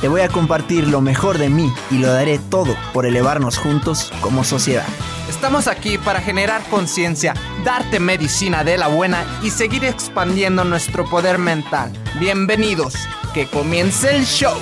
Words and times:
Te 0.00 0.08
voy 0.08 0.22
a 0.22 0.28
compartir 0.28 0.88
lo 0.88 1.02
mejor 1.02 1.36
de 1.36 1.50
mí 1.50 1.70
y 1.90 1.98
lo 1.98 2.10
daré 2.10 2.38
todo 2.38 2.74
por 2.94 3.04
elevarnos 3.04 3.58
juntos 3.58 4.10
como 4.22 4.44
sociedad. 4.44 4.86
Estamos 5.28 5.66
aquí 5.66 5.98
para 5.98 6.22
generar 6.22 6.62
conciencia, 6.70 7.34
darte 7.66 8.00
medicina 8.00 8.64
de 8.64 8.78
la 8.78 8.88
buena 8.88 9.26
y 9.42 9.50
seguir 9.50 9.84
expandiendo 9.84 10.64
nuestro 10.64 11.04
poder 11.04 11.36
mental. 11.36 11.92
Bienvenidos, 12.18 12.94
que 13.34 13.46
comience 13.46 14.16
el 14.16 14.24
show. 14.24 14.56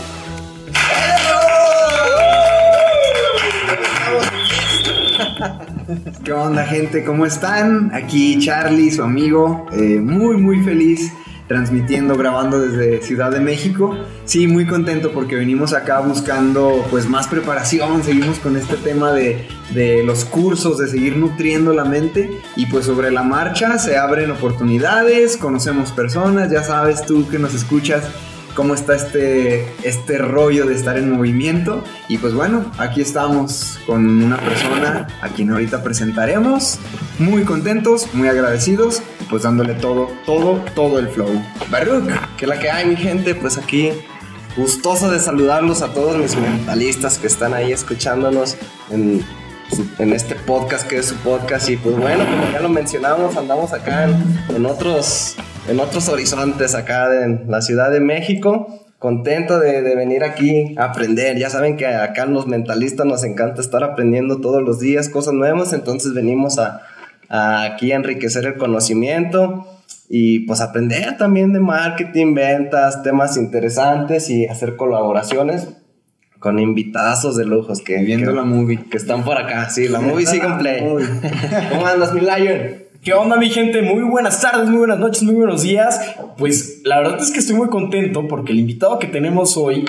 ¿Qué 6.25 6.33
onda 6.33 6.67
gente? 6.67 7.05
¿Cómo 7.05 7.27
están? 7.27 7.95
Aquí 7.95 8.41
Charlie, 8.41 8.91
su 8.91 9.05
amigo, 9.05 9.67
eh, 9.71 10.01
muy 10.01 10.37
muy 10.37 10.65
feliz 10.65 11.13
transmitiendo, 11.49 12.17
grabando 12.17 12.61
desde 12.61 13.03
Ciudad 13.03 13.31
de 13.31 13.41
México. 13.41 13.97
Sí, 14.25 14.47
muy 14.47 14.67
contento 14.67 15.11
porque 15.13 15.35
venimos 15.35 15.73
acá 15.73 16.01
buscando 16.01 16.87
pues 16.91 17.09
más 17.09 17.27
preparación, 17.27 18.05
seguimos 18.05 18.39
con 18.39 18.57
este 18.57 18.77
tema 18.77 19.13
de, 19.13 19.49
de 19.75 20.05
los 20.05 20.25
cursos, 20.25 20.79
de 20.79 20.87
seguir 20.87 21.17
nutriendo 21.17 21.73
la 21.73 21.85
mente 21.85 22.41
y 22.55 22.67
pues 22.67 22.87
sobre 22.87 23.11
la 23.11 23.23
marcha 23.23 23.79
se 23.79 23.97
abren 23.97 24.31
oportunidades, 24.31 25.37
conocemos 25.37 25.91
personas, 25.91 26.51
ya 26.51 26.63
sabes 26.63 27.05
tú 27.05 27.27
que 27.29 27.39
nos 27.39 27.55
escuchas 27.55 28.05
cómo 28.59 28.75
está 28.75 28.97
este, 28.97 29.73
este 29.85 30.19
rollo 30.19 30.67
de 30.67 30.75
estar 30.75 30.99
en 30.99 31.13
movimiento. 31.13 31.85
Y 32.09 32.19
pues 32.19 32.35
bueno, 32.35 32.65
aquí 32.77 33.01
estamos 33.01 33.79
con 33.87 34.21
una 34.21 34.37
persona 34.37 35.07
a 35.23 35.29
quien 35.29 35.53
ahorita 35.53 35.85
presentaremos. 35.85 36.81
Muy 37.21 37.45
contentos, 37.45 38.13
muy 38.15 38.27
agradecidos, 38.27 39.01
pues 39.29 39.43
dándole 39.43 39.75
todo, 39.75 40.09
todo, 40.25 40.63
todo 40.75 40.99
el 40.99 41.09
flow. 41.09 41.31
Baruch, 41.71 42.11
que 42.37 42.47
la 42.47 42.59
que 42.59 42.71
hay 42.71 42.87
mi 42.87 42.97
gente, 42.97 43.35
pues 43.35 43.59
aquí 43.59 43.91
gustoso 44.57 45.11
de 45.11 45.21
saludarlos 45.21 45.83
a 45.83 45.93
todos 45.93 46.17
mis 46.17 46.37
mentalistas 46.37 47.19
que 47.19 47.27
están 47.27 47.55
ahí 47.55 47.71
escuchándonos 47.71 48.57
en, 48.91 49.25
en 49.99 50.13
este 50.13 50.35
podcast 50.35 50.89
que 50.89 50.97
es 50.99 51.07
su 51.07 51.17
podcast 51.17 51.69
y 51.71 51.77
pues 51.77 51.97
bueno, 51.97 52.25
como 52.25 52.51
ya 52.53 52.61
lo 52.61 52.69
mencionamos, 52.69 53.37
andamos 53.37 53.73
acá 53.73 54.05
en, 54.05 54.57
en 54.57 54.67
otros 54.67 55.37
en 55.69 55.81
otros 55.81 56.09
horizontes 56.09 56.75
acá 56.75 57.25
en 57.25 57.45
la 57.49 57.61
Ciudad 57.61 57.91
de 57.91 58.01
México. 58.01 58.67
Contento 58.99 59.61
de, 59.61 59.83
de, 59.83 59.95
venir 59.95 60.25
aquí 60.25 60.75
a 60.77 60.87
aprender. 60.87 61.39
Ya 61.39 61.51
saben 61.51 61.77
que 61.77 61.87
acá 61.87 62.27
los 62.27 62.49
mentalistas 62.49 63.07
nos 63.07 63.23
encanta 63.23 63.61
estar 63.61 63.85
aprendiendo 63.85 64.41
todos 64.41 64.61
los 64.63 64.81
días 64.81 65.09
cosas 65.09 65.35
nuevas, 65.35 65.73
entonces 65.73 66.15
venimos 66.15 66.59
a 66.59 66.81
aquí 67.29 67.93
a 67.93 67.97
enriquecer 67.97 68.45
el 68.47 68.57
conocimiento 68.57 69.67
y 70.09 70.41
pues 70.41 70.61
aprender 70.61 71.17
también 71.19 71.53
de 71.53 71.61
marketing, 71.61 72.35
ventas, 72.35 73.03
temas 73.03 73.37
interesantes 73.37 74.31
y 74.31 74.47
hacer 74.47 74.77
colaboraciones 74.77 75.69
con 76.39 76.59
invitazos 76.59 77.37
de 77.37 77.45
lujos 77.45 77.81
que 77.81 77.99
viendo 77.99 78.31
que, 78.31 78.37
la 78.37 78.45
movie 78.45 78.79
que 78.91 78.97
están 78.97 79.25
por 79.25 79.37
acá. 79.37 79.69
Sí, 79.71 79.89
la 79.89 80.01
movie 80.01 80.27
sigue 80.27 80.47
en 80.47 80.59
play. 80.59 80.83
¿Cómo 81.71 81.87
andas, 81.87 82.15
mi 82.15 82.21
Lion? 82.21 82.89
¿Qué 83.03 83.13
onda 83.13 83.37
mi 83.37 83.51
gente? 83.51 83.83
Muy 83.83 84.03
buenas 84.03 84.41
tardes, 84.41 84.69
muy 84.69 84.79
buenas 84.79 84.99
noches, 84.99 85.23
muy 85.23 85.35
buenos 85.35 85.63
días. 85.63 86.01
Pues 86.37 86.81
la 86.85 86.99
verdad 86.99 87.21
es 87.21 87.31
que 87.31 87.41
estoy 87.41 87.57
muy 87.57 87.69
contento 87.69 88.27
porque 88.29 88.53
el 88.53 88.61
invitado 88.61 88.99
que 88.99 89.07
tenemos 89.07 89.57
hoy 89.57 89.85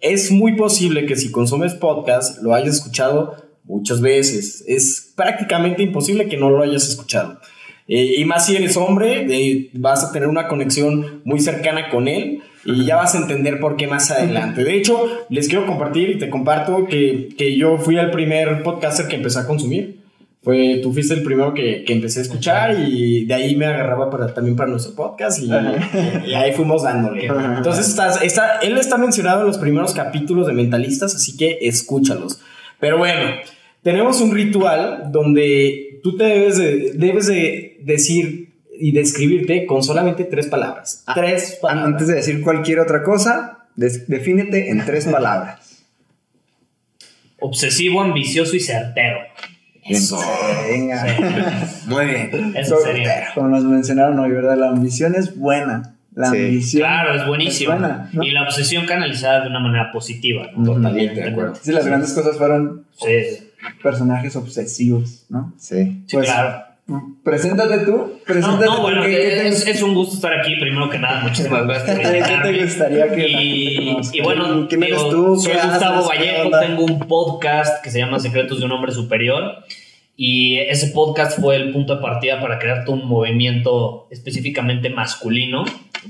es 0.00 0.30
muy 0.30 0.56
posible 0.56 1.06
que 1.06 1.16
si 1.16 1.32
consumes 1.32 1.74
podcast 1.74 2.42
lo 2.42 2.54
hayas 2.54 2.76
escuchado 2.76 3.47
muchas 3.68 4.00
veces. 4.00 4.64
Es 4.66 5.12
prácticamente 5.14 5.82
imposible 5.82 6.28
que 6.28 6.36
no 6.36 6.50
lo 6.50 6.62
hayas 6.62 6.88
escuchado. 6.88 7.38
Eh, 7.86 8.16
y 8.18 8.24
más 8.24 8.46
si 8.46 8.56
eres 8.56 8.76
hombre, 8.76 9.26
eh, 9.30 9.70
vas 9.74 10.04
a 10.04 10.12
tener 10.12 10.28
una 10.28 10.48
conexión 10.48 11.22
muy 11.24 11.40
cercana 11.40 11.88
con 11.88 12.08
él 12.08 12.42
y 12.64 12.84
ya 12.84 12.96
vas 12.96 13.14
a 13.14 13.18
entender 13.18 13.60
por 13.60 13.76
qué 13.76 13.86
más 13.86 14.10
adelante. 14.10 14.64
De 14.64 14.76
hecho, 14.76 15.06
les 15.30 15.48
quiero 15.48 15.64
compartir 15.66 16.10
y 16.10 16.18
te 16.18 16.28
comparto 16.28 16.86
que, 16.86 17.28
que 17.38 17.56
yo 17.56 17.78
fui 17.78 17.96
el 17.96 18.10
primer 18.10 18.62
podcaster 18.62 19.06
que 19.06 19.16
empecé 19.16 19.38
a 19.38 19.46
consumir 19.46 19.98
fue, 20.42 20.80
tú 20.82 20.92
fuiste 20.92 21.14
el 21.14 21.22
primero 21.22 21.52
que, 21.52 21.84
que, 21.84 21.92
empecé 21.92 22.20
a 22.20 22.22
escuchar 22.22 22.76
y 22.78 23.24
de 23.26 23.34
ahí 23.34 23.56
me 23.56 23.66
agarraba 23.66 24.08
para, 24.08 24.32
también 24.32 24.56
para 24.56 24.70
nuestro 24.70 24.94
podcast 24.94 25.42
y, 25.42 25.50
y, 26.26 26.34
ahí 26.34 26.52
fuimos 26.52 26.84
dándole. 26.84 27.26
Entonces, 27.26 27.88
estás, 27.88 28.22
está, 28.22 28.60
él 28.60 28.78
está 28.78 28.96
mencionado 28.96 29.40
en 29.40 29.48
los 29.48 29.58
primeros 29.58 29.92
capítulos 29.92 30.46
de 30.46 30.52
Mentalistas, 30.52 31.14
así 31.14 31.36
que 31.36 31.58
escúchalos. 31.62 32.40
Pero 32.78 32.98
bueno, 32.98 33.30
tenemos 33.82 34.20
un 34.20 34.32
ritual 34.32 35.10
donde 35.10 36.00
tú 36.02 36.16
te 36.16 36.24
debes 36.24 36.58
de, 36.58 36.92
debes 36.94 37.26
de 37.26 37.78
decir 37.82 38.54
y 38.80 38.92
describirte 38.92 39.66
con 39.66 39.82
solamente 39.82 40.24
tres 40.24 40.46
palabras. 40.46 41.02
Ah, 41.06 41.14
tres 41.14 41.58
palabras. 41.60 41.86
Antes 41.86 42.08
de 42.08 42.14
decir 42.14 42.42
cualquier 42.42 42.80
otra 42.80 43.02
cosa, 43.02 43.66
defínete 43.76 44.70
en 44.70 44.84
tres 44.84 45.06
palabras. 45.06 45.84
Obsesivo, 47.40 48.02
ambicioso 48.02 48.56
y 48.56 48.60
certero. 48.60 49.18
Eso. 49.84 50.20
Venga. 50.68 51.06
Sí. 51.06 51.88
Muy 51.88 52.04
bien. 52.06 52.54
Eso 52.56 52.78
sería. 52.78 53.28
Como 53.34 53.48
nos 53.48 53.64
mencionaron 53.64 54.18
hoy, 54.18 54.30
¿verdad? 54.32 54.56
La 54.58 54.68
ambición 54.68 55.14
es 55.14 55.36
buena. 55.36 55.94
La 56.14 56.30
sí. 56.30 56.36
ambición. 56.36 56.80
Claro, 56.82 57.14
es 57.14 57.26
buenísimo. 57.26 57.72
Es 57.72 57.78
buena, 57.78 58.10
¿no? 58.12 58.22
Y 58.22 58.32
la 58.32 58.42
obsesión 58.42 58.86
canalizada 58.86 59.42
de 59.42 59.48
una 59.48 59.60
manera 59.60 59.90
positiva. 59.92 60.50
¿no? 60.54 60.74
Totalmente 60.74 61.20
de 61.20 61.28
acuerdo. 61.30 61.54
Sí, 61.54 61.72
las 61.72 61.86
grandes 61.86 62.12
cosas 62.12 62.36
fueron 62.36 62.84
sí. 63.00 63.47
Personajes 63.82 64.36
obsesivos, 64.36 65.26
¿no? 65.28 65.52
Sí. 65.58 66.02
Sí, 66.06 66.16
pues, 66.16 66.26
claro. 66.26 66.68
Preséntate 67.22 67.84
tú. 67.84 68.18
Preséntate 68.24 68.64
no, 68.64 68.76
no, 68.76 68.82
bueno, 68.82 69.02
¿qué, 69.02 69.46
es, 69.46 69.66
es, 69.66 69.82
un 69.82 69.94
gusto 69.94 70.14
estar 70.14 70.32
aquí. 70.32 70.56
Primero 70.56 70.88
que 70.88 70.98
nada, 70.98 71.20
muchísimas 71.20 71.64
gracias. 71.66 71.98
¿Qué 71.98 72.38
te 72.42 72.64
gustaría 72.64 73.12
que 73.14 73.28
y, 73.28 73.96
y 74.12 74.20
bueno, 74.22 74.66
¿quién 74.68 74.82
eres 74.82 75.02
tú? 75.10 75.38
Soy 75.38 75.52
Gustavo 75.52 76.08
Vallejo, 76.08 76.50
tengo 76.58 76.84
un 76.84 77.00
podcast 77.00 77.84
que 77.84 77.90
se 77.90 77.98
llama 77.98 78.18
Secretos 78.18 78.60
de 78.60 78.64
un 78.64 78.72
Hombre 78.72 78.92
Superior. 78.92 79.64
Y 80.16 80.58
ese 80.60 80.88
podcast 80.88 81.38
fue 81.38 81.56
el 81.56 81.72
punto 81.72 81.94
de 81.94 82.02
partida 82.02 82.40
para 82.40 82.58
crear 82.58 82.84
todo 82.84 82.96
un 82.96 83.06
movimiento 83.06 84.08
específicamente 84.10 84.88
masculino, 84.90 85.64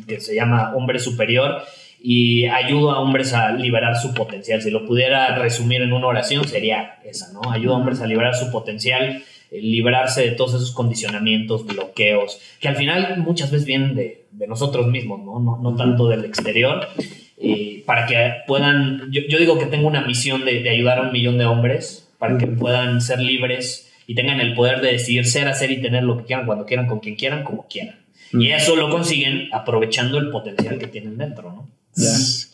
que 0.07 0.21
se 0.21 0.35
llama 0.35 0.73
Hombre 0.77 1.01
Superior, 1.01 1.63
y 2.01 2.47
ayudo 2.47 2.93
a 2.93 3.01
hombres 3.01 3.33
a 3.33 3.53
liberar 3.53 3.97
su 3.97 4.15
potencial. 4.15 4.63
Si 4.63 4.71
lo 4.71 4.87
pudiera 4.87 5.35
resumir 5.37 5.83
en 5.83 5.93
una 5.93 6.07
oración, 6.07 6.47
sería 6.47 6.99
esa, 7.05 7.33
¿no? 7.33 7.51
Ayuda 7.51 7.75
a 7.75 7.79
hombres 7.79 8.01
a 8.01 8.07
liberar 8.07 8.35
su 8.35 8.51
potencial, 8.51 9.23
liberarse 9.51 10.23
de 10.23 10.33
todos 10.33 10.55
esos 10.55 10.73
condicionamientos, 10.73 11.67
bloqueos, 11.67 12.41
que 12.61 12.69
al 12.69 12.77
final 12.77 13.19
muchas 13.19 13.51
veces 13.51 13.67
vienen 13.67 13.95
de, 13.95 14.27
de 14.31 14.47
nosotros 14.47 14.87
mismos, 14.87 15.21
¿no? 15.25 15.41
No, 15.41 15.59
no 15.59 15.77
tanto 15.77 16.09
del 16.09 16.25
exterior. 16.25 16.87
Eh, 17.41 17.85
para 17.87 18.07
que 18.07 18.33
puedan, 18.47 19.11
yo, 19.13 19.23
yo, 19.29 19.39
digo 19.39 19.59
que 19.59 19.67
tengo 19.67 19.87
una 19.87 20.01
misión 20.01 20.45
de, 20.45 20.61
de 20.61 20.71
ayudar 20.71 20.99
a 20.99 21.03
un 21.03 21.13
millón 21.13 21.39
de 21.39 21.47
hombres, 21.47 22.09
para 22.19 22.37
que 22.37 22.49
puedan 22.49 23.01
ser 23.01 23.21
libres 23.21 23.93
y 24.07 24.15
tengan 24.15 24.41
el 24.41 24.55
poder 24.55 24.81
de 24.81 24.93
decidir 24.93 25.25
ser, 25.25 25.49
hacer 25.49 25.71
y 25.71 25.81
tener 25.81 26.03
lo 26.03 26.19
que 26.19 26.25
quieran, 26.25 26.47
cuando 26.47 26.67
quieran, 26.67 26.87
con 26.87 26.99
quien 26.99 27.15
quieran, 27.15 27.45
como 27.45 27.67
quieran. 27.69 27.97
Y 28.33 28.51
eso 28.51 28.77
lo 28.77 28.91
consiguen 28.91 29.49
aprovechando 29.53 30.19
el 30.19 30.31
potencial 30.31 30.79
que 30.79 30.87
tienen 30.87 31.17
dentro, 31.17 31.53
¿no? 31.53 31.68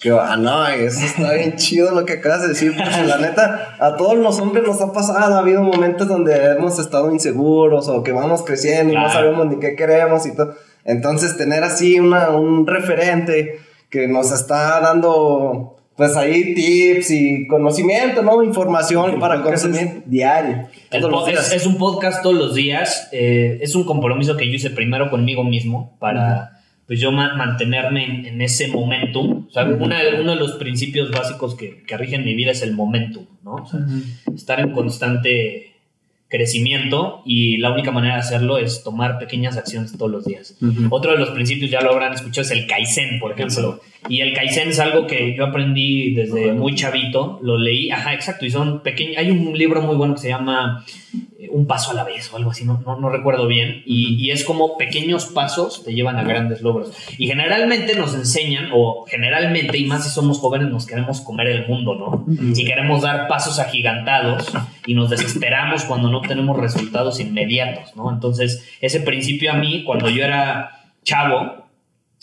Que 0.00 0.10
va, 0.10 0.36
no, 0.36 0.66
eso 0.66 1.04
está 1.04 1.34
bien 1.34 1.56
chido 1.56 1.90
lo 1.92 2.04
que 2.04 2.14
acabas 2.14 2.42
de 2.42 2.48
decir, 2.48 2.74
porque 2.76 3.02
la 3.06 3.18
neta, 3.18 3.76
a 3.78 3.96
todos 3.96 4.16
los 4.16 4.38
hombres 4.40 4.66
nos 4.66 4.80
ha 4.80 4.92
pasado, 4.92 5.34
ha 5.34 5.38
habido 5.38 5.62
momentos 5.62 6.08
donde 6.08 6.34
hemos 6.52 6.78
estado 6.78 7.10
inseguros 7.12 7.88
o 7.88 8.02
que 8.02 8.12
vamos 8.12 8.42
creciendo 8.42 8.92
y 8.92 8.96
no 8.96 9.10
sabemos 9.10 9.46
ni 9.46 9.58
qué 9.58 9.76
queremos 9.76 10.26
y 10.26 10.34
todo. 10.34 10.54
Entonces, 10.84 11.36
tener 11.36 11.62
así 11.62 11.98
una, 11.98 12.30
un 12.30 12.66
referente 12.66 13.60
que 13.90 14.08
nos 14.08 14.32
está 14.32 14.80
dando, 14.80 15.76
pues 15.96 16.16
ahí 16.16 16.54
tips 16.54 17.10
y 17.10 17.46
conocimiento, 17.46 18.22
¿no? 18.22 18.42
Información 18.42 19.18
para 19.20 19.42
consumir 19.42 20.02
diario. 20.06 20.68
es, 20.90 21.66
un 21.66 21.78
podcast 21.78 22.22
todos 22.22 22.36
los 22.36 22.54
días, 22.54 23.08
eh, 23.12 23.58
es 23.62 23.74
un 23.74 23.84
compromiso 23.84 24.36
que 24.36 24.46
yo 24.46 24.54
hice 24.54 24.70
primero 24.70 25.10
conmigo 25.10 25.44
mismo 25.44 25.96
para 25.98 26.53
pues 26.86 27.00
yo 27.00 27.12
mantenerme 27.12 28.28
en, 28.28 28.40
ese 28.42 28.68
momentum. 28.68 29.46
O 29.48 29.50
sea, 29.50 29.64
uno 29.64 29.96
de 29.96 30.36
los 30.36 30.52
principios 30.52 31.10
básicos 31.10 31.54
que, 31.54 31.82
que, 31.82 31.96
rigen 31.96 32.24
mi 32.24 32.34
vida 32.34 32.50
es 32.50 32.62
el 32.62 32.72
momentum, 32.72 33.26
¿no? 33.42 33.54
O 33.54 33.66
sea, 33.66 33.80
estar 34.34 34.60
en 34.60 34.72
constante 34.72 35.74
crecimiento 36.28 37.22
y 37.24 37.58
la 37.58 37.72
única 37.72 37.92
manera 37.92 38.14
de 38.14 38.20
hacerlo 38.20 38.58
es 38.58 38.82
tomar 38.82 39.18
pequeñas 39.18 39.56
acciones 39.56 39.96
todos 39.96 40.10
los 40.10 40.24
días. 40.24 40.58
Otro 40.90 41.12
de 41.12 41.18
los 41.18 41.30
principios, 41.30 41.70
ya 41.70 41.80
lo 41.80 41.92
habrán 41.92 42.12
escuchado, 42.12 42.42
es 42.42 42.50
el 42.50 42.66
Kaizen, 42.66 43.20
por 43.20 43.32
ejemplo. 43.32 43.80
Y 44.08 44.20
el 44.20 44.34
Kaizen 44.34 44.70
es 44.70 44.80
algo 44.80 45.06
que 45.06 45.34
yo 45.36 45.46
aprendí 45.46 46.12
desde 46.12 46.52
muy 46.52 46.74
chavito, 46.74 47.38
lo 47.42 47.56
leí, 47.56 47.90
ajá, 47.90 48.14
exacto, 48.14 48.44
y 48.44 48.50
son 48.50 48.82
pequeños, 48.82 49.18
hay 49.18 49.30
un 49.30 49.56
libro 49.56 49.80
muy 49.80 49.94
bueno 49.96 50.14
que 50.14 50.22
se 50.22 50.28
llama 50.28 50.84
un 51.54 51.68
paso 51.68 51.92
a 51.92 51.94
la 51.94 52.02
vez 52.02 52.32
o 52.32 52.36
algo 52.36 52.50
así, 52.50 52.64
no, 52.64 52.82
no, 52.84 53.08
recuerdo 53.10 53.46
bien. 53.46 53.84
Y, 53.86 54.30
es 54.30 54.42
como 54.42 54.76
pequeños 54.76 55.26
pasos 55.26 55.84
te 55.84 55.94
llevan 55.94 56.16
a 56.16 56.24
grandes 56.24 56.62
logros. 56.62 56.92
Y 57.16 57.28
generalmente 57.28 57.94
nos 57.94 58.12
enseñan, 58.14 58.70
o 58.72 59.04
generalmente, 59.08 59.78
y 59.78 59.84
más 59.84 60.02
si 60.02 60.10
somos 60.10 60.40
jóvenes, 60.40 60.68
nos 60.70 60.84
queremos 60.84 61.20
comer 61.20 61.46
el 61.46 61.68
mundo, 61.68 61.94
¿no? 61.94 62.26
Y 62.56 62.64
queremos 62.64 63.02
dar 63.02 63.28
pasos 63.28 63.60
agigantados 63.60 64.52
y 64.84 64.94
nos 64.94 65.10
desesperamos 65.10 65.84
cuando 65.84 66.10
no 66.10 66.22
tenemos 66.22 66.58
resultados 66.58 67.20
inmediatos, 67.20 67.94
¿no? 67.94 68.10
Entonces, 68.10 68.68
ese 68.80 68.98
principio 69.00 69.52
a 69.52 69.54
mí, 69.54 69.84
cuando 69.84 70.10
yo 70.10 70.24
era 70.24 70.82
chavo, 71.04 71.68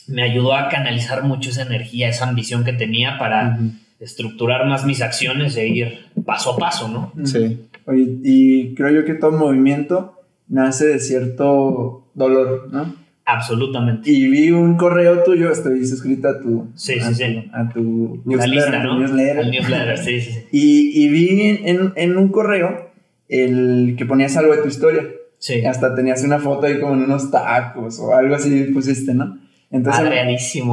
me 0.07 0.23
ayudó 0.23 0.55
a 0.55 0.67
canalizar 0.67 1.23
mucho 1.23 1.51
esa 1.51 1.61
energía, 1.61 2.09
esa 2.09 2.27
ambición 2.27 2.65
que 2.65 2.73
tenía 2.73 3.17
para 3.17 3.59
estructurar 4.01 4.65
más 4.65 4.83
mis 4.83 5.01
acciones 5.01 5.55
e 5.55 5.67
ir 5.69 6.07
paso 6.25 6.51
a 6.51 6.57
paso, 6.57 6.89
¿no? 6.89 7.13
Sí 7.23 7.69
y 7.87 8.75
creo 8.75 8.89
yo 8.91 9.05
que 9.05 9.13
todo 9.13 9.31
movimiento 9.31 10.15
nace 10.47 10.85
de 10.87 10.99
cierto 10.99 12.11
dolor, 12.13 12.69
¿no? 12.71 13.01
Absolutamente. 13.25 14.11
Y 14.11 14.27
vi 14.27 14.51
un 14.51 14.75
correo 14.75 15.23
tuyo, 15.23 15.51
estoy 15.51 15.85
suscrito 15.85 16.27
a 16.27 16.39
tu, 16.39 16.71
sí, 16.75 16.99
sí, 16.99 17.15
sí. 17.15 17.49
a 17.53 17.69
tu 17.69 18.21
newsletter, 18.25 18.83
¿no? 18.83 18.99
newsletter. 18.99 19.97
sí, 19.97 20.19
sí, 20.19 20.47
Y, 20.51 21.05
y 21.05 21.09
vi 21.09 21.59
en, 21.63 21.93
en, 21.95 22.17
un 22.17 22.29
correo 22.29 22.91
el 23.29 23.95
que 23.97 24.05
ponías 24.05 24.35
algo 24.37 24.55
de 24.55 24.61
tu 24.61 24.67
historia. 24.67 25.07
Sí. 25.37 25.65
Hasta 25.65 25.95
tenías 25.95 26.23
una 26.23 26.39
foto 26.39 26.65
ahí 26.67 26.79
como 26.79 26.93
en 26.93 27.03
unos 27.03 27.31
tacos 27.31 27.99
o 27.99 28.13
algo 28.13 28.35
así 28.35 28.65
pusiste, 28.65 29.13
¿no? 29.13 29.39
Entonces, 29.71 30.03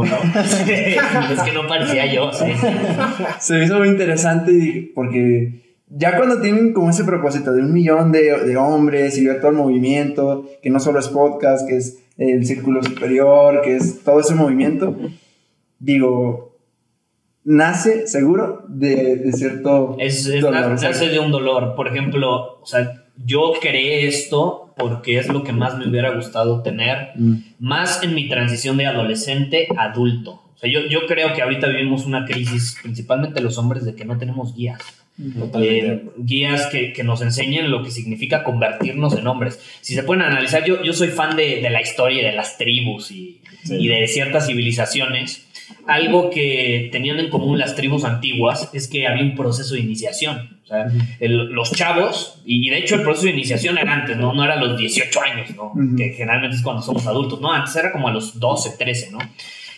¿no? 0.03 0.17
es 0.41 1.43
que 1.43 1.53
no 1.53 1.69
parecía 1.69 2.13
yo, 2.13 2.33
sí. 2.33 2.47
Se 3.39 3.55
me 3.55 3.65
hizo 3.65 3.79
muy 3.79 3.89
interesante 3.89 4.91
porque 4.95 5.68
ya 5.91 6.17
cuando 6.17 6.41
tienen 6.41 6.73
como 6.73 6.91
ese 6.91 7.05
propósito 7.05 7.53
de 7.53 7.63
un 7.63 7.73
millón 7.73 8.13
de, 8.13 8.39
de, 8.45 8.57
hombres 8.57 9.17
y 9.19 9.27
ver 9.27 9.41
todo 9.41 9.51
el 9.51 9.57
movimiento, 9.57 10.45
que 10.63 10.71
no 10.71 10.81
solo 10.81 10.99
es 10.99 11.09
podcast, 11.09 11.67
que 11.67 11.77
es 11.77 11.99
el 12.19 12.45
círculo 12.45 12.83
superior, 12.83 13.63
que 13.63 13.77
es 13.77 14.03
todo 14.03 14.21
ese 14.21 14.35
movimiento, 14.35 14.97
digo, 15.79 16.57
nace 17.45 18.07
seguro 18.07 18.65
de, 18.69 19.17
de 19.17 19.33
cierto 19.33 19.97
es, 19.99 20.25
dolor. 20.41 20.71
Nace 20.73 21.09
de 21.09 21.19
un 21.19 21.31
dolor. 21.31 21.75
Por 21.75 21.89
ejemplo, 21.89 22.59
o 22.61 22.67
sea, 22.67 23.05
yo 23.25 23.53
creé 23.61 24.07
esto 24.07 24.75
porque 24.77 25.19
es 25.19 25.29
lo 25.29 25.43
que 25.43 25.53
más 25.53 25.77
me 25.79 25.89
hubiera 25.89 26.15
gustado 26.15 26.63
tener, 26.63 27.11
mm. 27.17 27.35
más 27.59 28.03
en 28.03 28.15
mi 28.15 28.29
transición 28.29 28.77
de 28.77 28.87
adolescente 28.87 29.67
a 29.77 29.85
adulto. 29.85 30.43
O 30.55 30.59
sea, 30.59 30.71
yo, 30.71 30.81
yo 30.89 31.07
creo 31.07 31.35
que 31.35 31.43
ahorita 31.43 31.69
vivimos 31.69 32.05
una 32.05 32.25
crisis, 32.25 32.77
principalmente 32.83 33.41
los 33.41 33.59
hombres, 33.59 33.85
de 33.85 33.95
que 33.95 34.05
no 34.05 34.19
tenemos 34.19 34.55
guías. 34.55 34.81
Eh, 35.21 36.05
guías 36.17 36.67
que, 36.67 36.93
que, 36.93 37.03
nos 37.03 37.23
enseñen 37.23 37.73
lo 37.73 37.83
que 37.83 37.91
significa 37.91 38.45
convertirnos 38.45 39.17
en 39.17 39.27
hombres. 39.27 39.61
Si 39.81 39.95
se 39.95 40.05
pueden 40.05 40.23
analizar, 40.23 40.65
yo, 40.65 40.83
yo 40.85 40.93
soy 40.93 41.09
fan 41.09 41.37
de, 41.37 41.61
de 41.61 41.71
la 41.71 41.81
historia 41.81 42.25
de 42.25 42.37
las 42.37 42.57
tribus 42.57 43.11
y, 43.11 43.41
y, 43.65 43.89
de 43.89 44.07
ciertas 44.07 44.47
civilizaciones. 44.47 45.45
Algo 45.87 46.31
que 46.31 46.89
tenían 46.93 47.19
en 47.19 47.31
común 47.31 47.59
las 47.59 47.75
tribus 47.75 48.05
antiguas 48.05 48.71
es 48.73 48.87
que 48.87 49.09
había 49.09 49.25
un 49.25 49.35
proceso 49.35 49.75
de 49.75 49.81
iniciación. 49.81 50.61
O 50.63 50.67
sea, 50.67 50.87
los 51.21 51.73
chavos, 51.73 52.41
y 52.45 52.69
de 52.69 52.79
hecho 52.79 52.97
el 52.97 53.03
proceso 53.03 53.27
de 53.27 53.33
iniciación 53.33 53.77
era 53.79 53.95
antes, 53.95 54.17
¿no? 54.17 54.35
No 54.35 54.45
era 54.45 54.55
a 54.55 54.61
los 54.61 54.79
18 54.79 55.21
años, 55.23 55.51
¿no? 55.57 55.73
Que 55.97 56.13
generalmente 56.13 56.57
es 56.57 56.63
cuando 56.63 56.83
somos 56.83 57.07
adultos, 57.07 57.41
¿no? 57.41 57.53
Antes 57.53 57.75
era 57.75 57.91
como 57.91 58.09
a 58.09 58.13
los 58.13 58.39
12, 58.39 58.77
13, 58.79 59.11
¿no? 59.11 59.19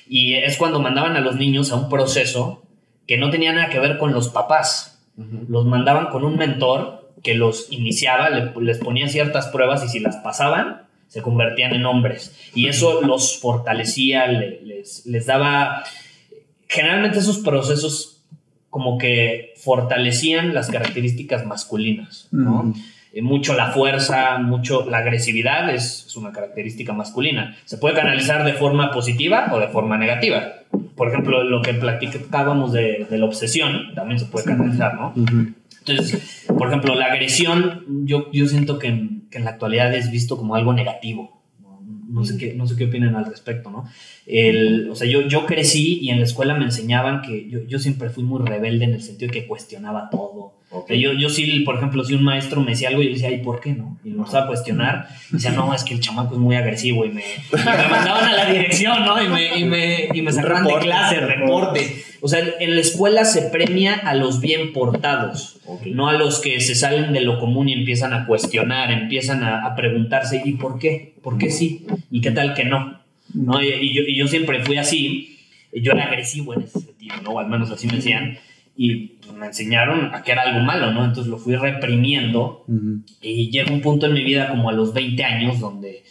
Y 0.08 0.34
es 0.34 0.56
cuando 0.56 0.81
mandaban 0.81 1.16
a 1.16 1.20
los 1.20 1.36
niños 1.36 1.70
a 1.70 1.76
un 1.76 1.88
proceso 1.88 2.66
que 3.06 3.16
no 3.16 3.31
tenía 3.31 3.52
nada 3.52 3.70
que 3.70 3.78
ver 3.78 3.98
con 3.98 4.12
los 4.12 4.28
papás, 4.28 5.00
los 5.16 5.66
mandaban 5.66 6.06
con 6.06 6.24
un 6.24 6.36
mentor 6.36 7.12
que 7.22 7.34
los 7.34 7.70
iniciaba, 7.70 8.30
les 8.30 8.78
ponía 8.78 9.08
ciertas 9.08 9.48
pruebas 9.48 9.84
y 9.84 9.88
si 9.88 10.00
las 10.00 10.16
pasaban, 10.16 10.82
se 11.08 11.22
convertían 11.22 11.74
en 11.74 11.84
hombres. 11.86 12.34
Y 12.54 12.68
eso 12.68 13.02
los 13.02 13.38
fortalecía, 13.40 14.26
les, 14.26 15.04
les 15.06 15.26
daba... 15.26 15.84
Generalmente 16.68 17.18
esos 17.18 17.38
procesos 17.38 18.22
como 18.70 18.96
que 18.96 19.52
fortalecían 19.56 20.54
las 20.54 20.70
características 20.70 21.44
masculinas, 21.44 22.28
¿no? 22.30 22.72
Eh, 23.12 23.22
mucho 23.22 23.54
la 23.54 23.72
fuerza, 23.72 24.38
mucho 24.38 24.88
la 24.88 24.98
agresividad 24.98 25.74
es, 25.74 26.06
es, 26.06 26.16
una 26.16 26.30
característica 26.30 26.92
masculina. 26.92 27.56
Se 27.64 27.76
puede 27.76 27.96
canalizar 27.96 28.44
de 28.44 28.52
forma 28.52 28.92
positiva 28.92 29.50
o 29.52 29.58
de 29.58 29.66
forma 29.66 29.98
negativa. 29.98 30.59
Por 31.00 31.08
ejemplo, 31.08 31.43
lo 31.44 31.62
que 31.62 31.73
platicábamos 31.73 32.75
de, 32.75 33.06
de 33.08 33.17
la 33.17 33.25
obsesión 33.25 33.94
también 33.94 34.20
se 34.20 34.26
puede 34.26 34.44
canalizar, 34.44 34.97
¿no? 34.97 35.14
Entonces, 35.79 36.44
por 36.47 36.69
ejemplo, 36.69 36.94
la 36.94 37.06
agresión, 37.06 38.05
yo, 38.05 38.31
yo 38.32 38.47
siento 38.47 38.79
que 38.79 38.88
en, 38.88 39.26
que 39.31 39.38
en 39.38 39.44
la 39.44 39.52
actualidad 39.52 39.94
es 39.94 40.11
visto 40.11 40.37
como 40.37 40.56
algo 40.56 40.75
negativo. 40.75 41.43
No 42.06 42.23
sé, 42.23 42.37
qué, 42.37 42.52
no 42.52 42.67
sé 42.67 42.76
qué 42.76 42.85
opinan 42.85 43.17
al 43.17 43.25
respecto, 43.25 43.70
¿no? 43.70 43.87
El, 44.26 44.91
o 44.91 44.94
sea, 44.94 45.08
yo, 45.08 45.26
yo 45.26 45.47
crecí 45.47 46.00
y 46.02 46.11
en 46.11 46.19
la 46.19 46.26
escuela 46.26 46.55
me 46.55 46.67
enseñaban 46.67 47.23
que 47.23 47.49
yo, 47.49 47.61
yo 47.67 47.79
siempre 47.79 48.11
fui 48.11 48.23
muy 48.23 48.46
rebelde 48.46 48.84
en 48.84 48.93
el 48.93 49.01
sentido 49.01 49.32
de 49.32 49.41
que 49.41 49.46
cuestionaba 49.46 50.10
todo 50.10 50.59
yo, 50.89 51.12
yo 51.12 51.29
sí, 51.29 51.60
por 51.60 51.77
ejemplo, 51.77 52.05
si 52.05 52.15
un 52.15 52.22
maestro 52.22 52.60
me 52.60 52.70
decía 52.70 52.89
algo, 52.89 53.03
yo 53.03 53.10
decía, 53.10 53.31
¿y 53.31 53.39
por 53.39 53.60
qué 53.60 53.72
no? 53.72 53.98
Y 54.05 54.10
lo 54.10 54.19
empezaba 54.19 54.44
a 54.44 54.46
cuestionar. 54.46 55.08
Y 55.31 55.34
decía, 55.34 55.50
no, 55.56 55.74
es 55.74 55.82
que 55.82 55.94
el 55.94 56.00
chamaco 56.00 56.34
es 56.34 56.41
muy 56.41 56.55
agresivo. 56.56 57.05
Y 57.05 57.10
me, 57.10 57.24
me 57.53 57.89
mandaban 57.89 58.24
a 58.24 58.36
la 58.36 58.53
dirección, 58.53 59.05
¿no? 59.05 59.22
Y 59.22 59.29
me, 59.29 59.58
y 59.58 59.65
me, 59.65 60.08
y 60.12 60.22
me 60.22 60.32
sacaban 60.32 60.67
de 60.67 60.79
clase, 60.79 61.20
reporte. 61.20 62.05
O 62.20 62.29
sea, 62.29 62.41
en 62.60 62.74
la 62.74 62.81
escuela 62.81 63.24
se 63.24 63.43
premia 63.43 63.94
a 63.94 64.15
los 64.15 64.41
bien 64.41 64.72
portados, 64.72 65.58
no 65.86 66.08
a 66.08 66.12
los 66.12 66.41
que 66.41 66.60
se 66.60 66.74
salen 66.74 67.15
de 67.15 67.22
lo 67.22 67.41
común 67.41 67.69
y 67.69 67.72
empiezan 67.72 68.12
a 68.12 68.27
cuestionar, 68.27 68.93
empiezan 68.93 69.43
a, 69.43 69.65
a 69.65 69.74
preguntarse, 69.74 70.43
¿y 70.44 70.53
por 70.53 70.79
qué? 70.79 71.15
¿Por 71.22 71.39
qué 71.39 71.50
sí? 71.50 71.86
¿Y 72.10 72.20
qué 72.20 72.31
tal 72.31 72.55
que 72.55 72.65
no? 72.65 73.00
¿No? 73.32 73.62
Y, 73.62 73.94
yo, 73.94 74.03
y 74.06 74.17
yo 74.17 74.29
siempre 74.29 74.62
fui 74.62 74.77
así. 74.77 75.39
Yo 75.72 75.93
era 75.93 76.05
agresivo 76.05 76.53
en 76.55 76.62
ese 76.62 76.81
sentido, 76.81 77.15
¿no? 77.22 77.31
O 77.31 77.39
al 77.39 77.48
menos 77.48 77.70
así 77.70 77.86
me 77.86 77.94
decían 77.94 78.39
y 78.77 79.19
pues, 79.19 79.32
me 79.32 79.46
enseñaron 79.46 80.15
a 80.15 80.22
que 80.22 80.32
era 80.32 80.43
algo 80.43 80.60
malo, 80.60 80.93
¿no? 80.93 81.05
Entonces 81.05 81.31
lo 81.31 81.39
fui 81.39 81.56
reprimiendo 81.56 82.65
y 83.20 83.50
llegó 83.50 83.72
un 83.72 83.81
punto 83.81 84.06
en 84.06 84.15
mi 84.15 84.24
vida 84.24 84.48
como 84.48 84.70
a 84.70 84.72
los 84.72 84.94
20 84.94 85.22
años 85.24 85.60
donde 85.60 86.03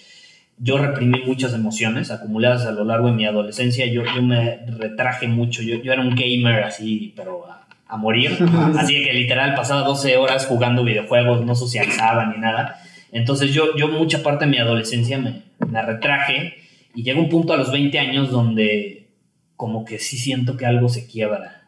yo 0.57 0.77
reprimí 0.77 1.21
muchas 1.25 1.53
emociones 1.53 2.11
acumuladas 2.11 2.65
a 2.65 2.71
lo 2.71 2.83
largo 2.83 3.07
de 3.07 3.13
mi 3.13 3.25
adolescencia, 3.25 3.85
yo, 3.85 4.03
yo 4.13 4.21
me 4.21 4.57
retraje 4.67 5.27
mucho, 5.27 5.61
yo, 5.61 5.81
yo 5.81 5.93
era 5.93 6.01
un 6.01 6.15
gamer 6.15 6.63
así, 6.63 7.13
pero 7.15 7.45
a, 7.87 7.97
morir, 7.97 8.37
así 8.77 9.03
que 9.03 9.13
literal 9.13 9.55
pasaba 9.55 9.81
12 9.81 10.17
horas 10.17 10.45
jugando 10.45 10.83
videojuegos, 10.83 11.45
no 11.45 11.55
socializaba 11.55 12.25
ni 12.25 12.39
nada, 12.39 12.75
entonces 13.11 13.53
yo, 13.53 13.75
yo 13.77 13.87
mucha 13.87 14.21
parte 14.21 14.45
de 14.45 14.51
mi 14.51 14.57
adolescencia 14.57 15.17
me, 15.17 15.43
me 15.67 15.81
retraje 15.81 16.55
y 16.93 17.03
llegó 17.03 17.21
un 17.21 17.29
punto 17.29 17.53
a 17.53 17.57
los 17.57 17.71
20 17.71 17.97
años 17.97 18.29
donde 18.29 19.07
como 19.55 19.85
que 19.85 19.97
sí 19.97 20.17
siento 20.17 20.57
que 20.57 20.65
algo 20.65 20.89
se 20.89 21.07
quiebra 21.07 21.58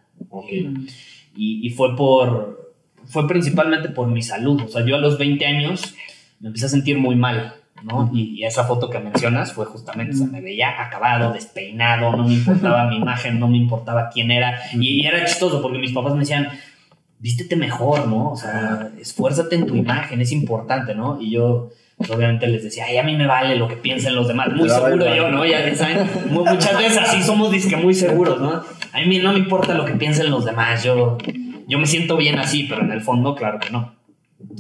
y, 1.35 1.69
fue 1.71 1.95
por, 1.95 2.73
fue 3.05 3.27
principalmente 3.27 3.89
por 3.89 4.07
mi 4.07 4.21
salud. 4.21 4.61
O 4.61 4.67
sea, 4.67 4.85
yo 4.85 4.95
a 4.95 4.99
los 4.99 5.17
20 5.17 5.45
años 5.45 5.95
me 6.39 6.47
empecé 6.47 6.65
a 6.65 6.69
sentir 6.69 6.97
muy 6.97 7.15
mal, 7.15 7.53
¿no? 7.83 8.09
y, 8.13 8.43
esa 8.43 8.63
foto 8.63 8.89
que 8.89 8.99
mencionas 8.99 9.53
fue 9.53 9.65
justamente, 9.65 10.15
o 10.15 10.17
sea, 10.17 10.27
me 10.27 10.41
veía 10.41 10.81
acabado, 10.81 11.33
despeinado, 11.33 12.15
no 12.15 12.27
me 12.27 12.33
importaba 12.33 12.87
mi 12.87 12.97
imagen, 12.97 13.39
no 13.39 13.47
me 13.47 13.57
importaba 13.57 14.09
quién 14.13 14.31
era. 14.31 14.59
Y, 14.73 15.05
era 15.05 15.25
chistoso 15.25 15.61
porque 15.61 15.79
mis 15.79 15.93
papás 15.93 16.13
me 16.13 16.19
decían, 16.19 16.49
vístete 17.19 17.55
mejor, 17.55 18.07
¿no? 18.07 18.31
O 18.31 18.35
sea, 18.35 18.89
esfuérzate 18.99 19.55
en 19.55 19.67
tu 19.67 19.75
imagen, 19.75 20.21
es 20.21 20.31
importante, 20.31 20.95
¿no? 20.95 21.21
Y 21.21 21.31
yo, 21.31 21.69
pues, 21.95 22.09
obviamente 22.09 22.47
les 22.47 22.63
decía, 22.63 22.85
ay, 22.85 22.97
a 22.97 23.03
mí 23.03 23.15
me 23.15 23.27
vale 23.27 23.55
lo 23.55 23.67
que 23.67 23.77
piensen 23.77 24.15
los 24.15 24.27
demás. 24.27 24.49
Muy 24.53 24.67
seguro 24.67 25.15
yo, 25.15 25.29
¿no? 25.29 25.45
Ya 25.45 25.73
saben, 25.75 26.09
muchas 26.31 26.77
veces 26.77 26.97
así 26.97 27.21
somos 27.21 27.51
disque 27.51 27.77
muy 27.77 27.93
seguros, 27.93 28.41
¿no? 28.41 28.63
A 28.93 29.00
mí 29.05 29.19
no 29.19 29.33
me 29.33 29.39
importa 29.39 29.74
lo 29.74 29.86
que 29.86 29.93
piensen 29.93 30.29
los 30.29 30.45
demás, 30.45 30.83
yo, 30.83 31.17
yo 31.67 31.79
me 31.79 31.86
siento 31.86 32.17
bien 32.17 32.39
así, 32.39 32.63
pero 32.63 32.81
en 32.81 32.91
el 32.91 33.01
fondo, 33.01 33.36
claro 33.36 33.60
que 33.60 33.69
no. 33.69 33.95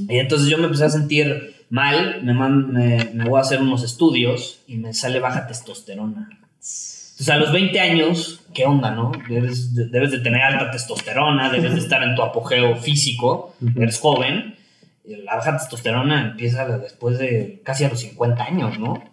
Y 0.07 0.17
entonces 0.17 0.47
yo 0.47 0.57
me 0.57 0.65
empecé 0.65 0.85
a 0.85 0.89
sentir 0.89 1.65
mal, 1.69 2.21
me, 2.23 2.33
me, 2.33 3.25
voy 3.25 3.37
a 3.37 3.41
hacer 3.41 3.61
unos 3.61 3.83
estudios 3.83 4.61
y 4.67 4.77
me 4.77 4.93
sale 4.93 5.19
baja 5.19 5.47
testosterona. 5.47 6.29
Entonces 6.31 7.29
a 7.29 7.37
los 7.37 7.51
20 7.51 7.79
años, 7.79 8.41
¿qué 8.53 8.65
onda, 8.65 8.91
no? 8.91 9.11
Debes 9.27 9.75
de, 9.75 9.87
debes 9.87 10.11
de 10.11 10.19
tener 10.19 10.41
alta 10.41 10.71
testosterona, 10.71 11.49
debes 11.49 11.73
de 11.73 11.79
estar 11.79 12.03
en 12.03 12.15
tu 12.15 12.23
apogeo 12.23 12.75
físico, 12.77 13.55
eres 13.75 13.99
joven. 13.99 14.55
La 15.03 15.35
baja 15.35 15.57
testosterona 15.57 16.31
empieza 16.31 16.77
después 16.77 17.17
de 17.17 17.61
casi 17.63 17.83
a 17.83 17.89
los 17.89 17.99
50 17.99 18.43
años, 18.43 18.79
¿no? 18.79 19.03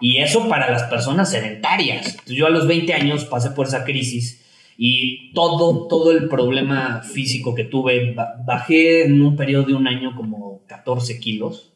Y 0.00 0.18
eso 0.18 0.48
para 0.48 0.70
las 0.70 0.84
personas 0.84 1.30
sedentarias. 1.30 2.06
Entonces 2.06 2.36
yo 2.36 2.46
a 2.46 2.50
los 2.50 2.66
20 2.66 2.92
años 2.94 3.24
pasé 3.24 3.50
por 3.50 3.66
esa 3.66 3.84
crisis 3.84 4.40
y 4.82 5.30
todo, 5.34 5.86
todo 5.88 6.10
el 6.10 6.26
problema 6.26 7.02
físico 7.02 7.54
que 7.54 7.64
tuve, 7.64 8.16
bajé 8.46 9.04
en 9.04 9.20
un 9.20 9.36
periodo 9.36 9.64
de 9.64 9.74
un 9.74 9.86
año 9.86 10.16
como 10.16 10.62
14 10.68 11.20
kilos. 11.20 11.70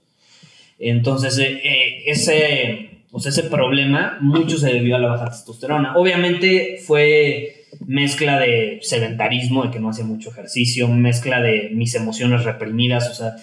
Entonces 0.78 1.36
eh, 1.36 1.60
eh, 1.62 2.02
ese, 2.06 3.02
pues 3.10 3.26
ese 3.26 3.42
problema 3.42 4.16
mucho 4.22 4.56
se 4.56 4.72
debió 4.72 4.96
a 4.96 5.00
la 5.00 5.08
baja 5.08 5.28
testosterona. 5.28 5.98
Obviamente 5.98 6.78
fue 6.82 7.66
mezcla 7.86 8.40
de 8.40 8.78
sedentarismo, 8.80 9.64
de 9.64 9.70
que 9.70 9.80
no 9.80 9.90
hacía 9.90 10.06
mucho 10.06 10.30
ejercicio, 10.30 10.88
mezcla 10.88 11.42
de 11.42 11.72
mis 11.74 11.94
emociones 11.94 12.44
reprimidas, 12.44 13.10
o 13.10 13.14
sea, 13.14 13.36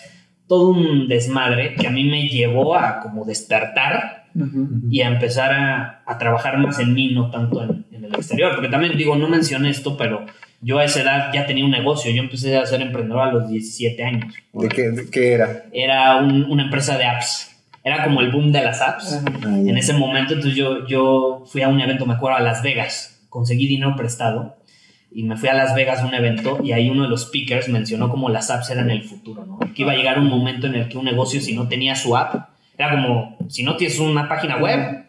todo 0.48 0.70
un 0.70 1.08
desmadre 1.08 1.76
que 1.76 1.86
a 1.86 1.92
mí 1.92 2.04
me 2.04 2.28
llevó 2.30 2.76
a 2.76 3.00
como 3.00 3.26
despertar 3.26 4.21
y 4.90 5.02
a 5.02 5.08
empezar 5.08 5.52
a, 6.06 6.18
trabajar 6.18 6.58
más 6.58 6.80
en 6.80 6.94
mí, 6.94 7.14
no 7.14 7.32
tanto 7.32 7.64
en, 7.64 7.86
el 7.92 8.14
exterior. 8.16 8.54
Porque 8.54 8.70
también 8.70 8.98
digo, 8.98 9.16
no 9.16 9.28
mencioné 9.28 9.70
esto, 9.70 9.98
pero 9.98 10.26
yo 10.62 10.80
a 10.80 10.86
esa 10.86 11.02
edad 11.02 11.34
ya 11.34 11.46
tenía 11.46 11.66
un 11.66 11.72
negocio. 11.72 12.12
Yo 12.12 12.22
empecé 12.22 12.58
a 12.58 12.66
ser 12.66 12.82
emprendedor 12.82 13.22
a 13.22 13.32
los 13.32 13.50
17 13.50 14.04
años. 14.04 14.34
¿De 14.54 14.70
qué, 15.12 15.34
era? 15.34 15.66
Era 15.72 16.18
una 16.18 16.64
empresa 16.64 16.98
de 16.98 17.06
apps. 17.06 17.48
Era 17.84 18.04
como 18.04 18.22
el 18.22 18.32
boom 18.32 18.52
de 18.52 18.64
las 18.64 18.82
apps. 18.82 19.24
Ah, 19.44 19.58
en 19.58 19.78
ese 19.78 19.94
momento, 19.94 20.34
entonces 20.34 20.56
yo, 20.56 20.86
yo 20.88 21.44
fui 21.48 21.64
a 21.64 21.68
un 21.68 21.82
evento, 21.82 22.06
me 22.06 22.14
acuerdo, 22.14 22.38
a 22.38 22.42
Las 22.42 22.62
Vegas. 22.62 23.26
Conseguí 23.30 23.68
dinero 23.68 23.96
prestado 23.96 24.58
y 25.12 25.24
me 25.24 25.36
fui 25.36 25.50
a 25.50 25.54
Las 25.54 25.76
Vegas 25.76 26.00
a 26.00 26.06
un 26.06 26.14
evento 26.14 26.60
y 26.64 26.72
ahí 26.72 26.90
uno 26.90 27.04
de 27.04 27.10
los 27.10 27.24
speakers 27.24 27.68
mencionó 27.68 28.10
como 28.10 28.30
las 28.30 28.50
apps 28.50 28.70
eran 28.70 28.90
el 28.90 29.04
futuro, 29.04 29.46
¿no? 29.46 29.60
Que 29.74 29.82
iba 29.82 29.92
a 29.92 29.96
llegar 29.96 30.18
un 30.18 30.30
momento 30.30 30.68
en 30.68 30.76
el 30.76 30.88
que 30.88 30.98
un 30.98 31.06
negocio, 31.06 31.42
si 31.42 31.54
no 31.54 31.68
tenía 31.68 31.96
su 31.96 32.16
app, 32.16 32.51
era 32.82 32.92
como, 32.92 33.38
si 33.48 33.64
no 33.64 33.78
tienes 33.78 34.00
una 34.00 34.28
página 34.28 34.58
web, 34.58 35.06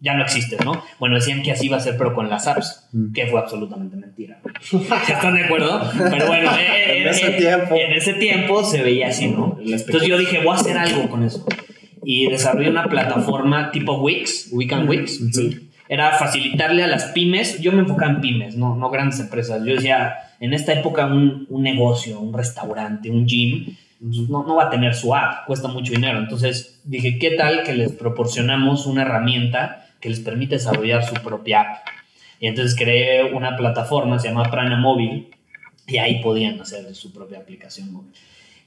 ya 0.00 0.14
no 0.14 0.24
existes, 0.24 0.62
¿no? 0.64 0.82
Bueno, 0.98 1.14
decían 1.14 1.42
que 1.42 1.52
así 1.52 1.66
iba 1.66 1.76
a 1.76 1.80
ser, 1.80 1.96
pero 1.96 2.12
con 2.12 2.28
las 2.28 2.48
apps, 2.48 2.88
mm. 2.92 3.12
que 3.12 3.28
fue 3.28 3.38
absolutamente 3.38 3.96
mentira. 3.96 4.40
¿Están 5.08 5.34
de 5.34 5.44
acuerdo? 5.44 5.80
Pero 6.10 6.26
bueno, 6.26 6.50
eh, 6.56 6.62
eh, 6.66 7.02
en, 7.02 7.08
ese 7.08 7.28
eh, 7.28 7.38
tiempo. 7.38 7.74
en 7.76 7.92
ese 7.92 8.14
tiempo 8.14 8.64
se 8.64 8.82
veía 8.82 9.08
así, 9.08 9.28
¿no? 9.28 9.56
Entonces 9.60 10.08
yo 10.08 10.18
dije, 10.18 10.40
voy 10.40 10.56
a 10.56 10.60
hacer 10.60 10.76
algo 10.76 11.08
con 11.08 11.22
eso. 11.22 11.46
Y 12.02 12.28
desarrollé 12.28 12.68
una 12.68 12.84
plataforma 12.84 13.70
tipo 13.70 13.98
Wix, 13.98 14.48
Weekend 14.50 14.88
Wix. 14.88 15.20
Era 15.88 16.12
facilitarle 16.12 16.82
a 16.82 16.88
las 16.88 17.04
pymes, 17.12 17.60
yo 17.60 17.70
me 17.70 17.80
enfocaba 17.80 18.10
en 18.10 18.20
pymes, 18.20 18.56
no, 18.56 18.74
no 18.74 18.90
grandes 18.90 19.20
empresas. 19.20 19.62
Yo 19.64 19.74
decía, 19.74 20.14
en 20.40 20.52
esta 20.52 20.72
época 20.72 21.06
un, 21.06 21.46
un 21.48 21.62
negocio, 21.62 22.18
un 22.18 22.34
restaurante, 22.34 23.10
un 23.10 23.26
gym, 23.26 23.76
no, 24.04 24.44
no 24.44 24.56
va 24.56 24.64
a 24.64 24.70
tener 24.70 24.94
su 24.94 25.14
app, 25.14 25.46
cuesta 25.46 25.68
mucho 25.68 25.92
dinero. 25.92 26.18
Entonces 26.18 26.80
dije, 26.84 27.18
¿qué 27.18 27.32
tal 27.32 27.62
que 27.62 27.72
les 27.72 27.92
proporcionamos 27.92 28.86
una 28.86 29.02
herramienta 29.02 29.86
que 30.00 30.10
les 30.10 30.20
permite 30.20 30.56
desarrollar 30.56 31.04
su 31.04 31.14
propia 31.14 31.60
app? 31.62 31.88
Y 32.38 32.46
entonces 32.46 32.76
creé 32.76 33.32
una 33.32 33.56
plataforma, 33.56 34.18
se 34.18 34.28
llama 34.28 34.50
Prana 34.50 34.76
Móvil, 34.76 35.30
y 35.86 35.96
ahí 35.98 36.20
podían 36.22 36.60
hacer 36.60 36.94
su 36.94 37.12
propia 37.12 37.38
aplicación 37.38 37.92
móvil. 37.92 38.12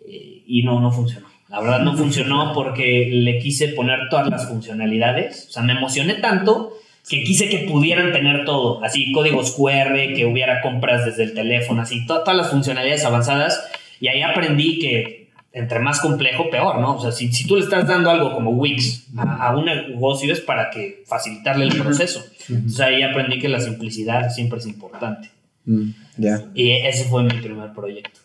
Eh, 0.07 0.43
y 0.45 0.63
no, 0.63 0.79
no 0.79 0.91
funcionó. 0.91 1.27
La 1.49 1.59
verdad 1.61 1.79
no 1.79 1.95
funcionó 1.95 2.53
porque 2.53 3.09
le 3.11 3.39
quise 3.39 3.69
poner 3.69 4.09
todas 4.09 4.27
las 4.29 4.47
funcionalidades. 4.47 5.47
O 5.49 5.51
sea, 5.51 5.63
me 5.63 5.73
emocioné 5.73 6.15
tanto 6.15 6.73
que 7.07 7.23
quise 7.23 7.47
que 7.47 7.59
pudieran 7.59 8.11
tener 8.11 8.43
todo. 8.43 8.83
Así, 8.83 9.11
códigos 9.11 9.51
QR, 9.55 10.13
que 10.15 10.25
hubiera 10.25 10.61
compras 10.61 11.05
desde 11.05 11.23
el 11.23 11.33
teléfono, 11.33 11.81
así, 11.81 12.05
todas 12.05 12.35
las 12.35 12.49
funcionalidades 12.49 13.05
avanzadas. 13.05 13.63
Y 13.99 14.09
ahí 14.09 14.21
aprendí 14.21 14.79
que 14.79 15.26
entre 15.57 15.79
más 15.79 15.99
complejo, 15.99 16.49
peor, 16.49 16.79
¿no? 16.79 16.95
O 16.95 17.01
sea, 17.01 17.11
si, 17.11 17.31
si 17.31 17.47
tú 17.47 17.55
le 17.55 17.63
estás 17.63 17.87
dando 17.87 18.09
algo 18.09 18.33
como 18.33 18.51
Wix 18.51 19.07
a, 19.17 19.55
un 19.55 19.65
negocio 19.65 20.31
es 20.31 20.41
para 20.41 20.69
que 20.69 21.03
facilitarle 21.05 21.65
el 21.65 21.75
proceso. 21.81 22.23
Entonces 22.49 22.79
ahí 22.79 23.03
aprendí 23.03 23.39
que 23.39 23.49
la 23.49 23.59
simplicidad 23.59 24.29
siempre 24.29 24.59
es 24.59 24.67
importante. 24.67 25.29
Mm, 25.65 25.89
ya. 26.17 26.45
Y 26.53 26.71
ese 26.71 27.05
fue 27.05 27.23
mi 27.23 27.41
primer 27.41 27.73
proyecto. 27.73 28.19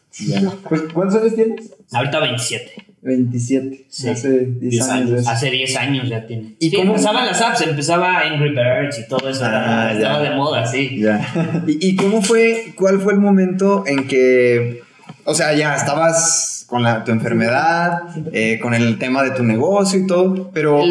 Pues, 0.69 0.83
¿Cuántos 0.93 1.21
años 1.21 1.35
tienes? 1.35 1.73
Ahorita 1.91 2.21
27. 2.21 2.93
27. 3.03 3.87
Hace 4.11 4.47
10 4.47 4.89
años. 4.89 5.27
Hace 5.27 5.51
10 5.51 5.77
años 5.77 6.09
ya 6.09 6.27
tiene. 6.27 6.55
¿Y 6.59 6.73
cómo 6.73 6.93
empezaban 6.93 7.27
las 7.27 7.41
apps? 7.41 7.63
Empezaba 7.63 8.21
Angry 8.21 8.51
Birds 8.51 8.99
y 8.99 9.09
todo 9.09 9.29
eso. 9.29 9.41
Ah, 9.45 9.91
estaba 9.93 10.23
de 10.23 10.31
moda, 10.31 10.67
sí. 10.67 11.01
Ya. 11.01 11.65
¿Y, 11.67 11.89
¿Y 11.89 11.97
cómo 11.97 12.23
fue, 12.23 12.75
cuál 12.77 13.01
fue 13.01 13.15
el 13.15 13.21
momento 13.21 13.85
en 13.87 14.07
que, 14.07 14.83
o 15.25 15.35
sea, 15.35 15.55
ya 15.57 15.75
estabas 15.75 16.52
con 16.73 16.83
la, 16.83 17.05
tu 17.05 17.13
enfermedad, 17.13 18.01
eh, 18.33 18.59
con 18.59 18.73
el 18.73 18.99
tema 18.99 19.23
de 19.23 19.33
tu 19.33 19.43
negocio 19.43 20.01
y 20.01 20.07
todo, 20.07 20.51
pero 20.55 20.83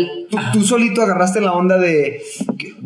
tú, 0.53 0.61
solito 0.61 1.01
agarraste 1.01 1.41
la 1.41 1.53
onda 1.53 1.79
de 1.79 2.21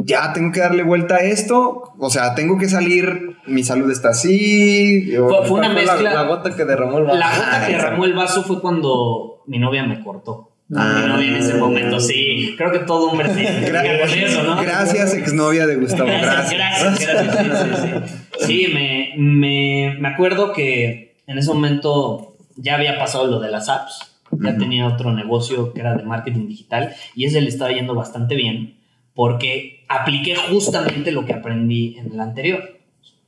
ya 0.05 0.31
tengo 0.31 0.53
que 0.53 0.61
darle 0.61 0.81
vuelta 0.81 1.15
a 1.15 1.19
esto, 1.19 1.93
o 1.99 2.09
sea, 2.09 2.35
tengo 2.35 2.57
que 2.57 2.69
salir, 2.69 3.35
mi 3.47 3.65
salud 3.65 3.91
está 3.91 4.11
así. 4.11 5.13
Fue, 5.13 5.59
una 5.59 5.73
mezcla. 5.73 6.13
La, 6.13 6.23
gota 6.23 6.55
que 6.55 6.63
derramó 6.63 6.99
el 6.99 7.03
vaso. 7.03 7.19
La 7.19 7.35
gota 7.35 7.65
que 7.67 7.73
derramó 7.73 8.05
el 8.05 8.13
vaso 8.13 8.43
fue 8.43 8.61
cuando 8.61 9.43
mi 9.45 9.59
novia 9.59 9.85
me 9.85 10.01
cortó. 10.01 10.53
Ah, 10.73 11.01
mi 11.01 11.07
novia 11.09 11.27
en 11.27 11.35
ese 11.35 11.55
momento, 11.55 11.99
sí. 11.99 12.55
Creo 12.57 12.71
que 12.71 12.79
todo 12.79 13.11
hombre 13.11 13.27
sí. 13.35 14.21
eso, 14.23 14.41
¿no? 14.43 14.55
Gracias, 14.61 15.13
exnovia 15.15 15.67
de 15.67 15.75
Gustavo. 15.75 16.05
Gracias. 16.21 16.79
Gracias, 16.81 17.35
gracias. 17.35 18.09
Sí, 18.39 18.45
sí, 18.45 18.65
sí. 18.67 18.73
me, 18.73 19.15
me, 19.17 19.97
me 19.99 20.07
acuerdo 20.07 20.53
que 20.53 21.17
en 21.27 21.37
ese 21.37 21.49
momento 21.49 22.34
ya 22.55 22.75
había 22.75 22.97
pasado 22.97 23.27
lo 23.27 23.39
de 23.39 23.51
las 23.51 23.69
apps, 23.69 24.15
ya 24.31 24.57
tenía 24.57 24.87
otro 24.87 25.13
negocio 25.13 25.73
que 25.73 25.79
era 25.79 25.95
de 25.95 26.03
marketing 26.03 26.47
digital 26.47 26.93
y 27.15 27.25
ese 27.25 27.41
le 27.41 27.49
estaba 27.49 27.71
yendo 27.71 27.95
bastante 27.95 28.35
bien 28.35 28.75
porque 29.13 29.85
apliqué 29.87 30.35
justamente 30.35 31.11
lo 31.11 31.25
que 31.25 31.33
aprendí 31.33 31.97
en 31.97 32.11
el 32.11 32.19
anterior. 32.19 32.79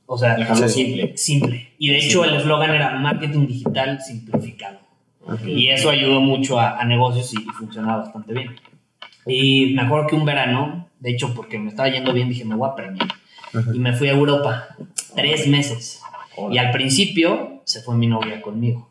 O 0.06 0.16
sea, 0.16 0.36
simple. 0.68 1.16
Simple. 1.16 1.72
Y 1.78 1.88
de 1.88 1.98
hecho 1.98 2.24
el 2.24 2.34
eslogan 2.34 2.74
era 2.74 2.98
marketing 2.98 3.46
digital 3.46 4.00
simplificado. 4.00 4.78
Y 5.46 5.68
eso 5.68 5.90
ayudó 5.90 6.20
mucho 6.20 6.58
a, 6.58 6.82
negocios 6.84 7.34
y, 7.34 7.36
funcionaba 7.52 8.04
bastante 8.04 8.32
bien. 8.32 8.56
Y 9.26 9.74
me 9.74 9.82
acuerdo 9.82 10.06
que 10.06 10.16
un 10.16 10.24
verano, 10.24 10.88
de 11.00 11.10
hecho 11.10 11.34
porque 11.34 11.58
me 11.58 11.68
estaba 11.68 11.90
yendo 11.90 12.14
bien, 12.14 12.30
dije, 12.30 12.44
me 12.44 12.54
voy 12.54 12.68
a 12.70 12.74
premiar. 12.74 13.08
Y 13.74 13.78
me 13.78 13.92
fui 13.92 14.08
a 14.08 14.12
Europa 14.12 14.68
tres 15.14 15.46
meses. 15.46 16.00
Y 16.50 16.56
al 16.58 16.70
principio 16.70 17.60
se 17.64 17.82
fue 17.82 17.96
mi 17.96 18.06
novia 18.06 18.40
conmigo. 18.40 18.87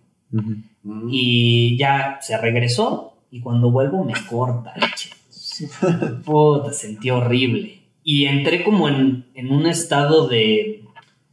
Y 1.10 1.78
ya 1.78 2.20
se 2.22 2.38
regresó 2.38 3.18
y 3.32 3.42
cuando 3.42 3.72
vuelvo 3.72 4.04
me 4.04 4.14
corta. 4.30 4.74
Puta, 6.26 6.74
sentí 6.74 7.10
horrible. 7.10 7.82
Y 8.04 8.26
entré 8.26 8.64
como 8.64 8.88
en, 8.88 9.26
un 9.50 9.66
estado 9.66 10.28
de... 10.28 10.84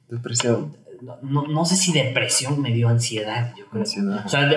Depresión. 0.08 0.76
No, 1.22 1.46
no, 1.46 1.64
sé 1.64 1.76
si 1.76 1.92
depresión 1.92 2.60
me 2.62 2.72
dio 2.72 2.88
ansiedad, 2.88 3.54
yo 3.56 3.66
creo. 3.66 3.82
O 3.82 4.28
sea, 4.28 4.50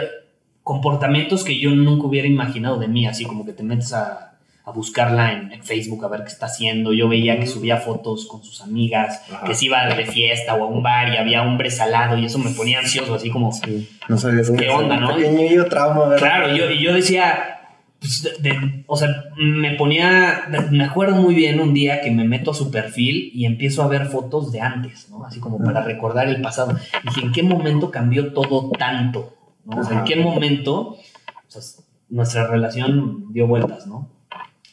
comportamientos 0.63 1.44
que 1.44 1.60
yo 1.60 1.72
nunca 1.72 2.08
hubiera 2.08 2.27
imaginado 2.27 2.77
de 2.79 2.88
mí, 2.88 3.06
así 3.06 3.25
como 3.25 3.46
que 3.46 3.53
te 3.53 3.63
metes 3.63 3.94
a 3.94 4.37
a 4.68 4.72
buscarla 4.72 5.32
en, 5.32 5.64
Facebook 5.64 6.04
a 6.04 6.10
ver 6.10 6.24
qué 6.24 6.28
está 6.28 6.48
haciendo. 6.48 6.92
Yo 6.92 7.08
veía 7.08 7.40
que 7.40 7.48
subía 7.48 7.78
fotos 7.78 8.26
con 8.28 8.44
sus 8.44 8.62
amigas, 8.62 9.22
que 9.46 9.56
se 9.56 9.66
iba 9.66 9.86
de 9.86 10.06
fiesta 10.06 10.56
o 10.56 10.66
a 10.66 10.68
un 10.68 10.84
bar 10.84 11.08
y 11.08 11.16
había 11.16 11.42
hombres 11.44 11.80
al 11.80 11.92
lado 11.92 12.18
y 12.18 12.26
eso 12.26 12.38
me 12.38 12.52
ponía 12.52 12.80
ansioso, 12.80 13.16
así 13.16 13.30
como, 13.30 13.50
no 14.10 14.18
sabías 14.18 14.52
qué 14.52 14.70
onda, 14.70 14.98
¿no? 14.98 15.16
Pequeño 15.16 15.66
trauma, 15.66 16.10
¿verdad? 16.10 16.18
Claro, 16.18 16.56
yo, 16.56 16.70
y 16.70 16.84
yo 16.84 16.94
decía, 16.94 17.62
pues, 18.02 18.30
o 18.88 18.98
sea, 18.98 19.08
me 19.38 19.76
ponía, 19.76 20.50
me 20.70 20.84
acuerdo 20.84 21.16
muy 21.16 21.34
bien 21.34 21.62
un 21.62 21.74
día 21.74 22.02
que 22.02 22.12
me 22.12 22.26
meto 22.26 22.52
a 22.52 22.54
su 22.54 22.70
perfil 22.70 23.32
y 23.34 23.46
empiezo 23.46 23.84
a 23.84 23.88
ver 23.88 24.08
fotos 24.08 24.52
de 24.52 24.60
antes, 24.60 25.10
¿no? 25.10 25.24
Así 25.24 25.40
como 25.40 25.64
para 25.64 25.82
recordar 25.82 26.28
el 26.28 26.42
pasado. 26.42 26.78
Y 27.04 27.08
dije, 27.08 27.22
¿en 27.22 27.32
qué 27.32 27.42
momento 27.42 27.90
cambió 27.90 28.34
todo 28.34 28.70
tanto? 28.72 29.34
¿no? 29.64 29.80
O 29.80 29.84
sea, 29.86 30.00
¿en 30.00 30.04
qué 30.04 30.18
momento 30.18 30.98
nuestra 32.10 32.48
relación 32.48 33.32
dio 33.32 33.48
vueltas, 33.48 33.88
¿no? 33.88 34.17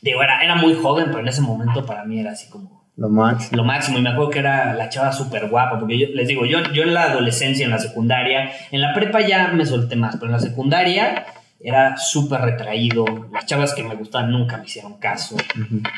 Digo, 0.05 0.23
era, 0.23 0.43
era 0.43 0.55
muy 0.55 0.75
joven, 0.75 1.07
pero 1.07 1.21
en 1.21 1.29
ese 1.29 1.41
momento 1.41 1.85
para 1.85 2.05
mí 2.05 2.21
era 2.21 2.33
así 2.33 2.49
como... 2.51 2.85
Lo 2.97 3.09
máximo. 3.09 3.57
Lo 3.57 3.65
máximo. 3.65 3.99
Y 3.99 4.03
me 4.03 4.11
acuerdo 4.11 4.31
que 4.31 4.39
era 4.39 4.75
la 4.75 4.89
chava 4.89 5.11
súper 5.11 5.49
guapa, 5.49 5.81
porque 5.81 5.99
yo 5.99 6.07
les 6.15 6.29
digo, 6.29 6.45
yo, 6.45 6.63
yo 6.73 6.85
en 6.85 6.95
la 6.95 7.05
adolescencia, 7.05 7.65
en 7.65 7.73
la 7.73 7.79
secundaria, 7.79 8.53
en 8.71 8.81
la 8.81 8.95
prepa 8.95 9.21
ya 9.21 9.49
me 9.49 9.67
solté 9.67 9.97
más, 9.97 10.15
pero 10.15 10.27
en 10.27 10.33
la 10.33 10.39
secundaria 10.39 11.27
era 11.65 11.97
súper 11.97 12.43
retraído. 12.43 13.07
Las 13.33 13.47
chavas 13.47 13.75
que 13.75 13.83
me 13.83 13.95
gustaban 13.95 14.31
nunca 14.31 14.59
me 14.59 14.67
hicieron 14.67 14.99
caso. 14.99 15.35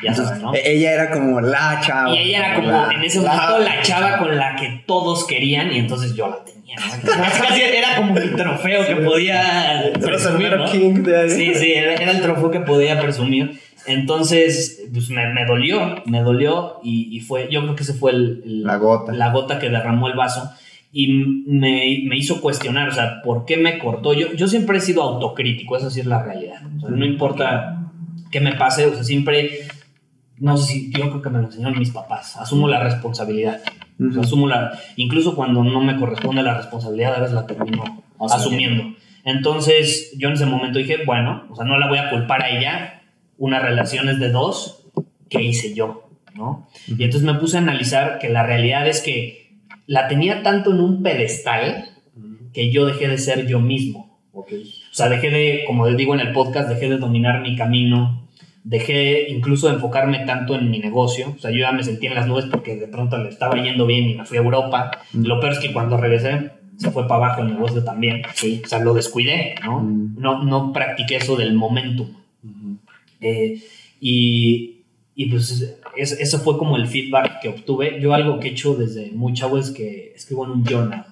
Ya 0.01 0.13
sabes, 0.13 0.41
¿no? 0.41 0.55
E-, 0.55 0.61
ella 0.63 0.93
era 0.93 1.11
como 1.11 1.41
la 1.41 1.81
chava. 1.81 2.09
Y 2.09 2.17
ella 2.17 2.37
era 2.37 2.55
como 2.55 2.91
en 2.91 3.03
ese 3.03 3.19
momento 3.19 3.59
la, 3.59 3.81
chava 3.81 4.17
con 4.17 4.37
la 4.37 4.55
que 4.55 4.83
todos 4.87 5.27
querían 5.27 5.71
y 5.73 5.79
entonces 5.79 6.15
yo 6.15 6.29
la 6.29 6.43
tenía. 6.45 6.77
Casi 7.05 7.61
era 7.61 7.97
como 7.97 8.17
el 8.17 8.35
trofeo 8.35 8.87
que 8.87 8.95
podía 8.95 9.91
presumir. 10.01 10.57
¿no? 10.57 10.67
Sí, 10.67 11.53
sí, 11.53 11.73
era, 11.73 12.11
el 12.11 12.21
trofeo 12.21 12.49
que 12.49 12.61
podía 12.61 12.99
presumir. 12.99 13.59
Entonces, 13.87 14.85
pues 14.91 15.09
me, 15.09 15.33
me 15.33 15.45
dolió, 15.45 16.03
me 16.05 16.21
dolió 16.21 16.79
y, 16.83 17.19
fue, 17.21 17.47
yo 17.49 17.61
creo 17.61 17.75
que 17.75 17.83
ese 17.83 17.93
fue 17.93 18.11
el, 18.11 18.63
la, 18.63 18.75
gota. 18.75 19.13
la 19.13 19.31
gota 19.31 19.59
que 19.59 19.69
derramó 19.69 20.07
el 20.09 20.15
vaso 20.15 20.51
y 20.91 21.07
me, 21.07 22.03
me, 22.05 22.17
hizo 22.17 22.41
cuestionar, 22.41 22.89
o 22.89 22.91
sea, 22.91 23.21
¿por 23.21 23.45
qué 23.45 23.55
me 23.55 23.79
cortó? 23.79 24.13
Yo, 24.13 24.33
yo 24.33 24.47
siempre 24.47 24.77
he 24.77 24.81
sido 24.81 25.03
autocrítico, 25.03 25.77
esa 25.77 25.89
sí 25.89 26.01
es 26.01 26.05
la 26.05 26.21
realidad. 26.21 26.61
O 26.77 26.79
sea, 26.81 26.89
no 26.89 27.05
importa 27.05 27.91
qué 28.29 28.41
me 28.41 28.55
pase, 28.55 28.87
o 28.87 28.93
sea, 28.93 29.03
siempre, 29.03 29.59
no 30.37 30.57
sé 30.57 30.73
si, 30.73 30.91
yo 30.91 31.09
creo 31.09 31.21
que 31.21 31.29
me 31.29 31.39
lo 31.39 31.45
enseñaron 31.45 31.79
mis 31.79 31.91
papás, 31.91 32.35
asumo 32.37 32.67
la 32.67 32.83
responsabilidad. 32.83 33.61
asumo 34.19 34.47
la, 34.47 34.77
incluso 34.97 35.35
cuando 35.35 35.63
no 35.63 35.81
me 35.81 35.97
corresponde 35.97 36.43
la 36.43 36.57
responsabilidad, 36.57 37.15
a 37.15 37.19
veces 37.19 37.35
la 37.35 37.45
termino 37.45 38.03
asumiendo. 38.19 38.95
Entonces, 39.23 40.13
yo 40.17 40.29
en 40.29 40.35
ese 40.35 40.45
momento 40.45 40.79
dije, 40.79 41.03
bueno, 41.05 41.43
o 41.49 41.55
sea, 41.55 41.65
no 41.65 41.77
la 41.77 41.87
voy 41.87 41.99
a 41.99 42.09
culpar 42.09 42.43
a 42.43 42.49
ella, 42.49 42.96
una 43.37 43.59
relación 43.59 44.09
es 44.09 44.19
de 44.19 44.31
dos, 44.31 44.85
¿qué 45.29 45.41
hice 45.41 45.73
yo? 45.73 46.09
¿no? 46.35 46.67
Y 46.87 47.03
entonces 47.03 47.23
me 47.23 47.39
puse 47.39 47.57
a 47.57 47.61
analizar 47.61 48.19
que 48.19 48.29
la 48.29 48.43
realidad 48.43 48.87
es 48.87 49.01
que 49.01 49.57
la 49.85 50.07
tenía 50.07 50.43
tanto 50.43 50.71
en 50.71 50.79
un 50.79 51.03
pedestal 51.03 51.89
que 52.53 52.71
yo 52.71 52.85
dejé 52.85 53.07
de 53.07 53.17
ser 53.17 53.47
yo 53.47 53.59
mismo. 53.59 54.19
O 54.33 54.45
sea, 54.91 55.09
dejé 55.09 55.29
de, 55.29 55.63
como 55.65 55.87
les 55.87 55.97
digo 55.97 56.13
en 56.13 56.19
el 56.19 56.31
podcast, 56.31 56.69
dejé 56.69 56.89
de 56.89 56.97
dominar 56.97 57.41
mi 57.41 57.55
camino, 57.55 58.27
dejé 58.63 59.29
incluso 59.29 59.67
de 59.67 59.75
enfocarme 59.75 60.19
tanto 60.25 60.55
en 60.55 60.69
mi 60.69 60.79
negocio. 60.79 61.33
O 61.35 61.39
sea, 61.39 61.51
yo 61.51 61.59
ya 61.59 61.71
me 61.71 61.83
sentí 61.83 62.07
en 62.07 62.15
las 62.15 62.27
nubes 62.27 62.45
porque 62.45 62.75
de 62.75 62.87
pronto 62.87 63.17
le 63.17 63.29
estaba 63.29 63.55
yendo 63.61 63.85
bien 63.85 64.09
y 64.09 64.15
me 64.15 64.25
fui 64.25 64.37
a 64.37 64.41
Europa. 64.41 64.91
Lo 65.13 65.39
peor 65.39 65.53
es 65.53 65.59
que 65.59 65.73
cuando 65.73 65.97
regresé 65.97 66.51
se 66.77 66.91
fue 66.91 67.07
para 67.07 67.25
abajo 67.25 67.41
el 67.41 67.49
negocio 67.49 67.83
también. 67.83 68.21
O 68.25 68.67
sea, 68.67 68.79
lo 68.79 68.93
descuidé, 68.93 69.55
¿no? 69.63 69.81
No, 69.81 70.43
no 70.43 70.73
practiqué 70.73 71.15
eso 71.15 71.35
del 71.35 71.53
momentum. 71.53 72.09
Eh, 73.21 73.61
y, 73.99 74.83
y 75.15 75.25
pues 75.27 75.77
eso 75.95 76.39
fue 76.39 76.57
como 76.57 76.77
el 76.77 76.87
feedback 76.87 77.41
que 77.41 77.49
obtuve. 77.49 77.99
Yo 77.99 78.13
algo 78.13 78.39
que 78.39 78.49
he 78.49 78.51
hecho 78.51 78.75
desde 78.75 79.11
muy 79.11 79.33
chavo 79.33 79.57
es 79.57 79.71
que 79.71 80.13
escribo 80.15 80.45
en 80.45 80.51
un 80.51 80.65
journal. 80.65 81.05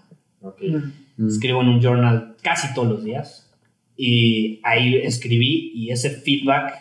Mm. 0.61 1.27
Escribo 1.27 1.61
en 1.61 1.69
un 1.69 1.81
journal 1.81 2.35
casi 2.41 2.73
todos 2.73 2.87
los 2.87 3.03
días. 3.03 3.51
Y 3.97 4.59
ahí 4.63 4.95
escribí 4.95 5.71
y 5.73 5.91
ese 5.91 6.09
feedback, 6.09 6.73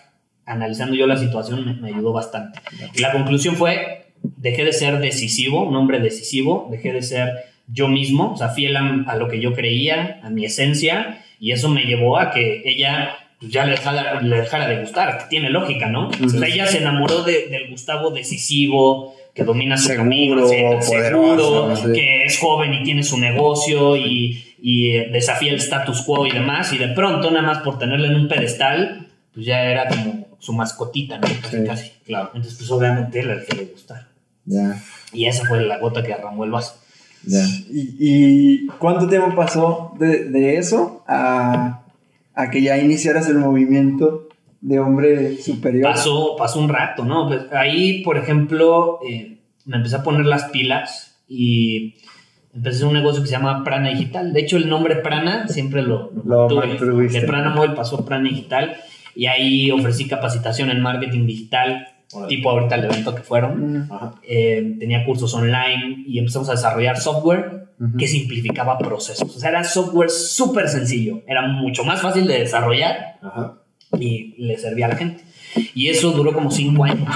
analizando 0.45 0.97
yo 0.97 1.07
la 1.07 1.17
situación, 1.17 1.81
me, 1.81 1.89
ayudó 1.89 2.13
bastante. 2.13 2.59
Y 2.95 3.01
la 3.01 3.13
conclusión 3.13 3.57
fue, 3.57 4.13
dejé 4.23 4.65
de 4.65 4.73
ser 4.73 4.99
decisivo, 4.99 5.63
un 5.63 5.77
hombre 5.77 6.01
decisivo, 6.01 6.69
dejé 6.71 6.93
de 6.93 7.03
ser 7.03 7.33
yo 7.69 7.89
mismo, 7.89 8.33
o 8.33 8.37
sea, 8.37 8.51
fiel 8.51 8.77
a 8.77 9.17
lo 9.17 9.29
que 9.29 9.41
yo 9.41 9.55
creía, 9.55 10.21
a 10.23 10.31
mi 10.31 10.45
esencia, 10.45 11.25
y 11.39 11.53
eso 11.53 11.69
me 11.69 11.85
llevó 11.85 12.19
a 12.19 12.31
que 12.31 12.63
ella 12.67 13.17
ya 13.49 13.65
le 13.65 13.73
dejara, 13.73 14.21
le 14.21 14.37
dejara 14.37 14.69
de 14.69 14.81
gustar, 14.81 15.29
tiene 15.29 15.51
lógica, 15.51 15.89
¿no? 15.89 16.09
O 16.09 16.29
sea, 16.29 16.49
ella 16.49 16.67
se 16.67 16.79
enamoró 16.79 17.23
de, 17.23 17.49
del 17.49 17.71
Gustavo 17.71 18.11
decisivo, 18.11 19.15
que 19.35 19.45
domina 19.45 19.77
su 19.77 19.89
seguro, 19.89 20.49
seguro 20.81 21.75
que 21.93 22.25
es 22.25 22.39
joven 22.39 22.73
y 22.75 22.83
tiene 22.85 23.03
su 23.03 23.19
negocio 23.19 23.97
y, 23.97 24.57
y 24.61 24.93
desafía 25.11 25.51
el 25.51 25.59
status 25.59 26.03
quo 26.03 26.27
y 26.27 26.31
demás, 26.31 26.73
y 26.73 26.79
de 26.79 26.89
pronto, 26.89 27.31
nada 27.31 27.47
más 27.47 27.59
por 27.59 27.79
tenerle 27.79 28.09
en 28.09 28.17
un 28.17 28.29
pedestal, 28.29 29.09
pues 29.33 29.45
ya 29.47 29.63
era 29.65 29.89
como 29.89 30.29
su 30.39 30.53
mascotita, 30.53 31.19
¿no? 31.19 31.27
Casi, 31.43 31.65
casi. 31.65 31.91
Claro. 32.07 32.31
Entonces, 32.35 32.59
pues 32.59 32.71
obviamente 32.71 33.23
le 33.23 33.37
dejó 33.37 33.57
de 33.57 33.65
gustar. 33.65 34.07
Ya. 34.45 34.81
Y 35.13 35.27
esa 35.27 35.47
fue 35.47 35.63
la 35.63 35.79
gota 35.79 36.03
que 36.03 36.13
arramó 36.13 36.45
el 36.45 36.51
vaso. 36.51 36.77
Ya. 37.27 37.45
¿Y, 37.71 37.97
¿Y, 37.99 38.67
cuánto 38.79 39.09
tiempo 39.09 39.35
pasó 39.35 39.95
de, 39.99 40.25
de 40.25 40.59
eso 40.59 41.03
a 41.09 41.84
a 42.35 42.51
que 42.51 42.63
ya 42.63 42.79
iniciaras 42.79 43.29
el 43.29 43.39
movimiento 43.39 44.29
de 44.61 44.81
hombre 44.81 45.37
superior? 45.39 45.93
Pasó, 45.93 46.37
pasó 46.37 46.61
un 46.61 46.69
rato, 46.69 47.05
¿no? 47.05 47.29
Pues 47.29 47.53
ahí, 47.53 48.03
por 48.03 48.17
ejemplo, 48.17 48.99
eh, 49.09 49.39
me 49.65 49.77
empecé 49.77 49.97
a 49.97 50.03
poner 50.03 50.27
las 50.27 50.45
pilas 50.45 51.23
y 51.29 51.97
empecé 52.55 52.85
un 52.85 52.95
negocio 52.95 53.23
que 53.23 53.29
se 53.29 53.35
llama 53.35 53.65
Prana 53.65 53.91
Digital. 53.91 54.33
De 54.33 54.41
hecho, 54.41 54.57
el 54.57 54.69
nombre 54.69 54.97
Prana 54.97 55.49
siempre 55.49 55.83
lo, 55.83 56.11
tuve. 56.49 57.09
De 57.09 57.23
Prana 57.23 57.51
Móvil 57.51 57.75
pasó 57.75 58.01
a 58.01 58.05
Prana 58.05 58.29
Digital 58.29 58.77
y 59.15 59.27
ahí 59.27 59.71
ofrecí 59.71 60.09
capacitación 60.09 60.71
en 60.71 60.81
marketing 60.81 61.27
digital, 61.27 61.89
tipo 62.29 62.51
ahorita 62.51 62.75
el 62.77 62.85
evento 62.85 63.15
que 63.15 63.23
fueron. 63.23 63.89
Eh, 64.23 64.77
tenía 64.79 65.05
cursos 65.05 65.33
online 65.35 66.05
y 66.07 66.19
empezamos 66.19 66.49
a 66.49 66.53
desarrollar 66.53 66.99
software 66.99 67.65
que 67.99 68.07
simplificaba 68.07 68.79
procesos. 68.79 69.37
O 69.37 69.39
sea, 69.39 69.51
era 69.51 69.65
software 69.65 70.11
súper 70.11 70.69
sencillo, 70.69 71.23
era 71.27 71.47
mucho 71.47 71.85
más 71.85 72.01
fácil 72.01 72.27
de 72.27 72.41
desarrollar 72.41 73.19
y 73.99 74.35
le 74.39 74.59
servía 74.59 74.87
a 74.87 74.91
la 74.91 74.97
gente. 74.97 75.25
Y 75.75 75.89
eso 75.89 76.13
duró 76.13 76.33
como 76.33 76.51
cinco 76.51 76.85
años. 76.85 77.09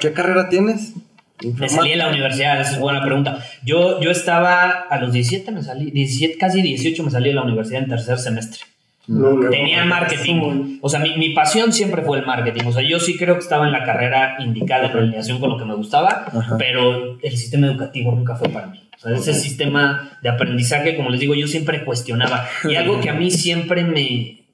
¿Qué 0.00 0.12
carrera 0.12 0.48
tienes? 0.48 0.94
Me 1.42 1.68
salí 1.68 1.90
de 1.90 1.96
la 1.96 2.08
universidad, 2.08 2.60
esa 2.60 2.72
es 2.72 2.80
buena 2.80 3.04
pregunta. 3.04 3.44
Yo, 3.64 4.00
yo 4.00 4.10
estaba 4.10 4.70
a 4.70 5.00
los 5.00 5.12
17, 5.12 5.50
me 5.52 5.62
salí, 5.62 5.90
17, 5.90 6.38
casi 6.38 6.62
18 6.62 7.02
me 7.02 7.10
salí 7.10 7.28
de 7.28 7.34
la 7.34 7.42
universidad 7.42 7.82
en 7.82 7.88
tercer 7.90 8.18
semestre. 8.18 8.60
Tenía 9.06 9.84
marketing. 9.84 10.78
O 10.80 10.88
sea, 10.88 11.00
mi, 11.00 11.16
mi, 11.16 11.30
pasión 11.30 11.72
siempre 11.72 12.02
fue 12.02 12.18
el 12.18 12.26
marketing. 12.26 12.64
O 12.66 12.72
sea, 12.72 12.82
yo 12.82 12.98
sí 12.98 13.16
creo 13.16 13.34
que 13.34 13.40
estaba 13.40 13.66
en 13.66 13.72
la 13.72 13.84
carrera 13.84 14.36
indicada 14.40 14.86
en 14.86 14.96
alineación 14.96 15.38
con 15.38 15.50
lo 15.50 15.58
que 15.58 15.64
me 15.64 15.74
gustaba, 15.74 16.26
pero 16.58 17.18
el 17.20 17.36
sistema 17.36 17.68
educativo 17.68 18.12
nunca 18.12 18.34
fue 18.34 18.48
para 18.48 18.66
mí. 18.66 18.82
O 18.96 18.98
sea, 18.98 19.14
ese 19.14 19.34
sistema 19.34 20.18
de 20.22 20.28
aprendizaje, 20.28 20.96
como 20.96 21.10
les 21.10 21.20
digo, 21.20 21.34
yo 21.34 21.46
siempre 21.46 21.84
cuestionaba. 21.84 22.48
Y 22.64 22.74
algo 22.74 23.00
que 23.00 23.10
a 23.10 23.14
mí 23.14 23.30
siempre 23.30 23.84
me, 23.84 24.46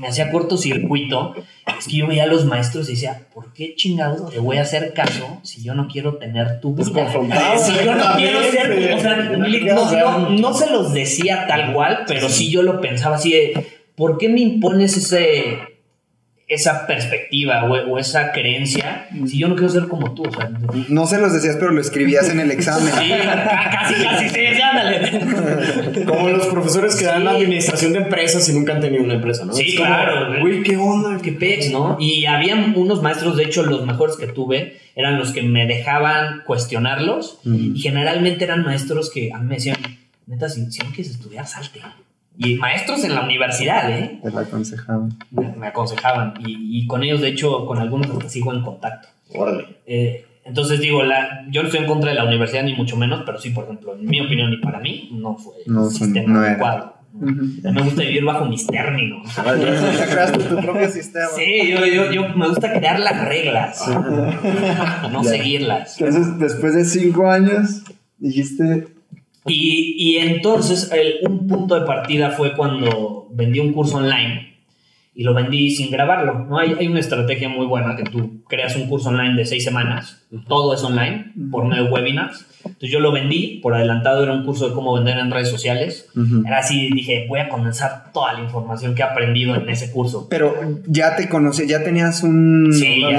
me 0.00 0.08
hacía 0.08 0.30
cortocircuito 0.30 1.34
es 1.78 1.86
que 1.86 1.96
yo 1.96 2.06
veía 2.06 2.24
a 2.24 2.26
los 2.26 2.44
maestros 2.46 2.88
y 2.88 2.92
decía, 2.92 3.26
¿por 3.34 3.52
qué 3.52 3.74
chingado 3.74 4.30
le 4.30 4.38
voy 4.38 4.58
a 4.58 4.62
hacer 4.62 4.92
caso 4.94 5.40
si 5.42 5.62
yo 5.62 5.74
no 5.74 5.88
quiero 5.88 6.16
tener 6.16 6.60
tu 6.60 6.74
pues 6.74 6.88
Si 7.58 7.84
yo 7.84 7.94
no 7.94 8.16
quiero 8.16 8.42
ser, 8.50 8.94
o 8.94 9.00
sea, 9.00 9.16
no, 9.16 10.30
no, 10.30 10.54
se 10.54 10.70
los 10.70 10.92
decía 10.92 11.46
tal 11.46 11.72
cual, 11.72 12.04
pero 12.06 12.28
sí 12.28 12.50
yo 12.50 12.62
lo 12.62 12.80
pensaba 12.80 13.16
así 13.16 13.32
de, 13.32 13.79
¿por 14.00 14.16
qué 14.16 14.30
me 14.30 14.40
impones 14.40 14.96
ese, 14.96 15.58
esa 16.48 16.86
perspectiva 16.86 17.64
o, 17.64 17.98
esa 17.98 18.32
creencia 18.32 19.06
si 19.26 19.38
yo 19.38 19.46
no 19.46 19.56
quiero 19.56 19.68
ser 19.68 19.88
como 19.88 20.14
tú? 20.14 20.22
no 20.88 21.06
se 21.06 21.20
los 21.20 21.34
decías, 21.34 21.56
pero 21.56 21.70
lo 21.72 21.82
escribías 21.82 22.30
en 22.30 22.40
el 22.40 22.50
examen. 22.50 22.90
Sí, 22.94 23.10
casi, 23.10 24.02
casi, 24.02 24.28
sí, 24.30 24.46
ándale. 24.62 26.04
Como 26.06 26.30
los 26.30 26.46
profesores 26.46 26.96
que 26.96 27.04
dan 27.04 27.26
la 27.26 27.32
administración 27.32 27.92
de 27.92 27.98
empresas 27.98 28.48
y 28.48 28.54
nunca 28.54 28.72
han 28.72 28.80
tenido 28.80 29.04
una 29.04 29.16
empresa, 29.16 29.44
¿no? 29.44 29.52
Sí, 29.52 29.76
claro. 29.76 30.42
Uy, 30.42 30.62
qué 30.62 30.78
onda. 30.78 31.20
Qué 31.22 31.32
pex, 31.32 31.70
¿no? 31.70 31.98
Y 32.00 32.24
había 32.24 32.54
unos 32.54 33.02
maestros, 33.02 33.36
de 33.36 33.44
hecho, 33.44 33.64
los 33.64 33.84
mejores 33.84 34.16
que 34.16 34.28
tuve 34.28 34.78
eran 34.96 35.18
los 35.18 35.32
que 35.32 35.42
me 35.42 35.66
dejaban 35.66 36.42
cuestionarlos 36.46 37.40
y 37.44 37.78
generalmente 37.78 38.44
eran 38.44 38.64
maestros 38.64 39.10
que 39.10 39.30
a 39.30 39.38
mí 39.40 39.46
me 39.46 39.56
decían, 39.56 39.76
neta, 40.26 40.48
si, 40.48 40.70
si 40.70 40.78
no 40.78 40.86
quieres 40.86 41.10
estudiar, 41.10 41.46
salte. 41.46 41.80
Y 42.42 42.56
maestros 42.56 43.04
en 43.04 43.14
la 43.14 43.22
universidad, 43.22 43.90
¿eh? 43.90 44.18
Te 44.22 44.28
aconsejaban. 44.28 45.10
Me, 45.30 45.66
aconsejaban. 45.66 46.34
Y, 46.42 46.86
con 46.86 47.02
ellos, 47.02 47.20
de 47.20 47.28
hecho, 47.28 47.66
con 47.66 47.78
algunos 47.78 48.08
hasta 48.10 48.30
sigo 48.30 48.54
en 48.54 48.62
contacto. 48.62 49.08
Órale. 49.34 49.66
Eh, 49.86 50.24
entonces 50.46 50.80
digo, 50.80 51.02
la, 51.02 51.46
yo 51.50 51.60
no 51.60 51.68
estoy 51.68 51.82
en 51.82 51.86
contra 51.86 52.08
de 52.08 52.16
la 52.16 52.24
universidad 52.24 52.62
ni 52.64 52.74
mucho 52.74 52.96
menos, 52.96 53.24
pero 53.26 53.38
sí, 53.38 53.50
por 53.50 53.64
ejemplo, 53.64 53.94
en 53.94 54.06
mi 54.06 54.22
opinión 54.22 54.50
y 54.54 54.56
para 54.56 54.80
mí, 54.80 55.10
no 55.12 55.36
fue 55.36 55.52
no, 55.66 55.90
sistema 55.90 56.46
adecuado. 56.46 56.94
Me 57.12 57.82
gusta 57.82 58.02
vivir 58.02 58.24
bajo 58.24 58.46
mis 58.46 58.66
términos. 58.66 59.28
creaste 60.10 60.38
tu 60.38 60.56
propio 60.56 60.88
sistema. 60.88 61.28
Sí, 61.36 61.70
yo, 61.70 61.84
yo, 61.84 62.10
yo, 62.10 62.28
me 62.30 62.48
gusta 62.48 62.72
crear 62.72 62.98
las 63.00 63.22
reglas, 63.28 63.86
no 65.12 65.22
seguirlas. 65.24 66.00
Entonces, 66.00 66.38
después 66.38 66.74
de 66.74 66.86
cinco 66.86 67.30
años, 67.30 67.82
dijiste, 68.16 68.86
y, 69.46 69.94
y 69.98 70.16
entonces 70.18 70.90
un 71.22 71.46
punto 71.46 71.78
de 71.78 71.86
partida 71.86 72.30
fue 72.30 72.54
cuando 72.54 73.28
vendí 73.30 73.60
un 73.60 73.72
curso 73.72 73.98
online 73.98 74.49
y 75.20 75.22
lo 75.22 75.34
vendí 75.34 75.68
sin 75.68 75.90
grabarlo. 75.90 76.46
¿no? 76.48 76.58
Hay, 76.58 76.74
hay, 76.80 76.86
una 76.86 76.98
estrategia 76.98 77.50
muy 77.50 77.66
buena 77.66 77.94
que 77.94 78.04
tú 78.04 78.42
creas 78.48 78.74
un 78.76 78.88
curso 78.88 79.10
online 79.10 79.36
de 79.36 79.44
seis 79.44 79.62
semanas, 79.62 80.22
todo 80.48 80.72
es 80.72 80.82
online, 80.82 81.32
por 81.50 81.66
medio 81.66 81.84
de 81.84 81.90
webinars. 81.90 82.46
Entonces 82.64 82.90
yo 82.90 83.00
lo 83.00 83.12
vendí, 83.12 83.60
por 83.62 83.74
adelantado 83.74 84.22
era 84.22 84.32
un 84.32 84.46
curso 84.46 84.70
de 84.70 84.74
cómo 84.74 84.94
vender 84.94 85.18
en 85.18 85.30
redes 85.30 85.50
sociales. 85.50 86.08
Era 86.46 86.60
así, 86.60 86.88
dije, 86.94 87.26
voy 87.28 87.40
a 87.40 87.50
condensar 87.50 88.12
toda 88.14 88.32
la 88.32 88.40
información 88.40 88.94
que 88.94 89.02
he 89.02 89.04
aprendido 89.04 89.54
en 89.56 89.68
ese 89.68 89.92
curso. 89.92 90.26
Pero 90.30 90.54
ya 90.86 91.14
te 91.16 91.28
conocí, 91.28 91.66
ya 91.66 91.84
tenías 91.84 92.22
un, 92.22 92.70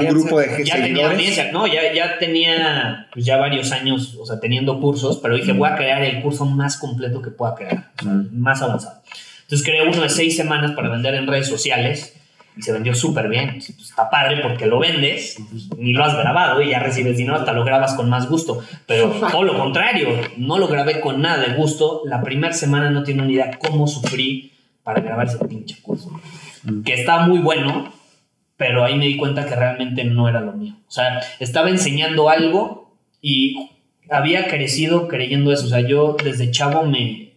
grupo 0.08 0.40
de 0.40 0.64
ya 0.64 0.82
tenía 0.82 1.52
no, 1.52 1.68
ya, 1.68 1.94
ya 1.94 2.18
tenía 2.18 3.06
pues, 3.12 3.24
ya 3.24 3.36
varios 3.36 3.70
años, 3.70 4.18
o 4.20 4.26
sea, 4.26 4.40
teniendo 4.40 4.80
cursos, 4.80 5.20
pero 5.22 5.36
dije, 5.36 5.52
voy 5.52 5.68
a 5.68 5.76
crear 5.76 6.02
el 6.02 6.20
curso 6.20 6.46
más 6.46 6.78
completo 6.78 7.22
que 7.22 7.30
pueda 7.30 7.54
crear, 7.54 7.92
más 8.32 8.60
avanzado. 8.60 9.02
Entonces 9.42 9.66
creé 9.66 9.86
uno 9.86 10.02
de 10.02 10.08
seis 10.08 10.36
semanas 10.36 10.72
para 10.72 10.88
vender 10.88 11.14
en 11.14 11.26
redes 11.26 11.48
sociales 11.48 12.14
y 12.56 12.62
se 12.62 12.72
vendió 12.72 12.94
súper 12.94 13.28
bien. 13.28 13.52
Pues, 13.52 13.70
está 13.70 14.10
padre 14.10 14.40
porque 14.42 14.66
lo 14.66 14.78
vendes, 14.78 15.36
pues, 15.50 15.68
ni 15.78 15.92
lo 15.92 16.04
has 16.04 16.16
grabado 16.16 16.60
y 16.60 16.70
ya 16.70 16.78
recibes 16.78 17.16
dinero, 17.16 17.36
hasta 17.36 17.52
lo 17.52 17.64
grabas 17.64 17.94
con 17.94 18.08
más 18.08 18.28
gusto. 18.28 18.62
Pero 18.86 19.10
todo 19.30 19.42
lo 19.42 19.58
contrario, 19.58 20.08
no 20.36 20.58
lo 20.58 20.68
grabé 20.68 21.00
con 21.00 21.20
nada 21.22 21.42
de 21.42 21.54
gusto. 21.54 22.02
La 22.04 22.22
primera 22.22 22.52
semana 22.52 22.90
no 22.90 23.02
tiene 23.02 23.24
ni 23.24 23.34
idea 23.34 23.58
cómo 23.58 23.86
sufrí 23.86 24.52
para 24.82 25.00
grabar 25.00 25.26
ese 25.26 25.44
pinche 25.44 25.80
curso. 25.80 26.10
Mm. 26.64 26.82
Que 26.82 26.94
está 26.94 27.20
muy 27.20 27.38
bueno, 27.38 27.92
pero 28.56 28.84
ahí 28.84 28.96
me 28.96 29.06
di 29.06 29.16
cuenta 29.16 29.46
que 29.46 29.56
realmente 29.56 30.04
no 30.04 30.28
era 30.28 30.40
lo 30.40 30.52
mío. 30.52 30.74
O 30.86 30.90
sea, 30.90 31.20
estaba 31.40 31.70
enseñando 31.70 32.28
algo 32.28 32.96
y 33.20 33.70
había 34.10 34.46
crecido 34.48 35.08
creyendo 35.08 35.52
eso. 35.52 35.66
O 35.66 35.68
sea, 35.68 35.80
yo 35.80 36.16
desde 36.22 36.50
chavo 36.50 36.84
me 36.84 37.32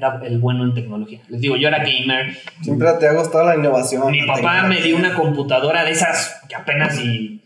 era 0.00 0.20
el 0.24 0.38
bueno 0.38 0.64
en 0.64 0.74
tecnología. 0.74 1.20
Les 1.28 1.40
digo, 1.40 1.56
yo 1.56 1.68
era 1.68 1.78
gamer. 1.78 2.36
Siempre 2.62 2.88
te 2.98 3.06
ha 3.06 3.12
gustado 3.12 3.44
la 3.44 3.56
innovación. 3.56 4.10
Mi 4.10 4.26
papá 4.26 4.64
me 4.64 4.80
dio 4.80 4.96
una 4.96 5.14
computadora 5.14 5.84
de 5.84 5.92
esas 5.92 6.40
que 6.48 6.56
apenas 6.56 6.98
y, 6.98 7.36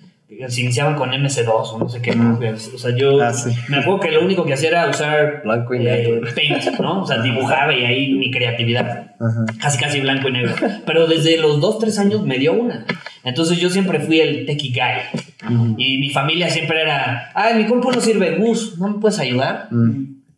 se 0.48 0.62
iniciaban 0.62 0.96
con 0.96 1.10
MS2 1.10 1.48
o 1.48 1.78
no 1.78 1.88
sé 1.88 2.00
qué. 2.00 2.10
O 2.12 2.78
sea, 2.78 2.96
yo 2.96 3.22
ah, 3.22 3.32
me 3.68 3.78
acuerdo 3.78 4.00
que 4.00 4.10
lo 4.10 4.24
único 4.24 4.44
que 4.44 4.54
hacía 4.54 4.70
era 4.70 4.88
usar 4.88 5.42
blanco 5.44 5.74
y 5.74 5.80
negro. 5.80 6.26
Eh, 6.26 6.32
paint, 6.34 6.80
¿no? 6.80 7.02
O 7.02 7.06
sea, 7.06 7.22
dibujaba 7.22 7.72
y 7.72 7.84
ahí 7.84 8.14
mi 8.14 8.30
creatividad. 8.30 9.14
Casi, 9.60 9.78
casi 9.78 10.00
blanco 10.00 10.28
y 10.28 10.32
negro. 10.32 10.54
Pero 10.86 11.06
desde 11.06 11.36
los 11.38 11.60
2, 11.60 11.78
3 11.78 11.98
años 11.98 12.22
me 12.22 12.38
dio 12.38 12.52
una. 12.52 12.84
Entonces 13.22 13.58
yo 13.58 13.70
siempre 13.70 14.00
fui 14.00 14.20
el 14.20 14.44
techie 14.44 14.72
guy. 14.72 15.76
Y 15.76 15.98
mi 15.98 16.10
familia 16.10 16.48
siempre 16.50 16.82
era, 16.82 17.30
ay, 17.34 17.54
mi 17.54 17.66
compu 17.66 17.92
no 17.92 18.00
sirve, 18.00 18.36
Gus, 18.36 18.78
¿no 18.78 18.88
me 18.88 18.98
puedes 18.98 19.18
ayudar? 19.18 19.68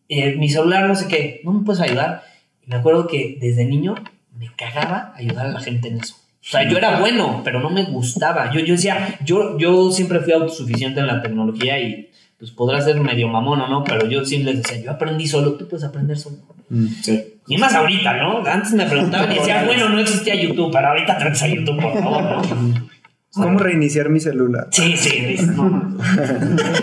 Eh, 0.09 0.37
mi 0.37 0.49
celular 0.49 0.87
no 0.87 0.95
sé 0.95 1.09
qué, 1.09 1.41
¿no 1.45 1.53
me 1.53 1.65
puedes 1.65 1.81
ayudar? 1.81 2.23
Y 2.65 2.71
me 2.71 2.77
acuerdo 2.77 3.07
que 3.07 3.39
desde 3.41 3.65
niño 3.65 3.95
me 4.39 4.51
cagaba 4.57 5.13
ayudar 5.17 5.47
a 5.47 5.51
la 5.51 5.61
gente 5.61 5.89
en 5.89 6.01
eso. 6.01 6.15
O 6.15 6.49
sea, 6.49 6.69
yo 6.69 6.79
era 6.79 7.01
bueno, 7.01 7.41
pero 7.45 7.59
no 7.59 7.71
me 7.71 7.83
gustaba. 7.85 8.53
Yo, 8.53 8.61
yo 8.61 8.75
decía, 8.75 9.19
yo, 9.25 9.59
yo 9.59 9.91
siempre 9.91 10.21
fui 10.21 10.33
autosuficiente 10.33 11.01
en 11.01 11.09
la 11.09 11.21
tecnología 11.21 11.81
y 11.81 12.09
pues 12.39 12.53
podrá 12.53 12.81
ser 12.81 13.01
medio 13.01 13.29
mamón 13.29 13.63
o 13.63 13.69
no, 13.69 13.83
pero 13.83 14.07
yo 14.09 14.25
siempre 14.25 14.53
les 14.53 14.63
decía, 14.63 14.85
yo 14.85 14.91
aprendí 14.93 15.27
solo, 15.27 15.55
tú 15.55 15.67
puedes 15.67 15.85
aprender 15.85 16.19
solo. 16.19 16.37
Mm, 16.69 16.87
sí. 17.03 17.25
Y 17.49 17.57
más 17.57 17.75
ahorita, 17.75 18.17
¿no? 18.19 18.45
Antes 18.47 18.75
me 18.75 18.87
preguntaban 18.87 19.33
y 19.33 19.37
decía, 19.37 19.65
bueno, 19.65 19.89
no 19.89 19.99
existía 19.99 20.35
YouTube, 20.35 20.71
pero 20.73 20.89
ahorita 20.89 21.19
traes 21.19 21.43
a 21.43 21.49
YouTube, 21.49 21.81
por 21.81 21.99
favor, 21.99 22.23
¿no? 22.23 22.89
¿Cómo 23.37 23.59
reiniciar 23.59 24.09
mi 24.09 24.21
celular? 24.21 24.69
Sí, 24.71 24.97
sí, 24.97 25.37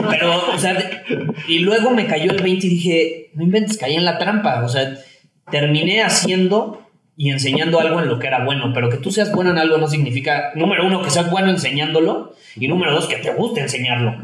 Pero, 0.09 0.53
o 0.53 0.57
sea, 0.57 0.77
y 1.47 1.59
luego 1.59 1.91
me 1.91 2.05
cayó 2.05 2.31
el 2.31 2.41
20 2.41 2.67
y 2.67 2.69
dije, 2.69 3.31
no 3.33 3.43
inventes, 3.43 3.77
caí 3.77 3.95
en 3.95 4.05
la 4.05 4.17
trampa. 4.17 4.63
O 4.63 4.69
sea, 4.69 4.93
terminé 5.49 6.03
haciendo 6.03 6.81
y 7.15 7.29
enseñando 7.29 7.79
algo 7.79 7.99
en 7.99 8.07
lo 8.07 8.19
que 8.19 8.27
era 8.27 8.43
bueno, 8.45 8.71
pero 8.73 8.89
que 8.89 8.97
tú 8.97 9.11
seas 9.11 9.31
bueno 9.31 9.51
en 9.51 9.57
algo 9.57 9.77
no 9.77 9.87
significa, 9.87 10.51
número 10.55 10.85
uno, 10.85 11.01
que 11.01 11.09
seas 11.09 11.29
bueno 11.29 11.49
enseñándolo 11.49 12.33
y 12.55 12.67
número 12.67 12.93
dos, 12.93 13.07
que 13.07 13.17
te 13.17 13.33
guste 13.33 13.61
enseñarlo. 13.61 14.15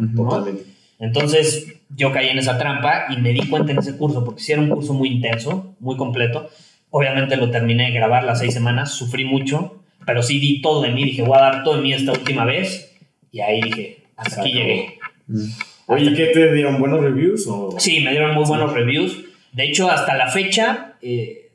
Entonces, 1.00 1.82
yo 1.96 2.12
caí 2.12 2.30
en 2.30 2.40
esa 2.40 2.58
trampa 2.58 3.06
y 3.10 3.18
me 3.18 3.32
di 3.32 3.48
cuenta 3.48 3.72
en 3.72 3.80
ese 3.80 3.98
curso, 3.98 4.24
porque 4.24 4.42
si 4.42 4.52
era 4.52 4.62
un 4.62 4.70
curso 4.70 4.94
muy 4.94 5.10
intenso, 5.10 5.76
muy 5.80 5.98
completo. 5.98 6.50
Obviamente 6.92 7.38
lo 7.38 7.52
terminé 7.52 7.86
de 7.86 7.92
grabar 7.92 8.24
las 8.24 8.40
seis 8.40 8.54
semanas, 8.54 8.92
sufrí 8.92 9.24
mucho, 9.24 9.79
pero 10.10 10.24
sí 10.24 10.40
di 10.40 10.60
todo 10.60 10.82
de 10.82 10.90
mí, 10.90 11.04
dije, 11.04 11.22
voy 11.22 11.38
a 11.38 11.42
dar 11.42 11.64
todo 11.64 11.76
de 11.76 11.84
mí 11.84 11.94
esta 11.94 12.14
última 12.14 12.44
vez, 12.44 12.98
y 13.32 13.42
ahí 13.42 13.62
dije, 13.62 14.08
hasta 14.18 14.42
aquí 14.42 14.54
llegué. 14.54 14.98
Mm. 15.28 15.50
Oye, 15.86 16.14
¿qué 16.16 16.26
te 16.34 16.52
dieron? 16.52 16.80
¿Buenos 16.80 17.02
reviews? 17.02 17.46
O? 17.48 17.76
Sí, 17.78 18.02
me 18.02 18.10
dieron 18.10 18.34
muy 18.34 18.44
buenos 18.46 18.74
reviews. 18.74 19.20
De 19.52 19.66
hecho, 19.66 19.88
hasta 19.88 20.18
la 20.18 20.32
fecha, 20.32 20.96
eh, 21.04 21.52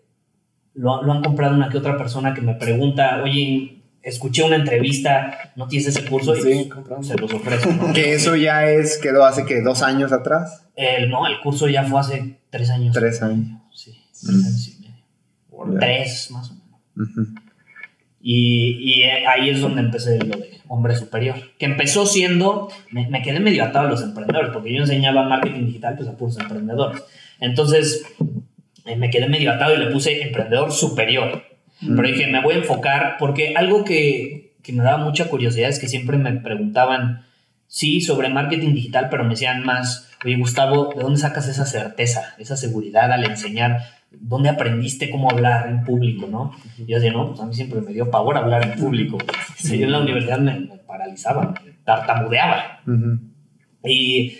lo, 0.75 1.03
lo, 1.03 1.15
han 1.15 1.25
comprado 1.25 1.57
una 1.57 1.69
que 1.69 1.79
otra 1.79 1.99
persona 1.99 2.33
que 2.33 2.43
me 2.43 2.55
pregunta, 2.55 3.23
oye, 3.25 3.83
escuché 4.05 4.45
una 4.45 4.55
entrevista, 4.55 5.53
¿no 5.57 5.67
tienes 5.67 5.89
ese 5.89 6.05
curso? 6.05 6.37
Sí, 6.37 6.71
y 7.01 7.05
se 7.05 7.17
los 7.17 7.35
ofrezco. 7.35 7.93
Que 7.93 8.15
eso 8.15 8.37
ya 8.37 8.71
es, 8.71 8.99
quedó 8.99 9.25
hace 9.25 9.47
que 9.47 9.63
dos 9.63 9.83
años 9.83 10.13
atrás. 10.13 10.65
no, 11.09 11.27
el 11.27 11.41
curso 11.41 11.67
ya 11.67 11.83
fue 11.83 11.99
hace 11.99 12.39
tres 12.51 12.71
años. 12.71 12.95
Tres 12.95 13.21
años. 13.21 13.49
Sí, 13.73 14.01
tres 14.25 14.47
años 14.47 14.69
y 14.69 14.81
medio. 14.81 15.81
Tres 15.81 16.31
más 16.31 16.53
o 16.53 16.55
menos. 16.55 17.29
Y, 18.27 19.03
ahí 19.29 19.51
es 19.51 19.61
donde 19.61 19.83
empecé 19.83 20.19
lo 20.19 20.39
de 20.39 20.59
hombre 20.69 20.97
superior, 20.97 21.37
que 21.59 21.67
empezó 21.67 22.07
siendo, 22.07 22.71
me, 22.91 23.21
quedé 23.21 23.39
medio 23.39 23.63
atado 23.65 23.87
a 23.87 23.91
los 23.91 24.03
emprendedores, 24.03 24.51
porque 24.51 24.73
yo 24.73 24.81
enseñaba 24.81 25.29
marketing 25.29 25.67
digital 25.67 25.95
pues 25.95 26.09
a 26.09 26.17
puros 26.17 26.41
emprendedores. 26.41 27.03
Entonces 27.39 28.03
eh, 28.87 28.97
me 28.97 29.11
quedé 29.11 29.29
medio 29.29 29.53
atado 29.53 29.75
y 29.75 29.79
le 29.79 29.91
puse 29.91 30.23
emprendedor 30.23 30.73
superior. 30.73 31.45
Pero 31.81 32.03
dije, 32.03 32.27
me 32.29 32.41
voy 32.41 32.55
a 32.55 32.59
enfocar, 32.59 33.17
porque 33.19 33.55
algo 33.57 33.85
que, 33.85 34.55
que 34.63 34.73
me 34.73 34.83
daba 34.83 35.05
mucha 35.05 35.29
curiosidad 35.29 35.69
es 35.69 35.79
que 35.79 35.89
siempre 35.89 36.17
me 36.17 36.33
preguntaban, 36.33 37.27
sí, 37.67 38.01
sobre 38.01 38.31
marketing 38.31 38.73
digital, 38.73 39.09
pero 39.11 39.25
me 39.25 39.31
decían 39.31 39.67
más, 39.67 40.09
oye 40.25 40.37
Gustavo, 40.37 40.95
¿de 40.97 41.03
dónde 41.03 41.21
sacas 41.21 41.47
esa 41.47 41.67
certeza, 41.67 42.35
esa 42.39 42.57
seguridad 42.57 43.13
al 43.13 43.25
enseñar? 43.25 43.83
¿Dónde 44.21 44.49
aprendiste 44.49 45.11
cómo 45.11 45.31
hablar 45.31 45.69
en 45.69 45.85
público, 45.85 46.27
no? 46.27 46.53
Y 46.79 46.87
yo 46.87 46.97
decía, 46.97 47.13
no, 47.13 47.29
pues 47.29 47.41
a 47.41 47.47
mí 47.47 47.55
siempre 47.55 47.81
me 47.81 47.93
dio 47.93 48.11
pavor 48.11 48.37
hablar 48.37 48.67
en 48.67 48.79
público. 48.79 49.19
yo 49.63 49.85
en 49.85 49.93
la 49.93 50.01
universidad 50.01 50.39
me, 50.39 50.69
paralizaba, 50.87 51.55
me 51.65 51.73
tartamudeaba. 51.85 52.81
Y 53.85 54.39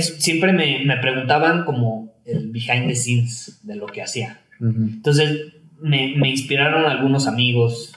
siempre 0.00 0.52
me, 0.52 0.84
me, 0.84 0.96
preguntaban 0.98 1.64
como 1.64 2.14
el 2.24 2.50
behind 2.50 2.88
the 2.88 2.94
scenes 2.94 3.60
de 3.62 3.76
lo 3.76 3.86
que 3.86 4.02
hacía. 4.02 4.40
Entonces 4.60 5.52
me, 5.80 6.14
me, 6.16 6.30
inspiraron 6.30 6.84
algunos 6.84 7.26
amigos 7.26 7.94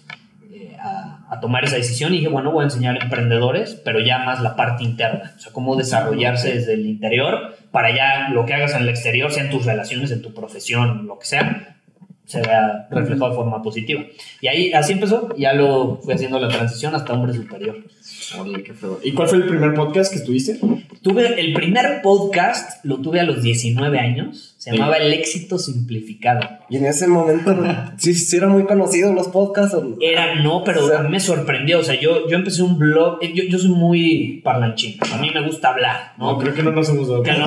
a, 1.32 1.40
tomar 1.40 1.64
esa 1.64 1.78
decisión 1.78 2.14
y 2.14 2.18
dije, 2.18 2.30
bueno, 2.30 2.52
voy 2.52 2.62
a 2.62 2.66
enseñar 2.66 2.98
a 3.00 3.04
emprendedores, 3.04 3.80
pero 3.86 4.00
ya 4.00 4.20
más 4.20 4.42
la 4.42 4.56
parte 4.56 4.84
interna, 4.84 5.34
o 5.36 5.40
sea, 5.40 5.52
cómo 5.52 5.76
desarrollarse 5.76 6.54
desde 6.54 6.74
el 6.74 6.86
interior 6.86 7.56
para 7.72 7.96
ya 7.96 8.30
lo 8.30 8.46
que 8.46 8.54
hagas 8.54 8.76
en 8.76 8.84
el 8.84 8.90
exterior, 8.90 9.32
sea 9.32 9.44
en 9.44 9.50
tus 9.50 9.66
relaciones, 9.66 10.12
en 10.12 10.22
tu 10.22 10.34
profesión, 10.34 11.08
lo 11.08 11.18
que 11.18 11.26
sea, 11.26 11.78
se 12.32 12.42
vea 12.42 12.88
reflejado 12.90 13.32
de 13.32 13.36
forma 13.36 13.62
positiva. 13.62 14.04
Y 14.40 14.48
ahí 14.48 14.74
así 14.74 14.94
empezó, 14.94 15.36
ya 15.38 15.54
lo 15.54 16.00
fui 16.02 16.14
haciendo 16.14 16.40
la 16.40 16.48
transición 16.48 16.96
hasta 16.96 17.14
hombre 17.14 17.34
superior. 17.34 17.84
¿Y 19.04 19.12
cuál 19.12 19.28
fue 19.28 19.40
el 19.40 19.48
primer 19.48 19.74
podcast 19.74 20.14
que 20.14 20.22
tuviste? 20.22 20.60
Tuve 21.02 21.40
el 21.40 21.54
primer 21.54 22.02
podcast, 22.02 22.86
lo 22.86 23.02
tuve 23.02 23.20
a 23.20 23.24
los 23.24 23.42
19 23.42 24.00
años. 24.00 24.51
Se 24.62 24.72
llamaba 24.72 24.98
El 24.98 25.12
éxito 25.12 25.58
simplificado. 25.58 26.42
Y 26.70 26.78
en 26.78 26.86
ese 26.86 27.08
momento, 27.08 27.58
sí, 27.98 28.14
sí 28.14 28.38
eran 28.38 28.52
muy 28.52 28.66
conocidos 28.66 29.16
los 29.16 29.28
podcasts. 29.30 29.76
Era, 30.00 30.36
no, 30.36 30.64
pero 30.64 30.96
a 30.96 31.02
mí 31.02 31.10
me 31.10 31.20
sorprendió. 31.20 31.80
O 31.80 31.84
sea, 31.84 32.00
yo, 32.00 32.30
yo 32.30 32.38
empecé 32.38 32.62
un 32.62 32.78
blog. 32.78 33.18
Eh, 33.24 33.32
yo, 33.34 33.44
yo 33.46 33.58
soy 33.58 33.72
muy 33.72 34.40
parlanchín. 34.44 35.00
A 35.12 35.18
mí 35.18 35.32
me 35.32 35.42
gusta 35.48 35.70
hablar. 35.70 36.14
No, 36.20 36.38
creo 36.38 36.54
que 36.54 36.62
no 36.62 36.72
nos 36.72 36.88
hemos 36.90 37.08
dado 37.08 37.24
cuenta. 37.24 37.44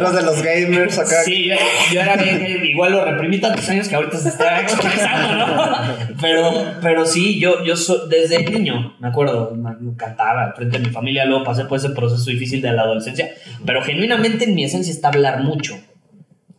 No, 0.00 0.10
de 0.10 0.22
los 0.22 0.42
gamers 0.42 0.98
acá. 0.98 1.22
Sí, 1.22 1.50
yo, 1.92 2.00
era 2.00 2.16
bien, 2.16 2.64
igual 2.64 2.92
lo 2.92 3.04
reprimí 3.04 3.38
tantos 3.38 3.68
años 3.68 3.86
que 3.86 3.94
ahorita 3.94 4.16
se 4.16 4.30
está 4.30 4.62
expresando, 4.62 5.36
¿no? 5.36 6.16
Pero, 6.18 6.50
pero 6.80 7.04
sí, 7.04 7.38
yo, 7.38 7.62
yo 7.62 7.76
soy, 7.76 8.08
desde 8.08 8.42
niño, 8.50 8.96
me 9.00 9.08
acuerdo, 9.08 9.54
me 9.54 9.70
encantaba 9.90 10.54
frente 10.56 10.78
a 10.78 10.80
mi 10.80 10.88
familia. 10.88 11.26
Luego 11.26 11.44
pasé 11.44 11.66
por 11.66 11.76
ese 11.76 11.90
proceso 11.90 12.30
difícil 12.30 12.62
de 12.62 12.72
la 12.72 12.82
adolescencia. 12.84 13.34
Pero 13.66 13.82
genuinamente 13.82 14.44
en 14.44 14.54
mi 14.54 14.64
esencia 14.64 14.90
está 14.90 15.08
hablar 15.08 15.42
mucho. 15.42 15.73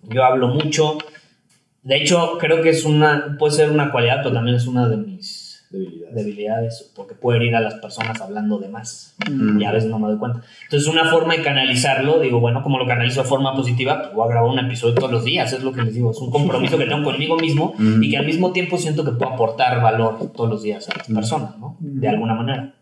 Yo 0.10 0.24
hablo 0.24 0.48
mucho. 0.48 0.98
De 1.84 1.98
hecho, 1.98 2.38
creo 2.40 2.62
que 2.62 2.70
es 2.70 2.86
una, 2.86 3.36
puede 3.38 3.54
ser 3.54 3.70
una 3.70 3.92
cualidad, 3.92 4.18
pero 4.24 4.34
también 4.34 4.58
es 4.58 4.68
una 4.68 4.88
de 4.88 4.98
mis 4.98 5.46
debilidades, 6.12 6.92
porque 6.96 7.16
puedo 7.16 7.38
herir 7.38 7.56
a 7.56 7.60
las 7.60 7.76
personas 7.76 8.20
hablando 8.22 8.58
de 8.60 8.70
más. 8.70 9.16
Mm. 9.30 9.60
Y 9.60 9.66
a 9.66 9.72
veces 9.72 9.90
no 9.90 10.00
me 10.00 10.08
doy 10.08 10.18
cuenta. 10.18 10.42
Entonces, 10.64 10.88
una 10.88 11.06
forma 11.06 11.36
de 11.36 11.44
canalizarlo, 11.44 12.20
digo, 12.20 12.40
bueno, 12.40 12.64
como 12.64 12.78
lo 12.78 12.88
canalizo 12.88 13.24
de 13.24 13.28
forma 13.28 13.56
positiva, 13.56 14.02
pues 14.02 14.14
voy 14.14 14.26
a 14.26 14.30
grabar 14.30 14.50
un 14.50 14.60
episodio 14.60 14.96
todos 14.96 15.12
los 15.12 15.26
días, 15.26 15.52
es 15.54 15.64
lo 15.64 15.74
que 15.74 15.82
les 15.82 15.94
digo. 15.94 16.12
Es 16.12 16.18
un 16.20 16.32
compromiso 16.32 16.78
que 16.78 16.86
tengo 16.86 17.04
conmigo 17.04 17.38
mismo 17.38 17.74
mm. 17.78 18.04
y 18.04 18.10
que 18.10 18.18
al 18.18 18.26
mismo 18.26 18.52
tiempo 18.52 18.78
siento 18.78 19.04
que 19.04 19.12
puedo 19.12 19.32
aportar 19.34 19.82
valor 19.82 20.32
todos 20.32 20.50
los 20.50 20.64
días 20.64 20.88
a 20.90 20.98
las 20.98 21.10
mm. 21.10 21.16
personas, 21.16 21.58
¿no? 21.58 21.78
De 21.80 22.08
alguna 22.08 22.36
manera. 22.36 22.75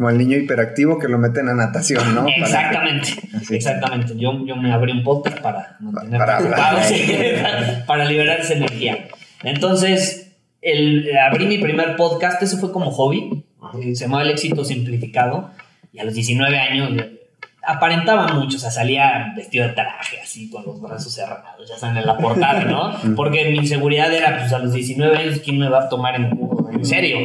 Como 0.00 0.08
el 0.08 0.16
niño 0.16 0.38
hiperactivo 0.38 0.98
que 0.98 1.08
lo 1.08 1.18
meten 1.18 1.50
a 1.50 1.54
natación, 1.54 2.14
¿no? 2.14 2.26
Exactamente, 2.26 3.10
exactamente. 3.50 4.14
Yo, 4.16 4.46
yo 4.46 4.56
me 4.56 4.72
abrí 4.72 4.92
un 4.92 5.04
podcast 5.04 5.40
para 5.40 5.76
mantener 5.78 6.18
para, 6.18 6.38
para 7.86 8.06
liberar 8.06 8.40
esa 8.40 8.54
energía. 8.54 9.08
Entonces, 9.42 10.32
el, 10.62 11.06
abrí 11.18 11.44
mi 11.44 11.58
primer 11.58 11.96
podcast, 11.96 12.42
eso 12.42 12.56
fue 12.56 12.72
como 12.72 12.90
hobby, 12.90 13.44
eh, 13.78 13.94
se 13.94 14.04
llamaba 14.06 14.22
El 14.22 14.30
éxito 14.30 14.64
simplificado, 14.64 15.50
y 15.92 15.98
a 15.98 16.04
los 16.04 16.14
19 16.14 16.58
años 16.58 16.92
eh, 16.96 17.20
aparentaba 17.62 18.28
mucho, 18.28 18.56
o 18.56 18.60
sea, 18.60 18.70
salía 18.70 19.34
vestido 19.36 19.68
de 19.68 19.74
traje, 19.74 20.18
así, 20.22 20.48
con 20.48 20.64
los 20.64 20.80
brazos 20.80 21.12
cerrados, 21.12 21.68
ya 21.68 21.76
saben, 21.76 21.98
en 21.98 22.06
la 22.06 22.16
portada, 22.16 22.64
¿no? 22.64 22.94
Porque 23.16 23.50
mi 23.50 23.58
inseguridad 23.58 24.10
era, 24.10 24.38
pues 24.38 24.50
a 24.50 24.60
los 24.60 24.72
19 24.72 25.14
años, 25.14 25.40
¿quién 25.44 25.58
me 25.58 25.68
va 25.68 25.80
a 25.80 25.88
tomar 25.90 26.14
en, 26.14 26.40
en 26.72 26.86
serio? 26.86 27.18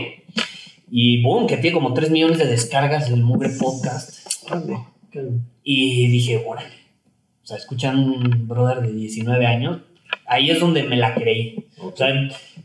Y 0.98 1.22
boom, 1.22 1.46
que 1.46 1.58
tiene 1.58 1.74
como 1.74 1.94
3 1.94 2.10
millones 2.10 2.38
de 2.38 2.46
descargas 2.46 3.10
del 3.10 3.22
Mugre 3.22 3.50
Podcast. 3.50 4.26
Y 5.62 6.08
dije, 6.08 6.42
órale. 6.48 6.74
O 7.44 7.46
sea, 7.46 7.58
escuchan 7.58 8.00
un 8.00 8.48
brother 8.48 8.80
de 8.80 8.94
19 8.94 9.46
años, 9.46 9.82
Ahí 10.26 10.50
es 10.50 10.62
donde 10.62 10.84
me 10.84 10.96
la 10.96 11.14
creí. 11.14 11.68
O 11.82 11.94
sea, 11.94 12.08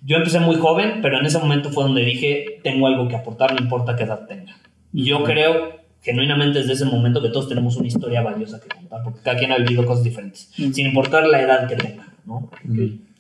yo 0.05 0.17
empecé 0.17 0.39
muy 0.39 0.55
joven, 0.55 1.01
pero 1.03 1.19
en 1.19 1.27
ese 1.27 1.41
momento 1.41 1.71
fue 1.71 1.83
donde 1.83 2.05
dije, 2.05 2.61
tengo 2.63 2.87
algo 2.87 3.09
que 3.09 3.17
aportar, 3.17 3.53
no 3.53 3.61
importa 3.61 3.97
qué 3.97 4.05
edad 4.05 4.29
tenga. 4.29 4.57
Y 4.93 5.05
yo 5.05 5.25
creo 5.25 5.81
genuinamente 6.01 6.61
desde 6.61 6.75
ese 6.75 6.85
momento 6.85 7.21
que 7.21 7.31
todos 7.31 7.49
tenemos 7.49 7.77
una 7.77 7.89
historia 7.89 8.23
valiosa 8.23 8.61
que 8.61 8.69
contar, 8.69 9.03
porque 9.03 9.23
cada 9.25 9.39
quien 9.39 9.51
ha 9.51 9.59
vivido 9.59 9.85
cosas 9.85 10.05
diferentes, 10.05 10.53
sin 10.55 10.87
importar 10.87 11.27
la 11.27 11.43
edad 11.43 11.69
que 11.69 11.75
tenga, 11.75 12.15
¿no? 12.25 12.49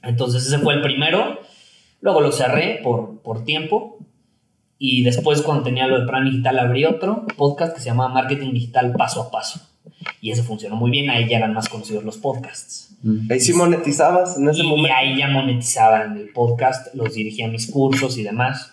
Entonces 0.04 0.46
ese 0.46 0.58
fue 0.60 0.74
el 0.74 0.82
primero, 0.82 1.40
luego 2.00 2.20
lo 2.20 2.30
cerré 2.30 2.78
por, 2.82 3.20
por 3.22 3.44
tiempo 3.44 3.98
y 4.82 5.02
después 5.02 5.42
cuando 5.42 5.62
tenía 5.62 5.86
lo 5.86 6.00
de 6.00 6.06
plan 6.06 6.24
digital 6.24 6.58
abrí 6.58 6.86
otro 6.86 7.26
podcast 7.36 7.74
que 7.74 7.80
se 7.80 7.90
llama 7.90 8.08
Marketing 8.08 8.54
Digital 8.54 8.92
Paso 8.92 9.20
a 9.20 9.30
Paso. 9.30 9.60
Y 10.22 10.30
ese 10.30 10.42
funcionó 10.42 10.74
muy 10.74 10.90
bien, 10.90 11.10
ahí 11.10 11.28
ya 11.28 11.36
eran 11.36 11.52
más 11.52 11.68
conocidos 11.68 12.02
los 12.02 12.16
podcasts. 12.16 12.96
Ahí 13.28 13.40
sí 13.40 13.52
monetizabas 13.52 14.38
en 14.38 14.48
ese 14.48 14.62
y 14.64 14.86
ahí 14.86 15.18
ya 15.18 15.28
monetizaban 15.28 16.16
el 16.16 16.30
podcast, 16.30 16.94
los 16.94 17.12
dirigía 17.12 17.44
a 17.44 17.50
mis 17.50 17.70
cursos 17.70 18.16
y 18.16 18.22
demás. 18.22 18.72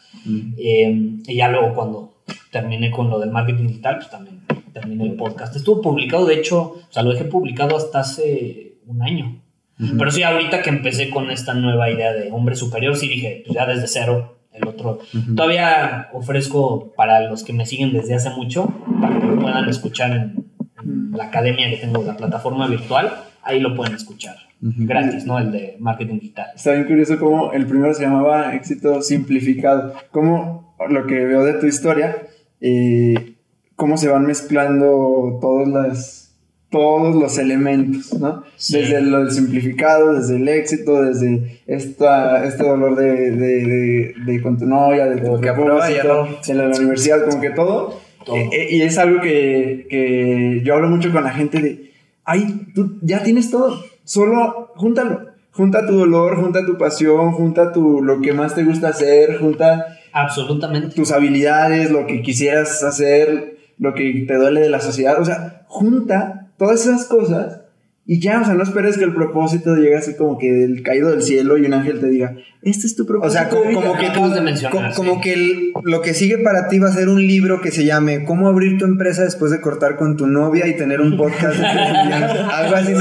Eh, 0.58 1.18
y 1.28 1.36
ya 1.36 1.50
luego 1.50 1.76
cuando 1.76 2.22
terminé 2.52 2.90
con 2.90 3.10
lo 3.10 3.20
del 3.20 3.32
marketing 3.32 3.68
digital, 3.68 3.98
pues 3.98 4.10
también 4.10 4.44
terminé 4.72 5.04
el 5.04 5.16
podcast. 5.16 5.58
Estuvo 5.58 5.82
publicado, 5.82 6.26
de 6.26 6.36
hecho, 6.36 6.62
o 6.62 6.88
sea, 6.90 7.04
lo 7.04 7.12
dejé 7.12 7.26
publicado 7.26 7.76
hasta 7.76 8.00
hace 8.00 8.78
un 8.86 9.02
año. 9.02 9.42
Pero 9.78 10.10
sí, 10.10 10.24
ahorita 10.24 10.62
que 10.62 10.70
empecé 10.70 11.10
con 11.10 11.30
esta 11.32 11.54
nueva 11.54 11.92
idea 11.92 12.14
de 12.14 12.32
hombre 12.32 12.56
superior, 12.56 12.96
sí 12.96 13.10
dije, 13.10 13.44
pues 13.46 13.56
ya 13.56 13.66
desde 13.66 13.88
cero, 13.88 14.37
el 14.60 14.68
otro. 14.68 15.00
Todavía 15.36 16.10
ofrezco 16.14 16.94
para 16.96 17.30
los 17.30 17.44
que 17.44 17.54
me 17.54 17.66
siguen 17.66 17.94
desde 17.94 18.16
hace 18.16 18.30
mucho, 18.32 18.68
para 19.02 19.20
que 19.20 19.26
lo 19.26 19.40
puedan 19.40 19.70
escuchar 19.70 20.12
en, 20.12 20.48
la 21.14 21.26
academia 21.26 21.70
que 21.70 21.78
tengo, 21.78 22.04
la 22.04 22.16
plataforma 22.16 22.68
virtual, 22.68 23.12
ahí 23.44 23.60
lo 23.60 23.76
pueden 23.76 23.96
escuchar. 23.96 24.36
Gratis, 24.60 25.26
¿no? 25.26 25.38
El 25.38 25.52
de 25.52 25.76
marketing 25.80 26.16
digital. 26.16 26.48
Está 26.56 26.74
bien 26.74 26.86
curioso 26.86 27.20
cómo 27.20 27.52
el 27.54 27.68
primero 27.68 27.94
se 27.94 28.04
llamaba 28.04 28.56
éxito 28.56 29.02
simplificado. 29.02 29.94
Cómo 30.12 30.76
lo 30.90 31.06
que 31.06 31.26
veo 31.26 31.44
de 31.44 31.54
tu 31.54 31.66
historia, 31.66 32.16
eh, 32.62 33.36
cómo 33.76 33.98
se 33.98 34.10
van 34.10 34.26
mezclando 34.26 35.38
todas 35.42 35.68
las 35.68 36.27
todos 36.70 37.16
los 37.16 37.38
elementos, 37.38 38.14
¿no? 38.20 38.44
Desde 38.70 39.02
lo 39.02 39.30
simplificado, 39.30 40.14
desde 40.14 40.36
el 40.36 40.48
éxito, 40.48 41.02
desde 41.02 41.62
esta, 41.66 42.46
este 42.46 42.64
dolor 42.64 42.96
de, 42.96 43.32
de, 43.32 44.14
de, 44.26 44.42
con 44.42 44.58
tu 44.58 44.66
novia, 44.66 45.06
de 45.06 45.22
tu 45.22 45.40
que 45.40 45.50
en 46.52 46.58
la 46.58 46.78
universidad, 46.78 47.26
como 47.28 47.42
que 47.42 47.52
todo. 47.52 48.00
Eh, 48.34 48.50
eh, 48.52 48.68
y 48.72 48.82
es 48.82 48.98
algo 48.98 49.22
que, 49.22 49.88
que, 49.90 50.62
yo 50.66 50.74
hablo 50.74 50.90
mucho 50.90 51.12
con 51.14 51.24
la 51.24 51.32
gente 51.32 51.62
de, 51.62 51.92
ay, 52.26 52.68
tú 52.76 53.00
ya 53.02 53.24
tienes 53.24 53.50
todo, 53.50 53.82
solo 54.04 54.74
júntalo. 54.76 55.38
Junta 55.52 55.88
tu 55.88 55.94
dolor, 55.94 56.40
junta 56.40 56.64
tu 56.68 56.78
pasión, 56.78 57.32
junta 57.32 57.72
tu, 57.72 58.04
lo 58.04 58.22
que 58.22 58.32
más 58.32 58.54
te 58.54 58.64
gusta 58.64 58.90
hacer, 58.90 59.40
junta... 59.40 59.88
Absolutamente. 60.14 60.96
Tus 60.96 61.12
habilidades, 61.12 61.90
lo 61.90 62.06
que 62.06 62.22
quisieras 62.22 62.84
hacer, 62.84 63.58
lo 63.80 63.96
que 63.96 64.26
te 64.28 64.36
duele 64.36 64.62
de 64.62 64.70
la 64.70 64.80
sociedad. 64.80 65.20
O 65.20 65.26
sea, 65.26 65.64
junta 65.68 66.47
todas 66.58 66.86
esas 66.86 67.06
cosas 67.06 67.62
y 68.10 68.22
ya, 68.22 68.40
o 68.40 68.46
sea, 68.46 68.54
no 68.54 68.64
esperes 68.64 68.98
que 68.98 69.04
el 69.04 69.14
propósito 69.14 69.76
llegue 69.76 69.98
así 69.98 70.16
como 70.16 70.38
que 70.38 70.50
del 70.50 70.82
caído 70.82 71.10
del 71.10 71.22
cielo 71.22 71.58
y 71.58 71.66
un 71.66 71.74
ángel 71.74 72.00
te 72.00 72.08
diga, 72.08 72.38
este 72.62 72.88
es 72.88 72.96
tu 72.96 73.06
propósito. 73.06 73.28
O 73.28 73.32
sea, 73.32 73.50
como, 73.50 73.64
que, 73.98 74.14
como, 74.96 75.20
que 75.20 75.74
lo 75.84 76.02
que 76.02 76.14
sigue 76.14 76.38
para 76.38 76.70
ti 76.70 76.80
va 76.80 76.88
a 76.88 76.94
ser 76.94 77.10
un 77.10 77.28
libro 77.28 77.60
que 77.60 77.70
se 77.70 77.84
llame 77.84 78.24
¿Cómo 78.24 78.48
abrir 78.48 78.78
tu 78.78 78.86
empresa 78.86 79.26
después 79.26 79.52
de 79.52 79.60
cortar 79.60 79.98
con 79.98 80.16
tu 80.16 80.26
novia 80.26 80.68
y 80.68 80.78
tener 80.78 81.02
un 81.02 81.18
podcast? 81.18 81.60
algo 81.62 82.76
así, 82.78 82.94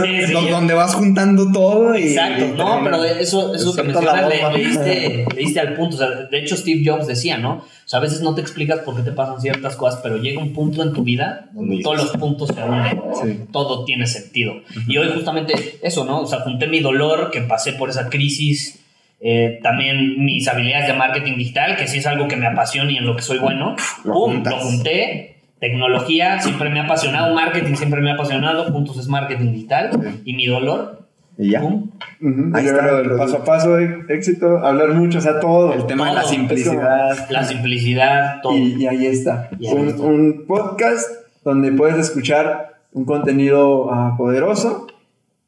donde 0.50 0.74
vas 0.74 0.96
juntando 0.96 1.52
todo. 1.52 1.96
Y, 1.96 2.08
Exacto, 2.08 2.54
no, 2.56 2.80
pero 2.82 3.04
eso, 3.04 3.54
eso 3.54 3.76
que 3.76 3.84
mencionas 3.84 4.28
le, 4.28 4.58
le, 4.58 5.28
diste, 5.36 5.60
al 5.60 5.74
punto. 5.74 5.94
O 5.94 5.98
sea, 6.00 6.10
de 6.28 6.36
hecho, 6.36 6.56
Steve 6.56 6.82
Jobs 6.84 7.06
decía, 7.06 7.38
¿no? 7.38 7.64
O 7.86 7.88
sea, 7.88 8.00
a 8.00 8.02
veces 8.02 8.20
no 8.20 8.34
te 8.34 8.40
explicas 8.40 8.80
por 8.80 8.96
qué 8.96 9.02
te 9.02 9.12
pasan 9.12 9.40
ciertas 9.40 9.76
cosas, 9.76 10.00
pero 10.02 10.16
llega 10.16 10.42
un 10.42 10.52
punto 10.52 10.82
en 10.82 10.92
tu 10.92 11.04
vida 11.04 11.50
donde 11.52 11.80
todos 11.84 11.98
los 11.98 12.10
puntos 12.16 12.48
se 12.48 12.60
unen. 12.60 13.46
Todo 13.52 13.84
tiene 13.84 14.08
sentido. 14.08 14.54
Y 14.88 14.98
hoy 14.98 15.08
justamente 15.14 15.78
eso, 15.82 16.04
¿no? 16.04 16.22
O 16.22 16.26
sea, 16.26 16.40
junté 16.40 16.66
mi 16.66 16.80
dolor 16.80 17.30
que 17.30 17.42
pasé 17.42 17.74
por 17.74 17.88
esa 17.88 18.08
crisis. 18.08 18.84
Eh, 19.20 19.60
también 19.62 20.24
mis 20.24 20.48
habilidades 20.48 20.88
de 20.88 20.94
marketing 20.94 21.36
digital, 21.36 21.76
que 21.76 21.86
sí 21.86 21.98
es 21.98 22.06
algo 22.08 22.26
que 22.26 22.34
me 22.34 22.48
apasiona 22.48 22.90
y 22.90 22.96
en 22.96 23.06
lo 23.06 23.14
que 23.14 23.22
soy 23.22 23.38
bueno. 23.38 23.76
Lo, 24.02 24.14
¡Pum! 24.14 24.42
lo 24.44 24.58
junté. 24.58 25.36
Tecnología 25.60 26.40
siempre 26.40 26.68
me 26.70 26.80
ha 26.80 26.86
apasionado, 26.86 27.32
marketing 27.36 27.76
siempre 27.76 28.00
me 28.00 28.10
ha 28.10 28.14
apasionado, 28.14 28.64
juntos 28.72 28.98
es 28.98 29.06
marketing 29.06 29.52
digital. 29.52 29.90
Y 30.24 30.34
mi 30.34 30.46
dolor 30.46 31.05
y 31.38 31.50
ya. 31.50 31.60
Ahí 31.60 32.66
está. 32.66 33.16
paso 33.16 33.36
a 33.36 33.44
paso, 33.44 33.78
éxito, 33.78 34.58
hablar 34.58 34.94
mucho, 34.94 35.18
o 35.18 35.20
sea, 35.20 35.38
todo. 35.40 35.72
El 35.74 35.86
tema 35.86 36.08
de 36.08 36.14
la 36.14 36.24
simplicidad. 36.24 37.30
La 37.30 37.44
simplicidad, 37.44 38.40
todo. 38.42 38.56
Y, 38.56 38.86
ahí 38.86 39.06
está. 39.06 39.50
un, 39.60 40.44
podcast 40.46 41.10
donde 41.44 41.72
puedes 41.72 41.98
escuchar 41.98 42.76
un 42.92 43.04
contenido 43.04 43.92
ah, 43.92 44.14
poderoso, 44.16 44.86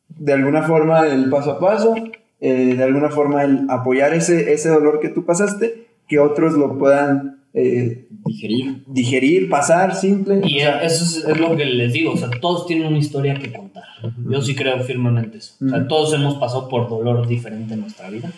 de 0.08 0.32
alguna 0.32 0.62
forma 0.62 1.06
el 1.06 1.30
paso 1.30 1.52
a 1.52 1.58
paso, 1.58 1.94
eh, 2.40 2.74
de 2.76 2.84
alguna 2.84 3.08
forma 3.08 3.42
el 3.44 3.66
apoyar 3.70 4.12
ese, 4.12 4.52
ese 4.52 4.68
dolor 4.68 5.00
que 5.00 5.08
tú 5.08 5.24
pasaste, 5.24 5.86
que 6.06 6.18
otros 6.18 6.54
lo 6.54 6.78
puedan 6.78 7.37
eh, 7.54 8.08
digerir. 8.26 8.84
Digerir, 8.86 9.48
pasar, 9.48 9.94
simple. 9.94 10.40
Y 10.44 10.58
eso 10.58 11.28
es, 11.28 11.38
lo 11.38 11.56
que 11.56 11.64
les 11.64 11.92
digo, 11.92 12.12
o 12.12 12.16
sea, 12.16 12.30
todos 12.30 12.66
tienen 12.66 12.86
una 12.86 12.98
historia 12.98 13.34
que 13.34 13.52
contar. 13.52 13.84
Yo 14.30 14.42
sí 14.42 14.54
creo 14.54 14.78
firmemente 14.80 15.38
eso. 15.38 15.54
O 15.64 15.68
sea, 15.68 15.88
todos 15.88 16.14
hemos 16.14 16.34
pasado 16.36 16.68
por 16.68 16.88
dolor 16.88 17.26
diferente 17.26 17.74
en 17.74 17.80
nuestra 17.80 18.10
vida. 18.10 18.30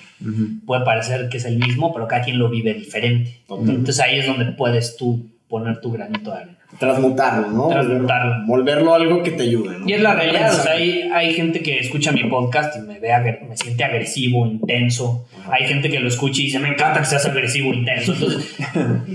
Puede 0.65 0.85
parecer 0.85 1.29
que 1.29 1.39
es 1.39 1.45
el 1.45 1.59
mismo, 1.59 1.93
pero 1.93 2.09
cada 2.09 2.23
quien 2.23 2.39
lo 2.39 2.49
vive 2.49 2.75
diferente. 2.75 3.43
Entonces 3.49 4.01
ahí 4.01 4.19
es 4.19 4.27
donde 4.27 4.47
puedes 4.53 4.97
tú 4.97 5.27
poner 5.49 5.81
tu 5.81 5.91
granito 5.93 6.31
de 6.31 6.37
arena 6.37 6.60
transmutarlo, 6.81 7.51
¿no? 7.51 7.69
Transmutarlo. 7.69 8.47
Volverlo 8.47 8.95
algo 8.95 9.23
que 9.23 9.33
te 9.33 9.43
ayude, 9.43 9.81
¿no? 9.81 9.87
Y 9.87 9.93
es 9.93 10.01
la 10.01 10.15
realidad, 10.15 10.51
o 10.51 10.63
sea, 10.63 10.73
hay, 10.73 11.03
hay, 11.13 11.35
gente 11.35 11.61
que 11.61 11.79
escucha 11.79 12.11
mi 12.11 12.25
podcast 12.25 12.75
y 12.75 12.81
me 12.81 12.99
ve 12.99 13.11
me 13.47 13.55
siente 13.55 13.85
agresivo, 13.85 14.47
intenso. 14.47 15.27
Hay 15.51 15.67
gente 15.69 15.91
que 15.91 16.01
lo 16.01 16.09
escucha 16.09 16.41
y 16.41 16.45
dice, 16.47 16.59
me 16.59 16.71
encanta 16.71 17.01
que 17.01 17.07
seas 17.07 17.27
agresivo, 17.27 17.75
intenso. 17.75 18.15
Entonces, 18.15 18.57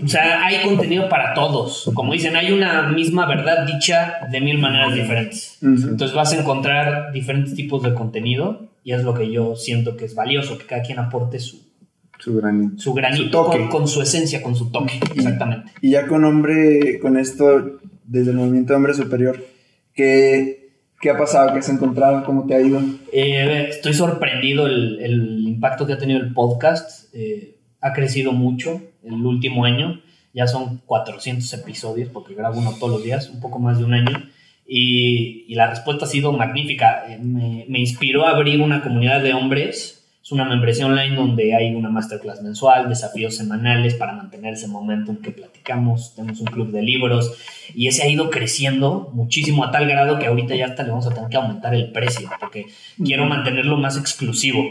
o 0.04 0.08
sea, 0.08 0.46
hay 0.46 0.60
contenido 0.64 1.10
para 1.10 1.34
todos. 1.34 1.90
Como 1.96 2.14
dicen, 2.14 2.36
hay 2.36 2.52
una 2.52 2.84
misma 2.84 3.26
verdad 3.26 3.66
dicha 3.66 4.20
de 4.30 4.42
mil 4.42 4.60
maneras 4.60 4.94
diferentes. 4.94 5.58
Entonces 5.64 6.14
vas 6.14 6.34
a 6.34 6.40
encontrar 6.40 7.12
diferentes 7.14 7.56
tipos 7.56 7.82
de 7.82 7.96
contenido 7.96 8.68
y 8.84 8.92
es 8.92 9.02
lo 9.02 9.16
que 9.16 9.32
yo 9.32 9.56
siento 9.56 9.98
que 9.98 10.06
es 10.06 10.14
valioso, 10.14 10.60
que 10.60 10.66
cada 10.68 10.84
quien 10.84 11.00
aporte 11.00 11.40
su, 11.40 11.64
su 12.20 12.36
granito. 12.36 12.82
Su 12.82 12.94
granito 12.94 13.50
con, 13.70 13.88
su 13.88 14.02
esencia, 14.02 14.42
con 14.42 14.56
su 14.56 14.72
toque, 14.72 15.00
exactamente. 15.16 15.72
Y 15.82 15.92
ya 15.92 16.08
con 16.08 16.24
hombre, 16.24 17.00
con 17.00 17.18
esto, 17.18 17.80
desde 18.04 18.32
el 18.32 18.38
movimiento 18.38 18.74
de 18.74 18.78
hombre 18.78 18.94
superior, 18.94 19.44
¿qué, 19.94 20.70
qué 21.02 21.10
ha 21.10 21.18
pasado? 21.18 21.54
¿Qué 21.54 21.60
has 21.60 21.70
encontrado? 21.70 22.24
¿Cómo 22.24 22.46
te 22.46 22.56
ha 22.56 22.62
ido? 22.62 22.82
Eh, 23.12 23.68
estoy 23.70 23.94
sorprendido 23.94 24.68
el, 24.68 25.00
el, 25.02 25.48
impacto 25.48 25.86
que 25.86 25.94
ha 25.94 25.98
tenido 25.98 26.20
el 26.20 26.34
podcast. 26.34 27.14
Eh, 27.14 27.58
ha 27.82 27.94
crecido 27.94 28.32
mucho 28.32 28.82
el 29.04 29.26
último 29.26 29.66
año. 29.66 30.02
Ya 30.34 30.48
son 30.48 30.82
400 30.86 31.54
episodios, 31.54 32.10
porque 32.10 32.34
grabo 32.34 32.60
uno 32.60 32.74
todos 32.80 32.94
los 32.94 33.04
días, 33.04 33.30
un 33.30 33.40
poco 33.40 33.60
más 33.60 33.78
de 33.78 33.86
un 33.86 33.94
año. 33.94 34.30
Y, 34.68 35.46
y 35.48 35.56
la 35.56 35.68
respuesta 35.68 36.06
ha 36.06 36.08
sido 36.08 36.32
magnífica. 36.32 37.06
Eh, 37.08 37.20
me, 37.22 37.66
me 37.70 37.80
inspiró 37.80 38.26
a 38.26 38.32
abrir 38.32 38.62
una 38.62 38.82
comunidad 38.82 39.22
de 39.22 39.34
hombres 39.34 39.95
es 40.26 40.32
una 40.32 40.44
membresía 40.44 40.88
online 40.88 41.16
donde 41.16 41.54
hay 41.54 41.76
una 41.76 41.92
masterclass 41.92 42.42
mensual, 42.42 42.90
desafíos 42.90 43.36
semanales 43.38 43.94
para 43.94 44.14
mantener 44.14 44.56
ese 44.56 44.68
momentum 44.68 45.18
que 45.18 45.30
platicamos. 45.30 46.16
Tenemos 46.16 46.40
un 46.40 46.48
club 46.48 46.72
de 46.72 46.82
libros 46.82 47.38
y 47.76 47.86
ese 47.86 48.02
ha 48.02 48.10
ido 48.10 48.32
creciendo 48.32 49.12
muchísimo 49.14 49.64
a 49.64 49.70
tal 49.70 49.88
grado 49.88 50.18
que 50.18 50.26
ahorita 50.26 50.56
ya 50.56 50.66
hasta 50.66 50.82
le 50.82 50.90
vamos 50.90 51.06
a 51.06 51.14
tener 51.14 51.30
que 51.30 51.38
aumentar 51.38 51.76
el 51.76 51.92
precio 51.92 52.28
porque 52.40 52.66
quiero 53.04 53.28
mantenerlo 53.28 53.78
más 53.78 53.98
exclusivo. 53.98 54.64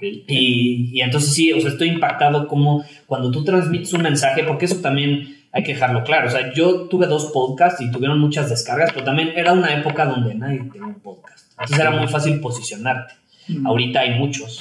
y, 0.00 0.90
y, 0.92 1.00
entonces 1.00 1.32
sí, 1.32 1.52
o 1.52 1.60
sea, 1.60 1.70
estoy 1.70 1.88
impactado 1.88 2.48
como 2.48 2.84
cuando 3.06 3.30
tú 3.30 3.44
transmites 3.44 3.92
un 3.92 4.02
mensaje, 4.02 4.42
porque 4.42 4.64
eso 4.64 4.80
también 4.80 5.36
hay 5.52 5.62
que 5.62 5.74
dejarlo 5.74 6.02
claro. 6.02 6.26
O 6.26 6.30
sea, 6.30 6.52
yo 6.54 6.88
tuve 6.88 7.06
dos 7.06 7.26
podcasts 7.26 7.80
y 7.80 7.88
tuvieron 7.92 8.18
muchas 8.18 8.50
descargas, 8.50 8.90
pero 8.92 9.04
también 9.04 9.30
era 9.36 9.52
una 9.52 9.72
época 9.72 10.06
donde 10.06 10.34
nadie 10.34 10.58
tenía 10.72 10.88
un 10.88 10.98
podcast. 10.98 11.52
Entonces 11.52 11.78
era 11.78 11.92
muy 11.92 12.08
fácil 12.08 12.40
posicionarte. 12.40 13.21
Ahorita 13.64 14.00
hay 14.00 14.18
muchos 14.18 14.58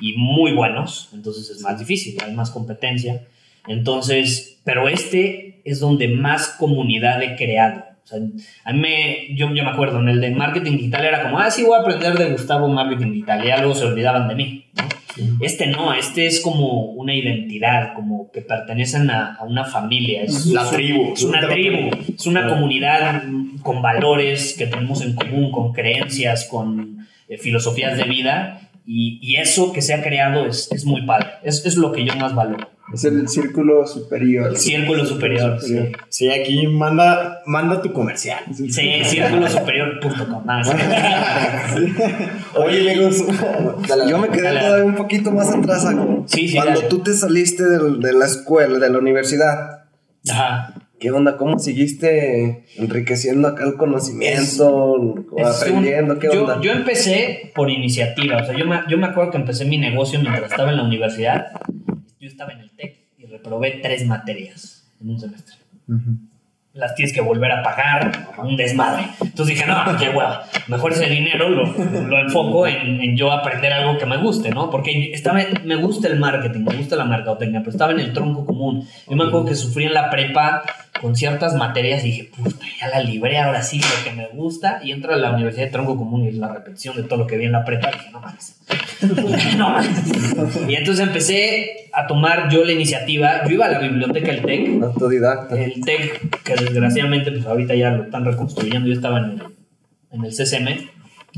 y 0.00 0.14
muy 0.14 0.52
buenos, 0.52 1.10
entonces 1.12 1.50
es 1.50 1.62
más 1.62 1.78
difícil, 1.78 2.16
hay 2.24 2.32
más 2.32 2.50
competencia. 2.50 3.26
Entonces, 3.66 4.60
pero 4.64 4.88
este 4.88 5.60
es 5.64 5.80
donde 5.80 6.08
más 6.08 6.56
comunidad 6.58 7.22
he 7.22 7.36
creado. 7.36 7.84
O 8.04 8.06
sea, 8.06 8.18
a 8.64 8.72
mí 8.72 8.80
me, 8.80 9.36
yo, 9.36 9.52
yo 9.54 9.62
me 9.62 9.70
acuerdo, 9.70 10.00
en 10.00 10.08
el 10.08 10.20
de 10.20 10.30
marketing 10.30 10.72
digital 10.72 11.04
era 11.04 11.22
como, 11.22 11.38
ah, 11.38 11.50
sí, 11.50 11.62
voy 11.62 11.78
a 11.78 11.82
aprender 11.82 12.16
de 12.16 12.30
Gustavo 12.30 12.68
marketing 12.68 13.12
digital, 13.12 13.44
y 13.44 13.50
algo 13.50 13.74
se 13.74 13.84
olvidaban 13.84 14.28
de 14.28 14.34
mí. 14.34 14.64
Este 15.40 15.66
no, 15.66 15.92
este 15.92 16.26
es 16.26 16.40
como 16.40 16.84
una 16.92 17.14
identidad, 17.14 17.94
como 17.94 18.30
que 18.30 18.40
pertenecen 18.42 19.10
a, 19.10 19.38
una 19.46 19.64
familia. 19.64 20.22
Es 20.22 20.46
la 20.46 20.68
tribu. 20.70 21.12
Es 21.12 21.24
una 21.24 21.46
tribu, 21.46 21.90
es 22.16 22.26
una 22.26 22.48
comunidad 22.48 23.22
con 23.62 23.82
valores 23.82 24.54
que 24.56 24.66
tenemos 24.66 25.02
en 25.02 25.14
común, 25.14 25.50
con 25.50 25.72
creencias, 25.72 26.46
con 26.50 26.99
eh, 27.30 27.38
filosofías 27.38 27.96
de 27.96 28.04
vida 28.04 28.68
Y, 28.84 29.36
eso 29.36 29.72
que 29.72 29.82
se 29.82 29.94
ha 29.94 30.02
creado 30.02 30.46
es, 30.46 30.68
es 30.72 30.84
muy 30.84 31.06
padre. 31.06 31.28
Es, 31.44 31.64
es 31.64 31.76
lo 31.76 31.92
que 31.92 32.04
yo 32.04 32.16
más 32.16 32.34
valoro. 32.34 32.68
Es 32.92 33.04
el 33.04 33.28
círculo 33.28 33.86
superior. 33.86 34.56
Círculo 34.56 35.06
superior, 35.06 35.60
Sí. 35.60 35.78
sí. 36.08 36.28
aquí 36.28 36.66
manda, 36.66 37.40
manda 37.46 37.80
tu 37.82 37.92
comercial. 37.92 38.40
Sí, 38.52 38.68
círculosuperior.com. 39.04 40.44
Oye, 42.56 42.90
amigos, 42.90 43.22
yo 44.08 44.18
me 44.18 44.28
quedé 44.28 44.58
todavía 44.58 44.84
un 44.84 44.96
poquito 44.96 45.30
más 45.30 45.54
atrás. 45.54 45.86
Sí, 46.26 46.48
sí, 46.48 46.56
Cuando 46.56 46.82
tú 46.88 47.00
te 47.00 47.14
saliste 47.14 47.62
de, 47.62 47.98
de 47.98 48.12
la 48.12 48.26
escuela, 48.26 48.80
de 48.80 48.90
la 48.90 48.98
universidad. 48.98 49.84
Ajá. 50.28 50.74
¿Qué 51.00 51.10
onda? 51.10 51.38
¿Cómo 51.38 51.58
seguiste 51.58 52.66
enriqueciendo 52.76 53.48
acá 53.48 53.64
el 53.64 53.76
conocimiento? 53.76 55.24
aprendiendo? 55.42 56.18
¿Qué 56.18 56.28
onda? 56.28 56.56
Yo, 56.56 56.62
yo, 56.62 56.72
empecé 56.72 57.50
por 57.54 57.70
iniciativa. 57.70 58.42
O 58.42 58.44
sea, 58.44 58.54
yo 58.54 58.66
me, 58.66 58.82
yo 58.86 58.98
me 58.98 59.06
acuerdo 59.06 59.30
que 59.30 59.38
empecé 59.38 59.64
mi 59.64 59.78
negocio 59.78 60.20
mientras 60.20 60.50
estaba 60.50 60.70
en 60.70 60.76
la 60.76 60.84
universidad. 60.84 61.52
Yo 62.20 62.28
estaba 62.28 62.52
en 62.52 62.60
el 62.60 62.70
TEC 62.72 62.98
y 63.16 63.24
reprobé 63.24 63.80
tres 63.82 64.06
materias 64.06 64.92
en 65.00 65.08
un 65.08 65.18
semestre 65.18 65.56
las 66.72 66.94
tienes 66.94 67.12
que 67.12 67.20
volver 67.20 67.50
a 67.50 67.62
pagar, 67.62 68.28
un 68.38 68.56
desmadre. 68.56 69.04
Entonces 69.20 69.56
dije, 69.56 69.66
no, 69.66 69.76
qué 69.98 70.08
hueva, 70.10 70.44
mejor 70.68 70.92
ese 70.92 71.06
dinero 71.06 71.48
lo, 71.48 71.64
lo 71.64 72.18
enfoco 72.20 72.66
en, 72.66 73.00
en, 73.00 73.16
yo 73.16 73.32
aprender 73.32 73.72
algo 73.72 73.98
que 73.98 74.06
me 74.06 74.16
guste, 74.18 74.50
¿no? 74.50 74.70
Porque 74.70 75.10
estaba, 75.12 75.40
me 75.64 75.76
gusta 75.76 76.06
el 76.06 76.18
marketing, 76.20 76.60
me 76.60 76.76
gusta 76.76 76.94
la 76.94 77.04
mercadotecnia, 77.04 77.60
pero 77.60 77.72
estaba 77.72 77.92
en 77.92 78.00
el 78.00 78.12
tronco 78.12 78.46
común. 78.46 78.86
Yo 79.08 79.16
me 79.16 79.24
acuerdo 79.24 79.46
que 79.46 79.54
sufrí 79.56 79.86
en 79.86 79.94
la 79.94 80.10
prepa 80.10 80.62
con 81.00 81.16
ciertas 81.16 81.54
materias 81.54 82.04
y 82.04 82.08
dije, 82.08 82.30
puta, 82.36 82.66
ya 82.78 82.88
la 82.88 83.00
libré, 83.00 83.38
ahora 83.38 83.62
sí, 83.62 83.80
lo 83.80 84.04
que 84.04 84.12
me 84.14 84.28
gusta. 84.28 84.80
Y 84.84 84.92
entro 84.92 85.14
a 85.14 85.16
la 85.16 85.32
Universidad 85.32 85.66
de 85.66 85.72
Tronco 85.72 85.96
Común 85.96 86.24
y 86.24 86.28
es 86.28 86.34
la 86.34 86.52
repetición 86.52 86.96
de 86.96 87.04
todo 87.04 87.20
lo 87.20 87.26
que 87.26 87.38
vi 87.38 87.46
en 87.46 87.52
la 87.52 87.64
prepa. 87.64 87.88
Y 87.88 87.92
dije, 87.92 88.10
no 88.12 88.20
mames. 88.20 88.56
no 89.56 89.70
mames. 89.70 90.60
Y 90.68 90.74
entonces 90.74 91.06
empecé 91.06 91.88
a 91.92 92.06
tomar 92.06 92.50
yo 92.50 92.64
la 92.64 92.72
iniciativa. 92.72 93.46
Yo 93.46 93.54
iba 93.54 93.66
a 93.66 93.70
la 93.70 93.78
biblioteca 93.78 94.32
del 94.32 94.42
TEC. 94.42 94.82
Autodidacta. 94.82 95.58
El 95.58 95.80
TEC, 95.80 96.42
que 96.42 96.54
desgraciadamente, 96.54 97.32
pues 97.32 97.46
ahorita 97.46 97.74
ya 97.74 97.90
lo 97.90 98.04
están 98.04 98.24
reconstruyendo. 98.24 98.86
Yo 98.86 98.94
estaba 98.94 99.18
en 99.18 99.24
el, 99.24 99.42
en 100.12 100.24
el 100.24 100.32
CCM 100.32 100.90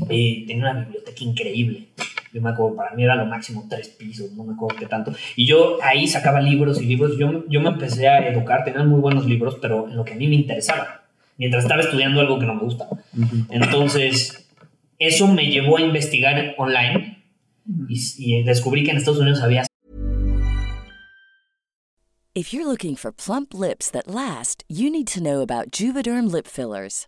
y 0.09 0.45
tenía 0.45 0.71
una 0.71 0.81
biblioteca 0.81 1.23
increíble. 1.23 1.87
Yo 2.33 2.41
me 2.41 2.49
acuerdo, 2.49 2.75
para 2.75 2.95
mí 2.95 3.03
era 3.03 3.15
lo 3.15 3.25
máximo 3.25 3.67
tres 3.69 3.89
pisos, 3.89 4.31
no 4.31 4.43
me 4.43 4.53
acuerdo 4.53 4.79
qué 4.79 4.87
tanto. 4.87 5.13
Y 5.35 5.45
yo 5.45 5.77
ahí 5.83 6.07
sacaba 6.07 6.41
libros 6.41 6.81
y 6.81 6.85
libros. 6.85 7.15
Yo, 7.17 7.47
yo 7.47 7.61
me 7.61 7.69
empecé 7.69 8.07
a 8.07 8.27
educar, 8.27 8.63
tenía 8.65 8.83
muy 8.83 8.99
buenos 8.99 9.25
libros, 9.25 9.57
pero 9.61 9.87
en 9.87 9.95
lo 9.95 10.03
que 10.03 10.13
a 10.13 10.15
mí 10.15 10.27
me 10.27 10.35
interesaba, 10.35 11.03
mientras 11.37 11.63
estaba 11.63 11.81
estudiando 11.81 12.21
algo 12.21 12.39
que 12.39 12.47
no 12.47 12.55
me 12.55 12.63
gustaba. 12.63 12.97
Entonces, 13.51 14.49
eso 14.97 15.27
me 15.27 15.45
llevó 15.45 15.77
a 15.77 15.81
investigar 15.81 16.55
online 16.57 17.23
y, 17.87 18.01
y 18.17 18.43
descubrí 18.43 18.83
que 18.83 18.91
en 18.91 18.97
Estados 18.97 19.19
Unidos 19.19 19.41
había 19.41 19.63
If 22.35 22.51
you're 22.51 22.65
looking 22.65 22.95
for 22.95 23.11
plump 23.11 23.53
lips 23.53 23.91
that 23.91 24.07
last, 24.07 24.63
you 24.67 24.89
need 24.89 25.05
to 25.09 25.21
know 25.21 25.41
about 25.41 25.69
Juvederm 25.69 26.31
lip 26.31 26.47
fillers. 26.47 27.07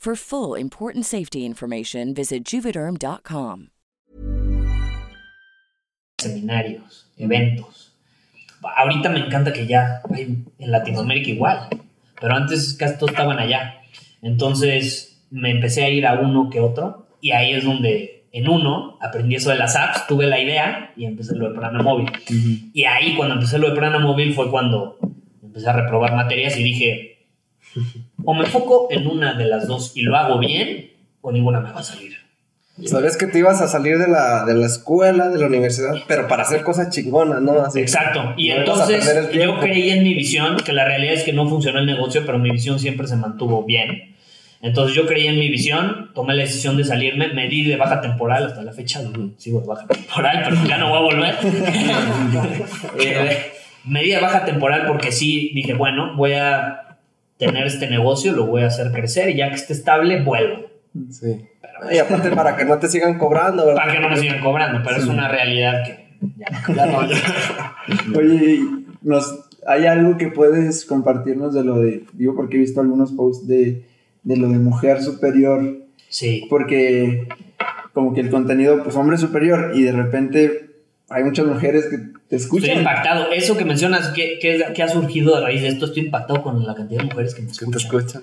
For 0.00 0.16
full 0.16 0.54
important 0.54 1.04
safety 1.04 1.44
information, 1.44 2.14
visit 2.14 2.42
juvederm.com. 2.42 3.68
Seminarios, 6.18 7.12
eventos. 7.18 7.92
Ahorita 8.62 9.10
me 9.10 9.18
encanta 9.26 9.52
que 9.52 9.66
ya 9.66 10.00
hay 10.10 10.42
en 10.58 10.70
Latinoamérica 10.70 11.28
igual, 11.28 11.68
pero 12.18 12.34
antes 12.34 12.72
casi 12.78 12.96
todos 12.96 13.10
estaban 13.10 13.38
allá. 13.38 13.82
Entonces 14.22 15.22
me 15.30 15.50
empecé 15.50 15.84
a 15.84 15.90
ir 15.90 16.06
a 16.06 16.18
uno 16.18 16.48
que 16.48 16.60
otro 16.60 17.06
y 17.20 17.32
ahí 17.32 17.52
es 17.52 17.64
donde 17.64 18.24
en 18.32 18.48
uno 18.48 18.96
aprendí 19.02 19.34
eso 19.34 19.50
de 19.50 19.56
las 19.56 19.76
apps, 19.76 20.06
tuve 20.06 20.26
la 20.26 20.40
idea 20.40 20.94
y 20.96 21.04
empecé 21.04 21.36
lo 21.36 21.50
de 21.50 21.58
Prana 21.58 21.82
Móvil. 21.82 22.10
Y 22.72 22.84
ahí 22.84 23.16
cuando 23.16 23.34
empecé 23.34 23.58
lo 23.58 23.68
de 23.68 23.76
Prana 23.76 23.98
Móvil 23.98 24.32
fue 24.32 24.50
cuando 24.50 24.98
empecé 25.42 25.68
a 25.68 25.74
reprobar 25.74 26.16
materias 26.16 26.56
y 26.56 26.62
dije, 26.62 27.09
o 28.24 28.34
me 28.34 28.44
enfoco 28.44 28.88
en 28.90 29.06
una 29.06 29.34
de 29.34 29.46
las 29.46 29.66
dos 29.66 29.92
y 29.94 30.02
lo 30.02 30.16
hago 30.16 30.38
bien, 30.38 30.90
o 31.20 31.32
ninguna 31.32 31.60
me 31.60 31.72
va 31.72 31.80
a 31.80 31.82
salir. 31.82 32.20
Sabes 32.86 33.16
que 33.16 33.26
te 33.26 33.38
ibas 33.38 33.60
a 33.60 33.68
salir 33.68 33.98
de 33.98 34.08
la, 34.08 34.44
de 34.44 34.54
la 34.54 34.66
escuela, 34.66 35.28
de 35.28 35.38
la 35.38 35.46
universidad, 35.46 35.94
pero 36.06 36.26
para 36.28 36.44
hacer 36.44 36.62
cosas 36.62 36.90
chingonas, 36.90 37.42
¿no? 37.42 37.66
Exacto. 37.74 38.32
Y 38.36 38.50
entonces 38.50 39.30
yo 39.32 39.58
creí 39.60 39.90
en 39.90 40.02
mi 40.02 40.14
visión, 40.14 40.56
que 40.56 40.72
la 40.72 40.84
realidad 40.84 41.14
es 41.14 41.24
que 41.24 41.32
no 41.32 41.48
funcionó 41.48 41.78
el 41.80 41.86
negocio, 41.86 42.22
pero 42.24 42.38
mi 42.38 42.50
visión 42.50 42.78
siempre 42.78 43.06
se 43.06 43.16
mantuvo 43.16 43.64
bien. 43.64 44.14
Entonces 44.62 44.94
yo 44.94 45.06
creí 45.06 45.26
en 45.26 45.38
mi 45.38 45.48
visión, 45.48 46.10
tomé 46.14 46.34
la 46.34 46.42
decisión 46.42 46.76
de 46.76 46.84
salirme, 46.84 47.28
me 47.28 47.48
di 47.48 47.64
de 47.64 47.76
baja 47.76 48.00
temporal 48.00 48.44
hasta 48.44 48.62
la 48.62 48.72
fecha, 48.72 49.00
sigo 49.38 49.60
de 49.60 49.66
baja 49.66 49.86
temporal, 49.86 50.42
pero 50.44 50.56
ya 50.66 50.76
no 50.76 50.90
voy 50.90 50.98
a 50.98 51.00
volver. 51.00 51.34
eh, 53.00 53.52
me 53.84 54.02
di 54.02 54.10
de 54.10 54.20
baja 54.20 54.44
temporal 54.44 54.86
porque 54.86 55.12
sí 55.12 55.50
dije, 55.54 55.72
bueno, 55.72 56.14
voy 56.14 56.34
a 56.34 56.89
tener 57.40 57.66
este 57.66 57.88
negocio, 57.88 58.32
lo 58.32 58.46
voy 58.46 58.62
a 58.62 58.66
hacer 58.66 58.92
crecer 58.92 59.30
y 59.30 59.36
ya 59.38 59.48
que 59.48 59.56
esté 59.56 59.72
estable, 59.72 60.22
vuelvo. 60.22 60.66
Sí. 61.10 61.36
y 61.92 61.98
aparte 61.98 62.30
para 62.32 62.56
que 62.56 62.64
no 62.64 62.78
te 62.78 62.88
sigan 62.88 63.18
cobrando, 63.18 63.64
¿verdad? 63.64 63.80
Para 63.80 63.92
que 63.92 64.00
no 64.00 64.08
me 64.10 64.16
sigan 64.16 64.40
cobrando, 64.40 64.80
pero 64.84 64.96
es 64.96 65.06
una 65.06 65.28
realidad 65.28 65.82
que 65.84 66.10
ya, 66.36 66.86
no. 66.86 68.18
Oye, 68.18 68.60
nos, 69.02 69.48
¿hay 69.66 69.86
algo 69.86 70.18
que 70.18 70.28
puedes 70.28 70.84
compartirnos 70.84 71.54
de 71.54 71.64
lo 71.64 71.78
de, 71.78 72.04
digo 72.12 72.34
porque 72.36 72.56
he 72.56 72.60
visto 72.60 72.80
algunos 72.80 73.12
posts 73.12 73.48
de, 73.48 73.86
de 74.22 74.36
lo 74.36 74.48
de 74.48 74.58
mujer 74.58 75.02
superior? 75.02 75.86
Sí. 76.08 76.46
Porque 76.50 77.26
como 77.94 78.12
que 78.12 78.20
el 78.20 78.30
contenido, 78.30 78.82
pues 78.82 78.96
hombre 78.96 79.16
superior 79.16 79.72
y 79.74 79.82
de 79.82 79.92
repente 79.92 80.69
hay 81.12 81.24
muchas 81.24 81.44
mujeres 81.44 81.86
que 81.90 81.98
te 82.28 82.36
escuchan. 82.36 82.70
Estoy 82.70 82.78
impactado. 82.82 83.32
Eso 83.32 83.56
que 83.56 83.64
mencionas, 83.64 84.12
¿qué, 84.14 84.82
ha 84.82 84.88
surgido 84.88 85.34
a 85.34 85.40
raíz 85.40 85.60
de 85.62 85.68
esto? 85.68 85.86
Estoy 85.86 86.04
impactado 86.04 86.40
con 86.40 86.64
la 86.64 86.72
cantidad 86.72 87.00
de 87.00 87.06
mujeres 87.06 87.34
que 87.34 87.42
me 87.42 87.50
escuchan. 87.50 87.72
te 87.72 87.78
escuchan. 87.78 88.22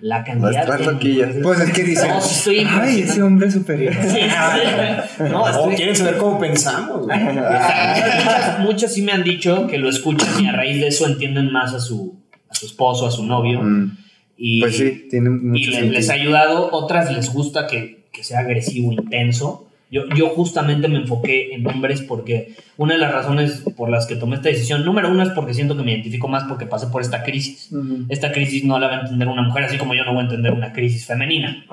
La 0.00 0.24
cantidad 0.24 0.78
de 0.78 1.40
Pues 1.42 1.60
es 1.60 1.72
que 1.74 1.84
dicen, 1.84 2.08
no, 2.08 2.18
estoy 2.18 2.66
ay, 2.66 3.00
ese 3.02 3.22
hombre 3.22 3.50
superior. 3.50 3.94
no, 5.30 5.46
estoy... 5.46 5.74
quieren 5.74 5.94
saber 5.94 6.16
cómo 6.16 6.40
pensamos. 6.40 7.06
muchas, 7.06 8.60
muchas, 8.60 8.94
sí 8.94 9.02
me 9.02 9.12
han 9.12 9.24
dicho 9.24 9.66
que 9.66 9.76
lo 9.76 9.90
escuchan 9.90 10.42
y 10.42 10.48
a 10.48 10.52
raíz 10.52 10.80
de 10.80 10.86
eso 10.86 11.06
entienden 11.06 11.52
más 11.52 11.74
a 11.74 11.80
su, 11.80 12.18
a 12.48 12.54
su 12.54 12.64
esposo, 12.64 13.06
a 13.06 13.10
su 13.10 13.26
novio. 13.26 13.60
Mm. 13.62 13.98
Y, 14.38 14.60
pues 14.62 14.78
sí, 14.78 15.06
tienen 15.10 15.50
mucho 15.50 15.70
Y 15.70 15.90
les, 15.90 16.08
ha 16.08 16.14
ayudado. 16.14 16.70
Otras 16.72 17.12
les 17.12 17.30
gusta 17.30 17.66
que, 17.66 18.06
que 18.10 18.24
sea 18.24 18.40
agresivo, 18.40 18.90
intenso 18.90 19.68
yo, 19.92 20.08
yo 20.16 20.30
justamente 20.30 20.88
me 20.88 20.96
enfoqué 20.96 21.54
en 21.54 21.66
hombres 21.66 22.00
porque 22.00 22.54
una 22.78 22.94
de 22.94 22.98
las 22.98 23.12
razones 23.12 23.62
por 23.76 23.90
las 23.90 24.06
que 24.06 24.16
tomé 24.16 24.36
esta 24.36 24.48
decisión, 24.48 24.86
número 24.86 25.10
uno 25.10 25.22
es 25.22 25.28
porque 25.30 25.52
siento 25.52 25.76
que 25.76 25.82
me 25.82 25.92
identifico 25.92 26.28
más 26.28 26.44
porque 26.44 26.64
pasé 26.64 26.86
por 26.86 27.02
esta 27.02 27.22
crisis. 27.22 27.70
Esta 28.08 28.32
crisis 28.32 28.64
no 28.64 28.78
la 28.78 28.88
va 28.88 28.96
a 28.96 29.00
entender 29.02 29.28
una 29.28 29.42
mujer, 29.42 29.64
así 29.64 29.76
como 29.76 29.92
yo 29.92 30.02
no 30.06 30.14
voy 30.14 30.22
a 30.22 30.24
entender 30.24 30.54
una 30.54 30.72
crisis 30.72 31.04
femenina. 31.04 31.66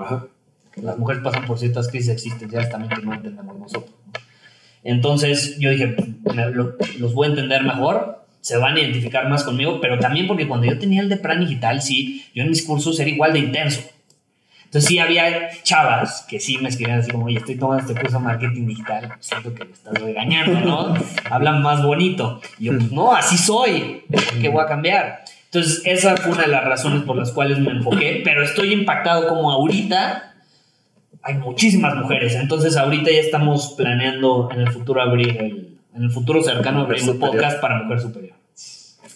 Las 0.83 0.97
mujeres 0.97 1.23
pasan 1.23 1.45
por 1.45 1.57
ciertas 1.59 1.87
crisis 1.87 2.09
existenciales 2.09 2.69
también 2.69 2.93
que 2.93 3.05
no 3.05 3.13
entendemos 3.13 3.57
nosotros. 3.57 3.95
Entonces 4.83 5.57
yo 5.57 5.69
dije, 5.69 5.95
los 6.97 7.13
voy 7.13 7.27
a 7.27 7.29
entender 7.29 7.63
mejor, 7.63 8.25
se 8.41 8.57
van 8.57 8.75
a 8.75 8.81
identificar 8.81 9.29
más 9.29 9.45
conmigo, 9.45 9.79
pero 9.79 9.97
también 9.97 10.27
porque 10.27 10.45
cuando 10.45 10.67
yo 10.67 10.77
tenía 10.77 11.01
el 11.01 11.07
de 11.07 11.15
plan 11.15 11.39
digital, 11.39 11.81
sí, 11.81 12.25
yo 12.35 12.43
en 12.43 12.49
mis 12.49 12.63
cursos 12.63 12.99
era 12.99 13.09
igual 13.09 13.31
de 13.31 13.39
intenso 13.39 13.79
Entonces 14.69 14.87
sí 14.87 14.99
había 14.99 15.49
chavas 15.63 16.27
que 16.29 16.39
sí 16.39 16.59
me 16.59 16.69
escribían 16.69 16.99
así 16.99 17.09
como, 17.09 17.25
oye, 17.25 17.39
estoy 17.39 17.55
tomando 17.55 17.81
este 17.81 17.99
curso 17.99 18.19
de 18.19 18.23
marketing 18.23 18.67
digital, 18.67 19.13
siento 19.19 19.51
que 19.55 19.65
me 19.65 19.71
estás 19.71 19.95
regañando, 19.95 20.59
¿no? 20.59 20.93
Hablan 21.31 21.63
más 21.63 21.81
bonito. 21.81 22.39
Y 22.59 22.65
yo, 22.65 22.77
pues 22.77 22.91
no, 22.91 23.11
así 23.11 23.35
soy, 23.35 24.03
¿qué 24.39 24.47
voy 24.49 24.61
a 24.61 24.67
cambiar? 24.67 25.23
Entonces 25.45 25.81
esa 25.85 26.15
fue 26.17 26.33
una 26.33 26.43
de 26.43 26.49
las 26.49 26.65
razones 26.65 27.01
por 27.01 27.15
las 27.15 27.31
cuales 27.31 27.57
me 27.57 27.71
enfoqué, 27.71 28.21
pero 28.23 28.43
estoy 28.43 28.71
impactado 28.71 29.27
como 29.27 29.51
ahorita 29.51 30.35
hay 31.23 31.33
muchísimas 31.33 31.95
mujeres, 31.95 32.35
entonces 32.35 32.77
ahorita 32.77 33.09
ya 33.09 33.21
estamos 33.21 33.73
planeando 33.75 34.49
en 34.53 34.61
el 34.61 34.71
futuro 34.71 35.01
abrir 35.01 35.29
el, 35.29 35.79
en 35.95 36.03
el 36.03 36.11
futuro 36.11 36.43
cercano 36.43 36.81
abrir 36.81 37.09
un 37.09 37.17
podcast 37.17 37.59
para 37.59 37.81
mujer 37.81 38.01
superior. 38.01 38.38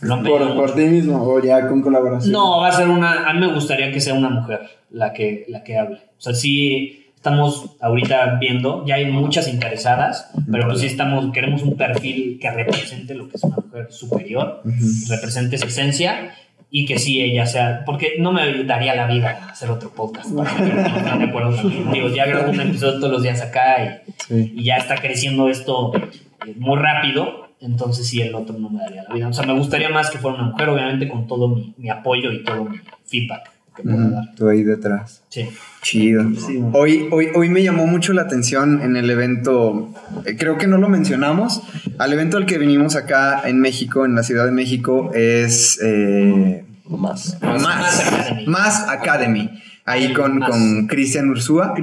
Por, 0.02 0.56
por, 0.56 0.76
ti 0.76 0.82
mismo 0.82 1.22
o 1.24 1.42
ya 1.42 1.68
con 1.68 1.82
colaboración. 1.82 2.32
No, 2.32 2.60
va 2.60 2.70
a 2.70 2.72
ser 2.72 2.90
una. 2.90 3.30
A 3.30 3.34
mí 3.34 3.40
me 3.40 3.54
gustaría 3.54 3.92
que 3.92 4.02
sea 4.02 4.14
una 4.14 4.30
mujer 4.30 4.62
la 4.92 5.14
que, 5.14 5.46
la 5.48 5.64
que 5.64 5.78
hable. 5.78 5.98
O 5.98 6.22
sea, 6.22 6.34
sí 6.34 7.04
estamos 7.16 7.78
ahorita 7.80 8.38
viendo, 8.38 8.86
ya 8.86 8.96
hay 8.96 9.06
muchas 9.06 9.48
interesadas, 9.48 10.30
pero 10.52 10.68
pues 10.68 10.82
sí 10.82 10.88
estamos, 10.88 11.32
queremos 11.32 11.62
un 11.62 11.78
perfil 11.78 12.38
que 12.38 12.52
represente 12.52 13.16
lo 13.16 13.30
que 13.30 13.38
es 13.38 13.44
una 13.46 13.56
mujer 13.56 13.88
superior, 13.94 14.62
represente 15.08 15.56
esa 15.56 15.68
esencia 15.68 16.36
y 16.70 16.86
que 16.86 17.00
sí 17.00 17.22
ella 17.22 17.46
sea, 17.46 17.84
porque 17.86 18.16
no 18.20 18.34
me 18.34 18.66
daría 18.66 18.94
la 18.94 19.08
vida 19.08 19.48
hacer 19.50 19.72
otro 19.72 19.92
podcast. 19.92 20.30
no, 20.32 20.44
de 20.44 21.24
acuerdo 21.24 21.56
Digo, 21.94 22.10
ya 22.10 22.26
grabo 22.26 22.52
un 22.52 22.60
episodio 22.60 23.00
todos 23.00 23.12
los 23.14 23.24
días 23.24 23.42
acá 23.42 24.04
y, 24.30 24.60
y 24.60 24.64
ya 24.66 24.76
está 24.76 24.96
creciendo 24.96 25.48
esto 25.48 25.94
muy 26.58 26.78
rápido 26.78 27.43
entonces 27.64 28.08
sí, 28.08 28.22
el 28.22 28.36
otro 28.36 28.58
no 28.60 28.70
me 28.70 28.80
daría 28.80 29.04
la 29.08 29.14
vida. 29.14 29.28
O 29.30 29.34
sea, 29.34 29.46
me 29.46 29.58
gustaría 29.58 29.90
más 29.90 30.10
que 30.10 30.18
fuera 30.18 30.38
una 30.38 30.52
mujer, 30.52 30.70
obviamente 30.70 31.08
con 31.08 31.28
todo 31.28 31.56
mi, 31.78 31.90
apoyo 31.90 32.32
y 32.32 32.44
todo 32.44 32.66
mi 32.66 32.78
feedback 33.06 33.52
que 33.76 33.84
pueda 33.84 34.10
dar. 34.10 34.36
Tú 34.36 34.50
ahí 34.50 34.64
detrás. 34.64 35.24
Sí. 35.30 35.48
Chido. 35.82 36.26
hoy, 36.74 37.08
hoy, 37.12 37.30
hoy 37.34 37.50
me 37.50 37.64
llamó 37.64 37.88
mucho 37.88 38.14
la 38.14 38.24
atención 38.24 38.82
en 38.82 38.96
el 38.96 39.10
evento, 39.10 39.94
eh, 40.26 40.36
creo 40.38 40.58
que 40.58 40.68
no 40.68 40.78
lo 40.78 40.90
mencionamos, 40.90 41.64
al 41.98 42.14
evento 42.14 42.38
al 42.38 42.46
que 42.46 42.58
vinimos 42.58 42.96
acá 42.96 43.42
en 43.46 43.60
México, 43.60 44.06
en 44.06 44.16
la 44.16 44.24
Ciudad 44.24 44.46
de 44.46 44.52
México, 44.52 45.12
es... 45.14 45.80
Eh, 45.82 46.66
más. 46.86 47.38
Más, 47.42 48.04
más 48.46 48.90
Academy. 48.90 49.50
Ahí 49.86 50.14
con, 50.14 50.40
con 50.40 50.88
Cristian 50.88 51.30
Ursúa. 51.30 51.74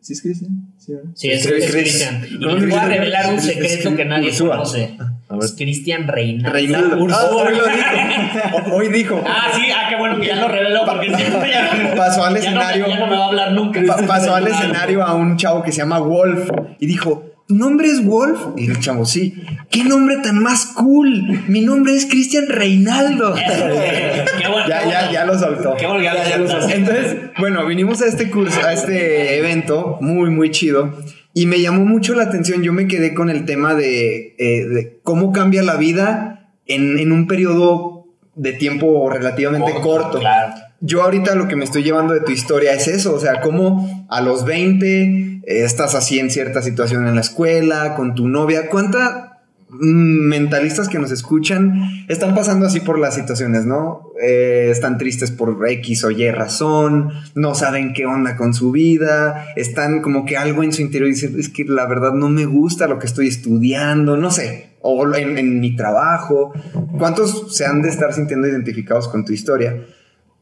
¿Sí 0.00 0.12
es 0.12 0.22
Cristian? 0.22 0.67
Sí, 1.14 1.30
es, 1.30 1.46
Cristian. 1.46 2.26
Y 2.30 2.38
les 2.38 2.68
voy 2.68 2.78
a 2.78 2.84
revelar 2.84 3.32
un 3.32 3.40
secreto 3.40 3.94
que 3.94 4.04
nadie 4.04 4.36
conoce. 4.36 4.96
Es 5.42 5.52
Cristian 5.52 6.08
Reinaldo. 6.08 6.52
Reinaldo. 6.52 7.06
Ah, 7.10 7.28
hoy 7.30 7.54
lo 7.54 7.66
dijo. 7.66 8.72
Hoy 8.74 8.88
dijo. 8.88 9.22
Ah, 9.26 9.48
sí, 9.54 9.62
ah, 9.70 9.86
qué 9.90 9.96
bueno 9.96 10.18
que 10.18 10.26
ya 10.26 10.36
lo 10.36 10.48
reveló 10.48 10.86
porque 10.86 11.10
ya, 11.10 11.94
pasó 11.96 12.24
al 12.24 12.36
escenario. 12.36 12.86
Ya 12.88 12.98
no, 12.98 13.06
me 13.06 13.16
va 13.16 13.24
a 13.24 13.28
hablar 13.28 13.52
nunca. 13.52 13.80
pasó 14.06 14.34
al 14.34 14.46
escenario 14.48 15.02
a 15.02 15.14
un 15.14 15.36
chavo 15.36 15.62
que 15.62 15.70
se 15.70 15.78
llama 15.78 15.98
Wolf 15.98 16.48
y 16.78 16.86
dijo: 16.86 17.27
¿Tu 17.48 17.56
nombre 17.56 17.88
es 17.88 18.04
Wolf? 18.04 18.38
Y 18.58 18.66
el 18.66 18.78
chavo, 18.78 19.06
sí. 19.06 19.42
¿Qué 19.70 19.82
nombre 19.82 20.18
tan 20.22 20.42
más 20.42 20.66
cool? 20.74 21.44
Mi 21.48 21.62
nombre 21.62 21.96
es 21.96 22.04
Cristian 22.04 22.46
Reinaldo. 22.46 23.34
ya, 24.68 24.86
ya, 24.86 25.10
ya 25.10 25.24
lo 25.24 25.38
soltó. 25.38 25.74
Qué 25.78 25.86
ya, 26.02 26.36
lo 26.36 26.46
soltó. 26.46 26.68
Entonces, 26.68 27.16
bueno, 27.38 27.64
vinimos 27.64 28.02
a 28.02 28.06
este 28.06 28.28
curso, 28.28 28.60
a 28.62 28.74
este 28.74 29.38
evento 29.38 29.96
muy, 30.02 30.28
muy 30.28 30.50
chido. 30.50 30.92
Y 31.32 31.46
me 31.46 31.58
llamó 31.58 31.86
mucho 31.86 32.14
la 32.14 32.24
atención. 32.24 32.62
Yo 32.62 32.74
me 32.74 32.86
quedé 32.86 33.14
con 33.14 33.30
el 33.30 33.46
tema 33.46 33.74
de, 33.74 34.34
eh, 34.38 34.98
cómo 35.02 35.32
cambia 35.32 35.62
la 35.62 35.76
vida 35.76 36.52
en, 36.66 36.98
en, 36.98 37.12
un 37.12 37.26
periodo 37.26 38.08
de 38.34 38.52
tiempo 38.52 39.08
relativamente 39.08 39.72
corto. 39.80 40.18
Claro. 40.18 40.67
Yo 40.80 41.02
ahorita 41.02 41.34
lo 41.34 41.48
que 41.48 41.56
me 41.56 41.64
estoy 41.64 41.82
llevando 41.82 42.14
de 42.14 42.20
tu 42.20 42.30
historia 42.30 42.72
es 42.72 42.86
eso, 42.86 43.14
o 43.14 43.18
sea, 43.18 43.40
cómo 43.40 44.06
a 44.08 44.20
los 44.20 44.44
20 44.44 45.42
estás 45.44 45.96
así 45.96 46.20
en 46.20 46.30
cierta 46.30 46.62
situación 46.62 47.08
en 47.08 47.16
la 47.16 47.20
escuela, 47.20 47.94
con 47.96 48.14
tu 48.14 48.28
novia. 48.28 48.68
¿Cuánta 48.68 49.40
mm, 49.70 50.28
mentalistas 50.28 50.88
que 50.88 51.00
nos 51.00 51.10
escuchan 51.10 51.74
están 52.06 52.32
pasando 52.36 52.66
así 52.66 52.78
por 52.78 53.00
las 53.00 53.16
situaciones, 53.16 53.66
¿no? 53.66 54.12
Eh, 54.22 54.68
están 54.70 54.98
tristes 54.98 55.32
por 55.32 55.58
X 55.68 56.04
o 56.04 56.12
Y 56.12 56.30
razón, 56.30 57.10
no 57.34 57.56
saben 57.56 57.92
qué 57.92 58.06
onda 58.06 58.36
con 58.36 58.54
su 58.54 58.70
vida, 58.70 59.46
están 59.56 60.00
como 60.00 60.26
que 60.26 60.36
algo 60.36 60.62
en 60.62 60.72
su 60.72 60.82
interior 60.82 61.08
dice, 61.08 61.32
es 61.36 61.48
que 61.48 61.64
la 61.64 61.86
verdad 61.86 62.12
no 62.12 62.28
me 62.28 62.46
gusta 62.46 62.86
lo 62.86 63.00
que 63.00 63.06
estoy 63.06 63.26
estudiando, 63.26 64.16
no 64.16 64.30
sé, 64.30 64.76
o 64.80 65.12
en 65.16 65.58
mi 65.58 65.74
trabajo. 65.74 66.52
¿Cuántos 66.98 67.56
se 67.56 67.66
han 67.66 67.82
de 67.82 67.88
estar 67.88 68.12
sintiendo 68.12 68.46
identificados 68.46 69.08
con 69.08 69.24
tu 69.24 69.32
historia? 69.32 69.76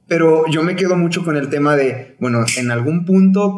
Pero 0.08 0.44
yo 0.48 0.62
me 0.62 0.76
quedo 0.76 0.96
mucho 0.96 1.24
con 1.24 1.36
el 1.36 1.48
tema 1.48 1.76
de, 1.76 2.16
bueno, 2.20 2.44
en 2.56 2.70
algún 2.70 3.04
punto 3.04 3.56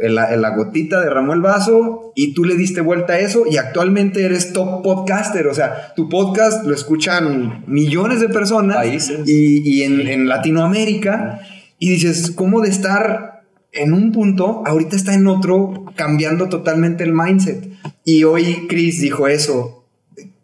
la, 0.00 0.50
gotita 0.56 1.00
derramó 1.00 1.34
el 1.34 1.40
vaso 1.40 2.12
y 2.14 2.34
tú 2.34 2.44
le 2.44 2.54
diste 2.54 2.80
vuelta 2.80 3.14
a 3.14 3.18
eso 3.18 3.44
y 3.50 3.56
actualmente 3.56 4.24
eres 4.24 4.52
top 4.52 4.82
podcaster. 4.82 5.46
O 5.46 5.54
sea, 5.54 5.94
tu 5.94 6.08
podcast 6.08 6.64
lo 6.66 6.74
escuchan 6.74 7.64
millones 7.66 8.20
de 8.20 8.28
personas 8.28 8.84
y, 9.26 9.82
en, 9.82 10.28
Latinoamérica 10.28 11.40
y 11.78 11.90
dices, 11.90 12.32
¿cómo 12.32 12.60
de 12.60 12.70
estar 12.70 13.42
en 13.72 13.92
un 13.92 14.12
punto, 14.12 14.62
ahorita 14.66 14.96
está 14.96 15.14
en 15.14 15.26
otro, 15.26 15.84
cambiando 15.94 16.48
totalmente 16.48 17.04
el 17.04 17.12
mindset? 17.12 17.68
Y 18.04 18.24
hoy 18.24 18.66
Chris 18.68 19.00
dijo 19.00 19.28
eso. 19.28 19.86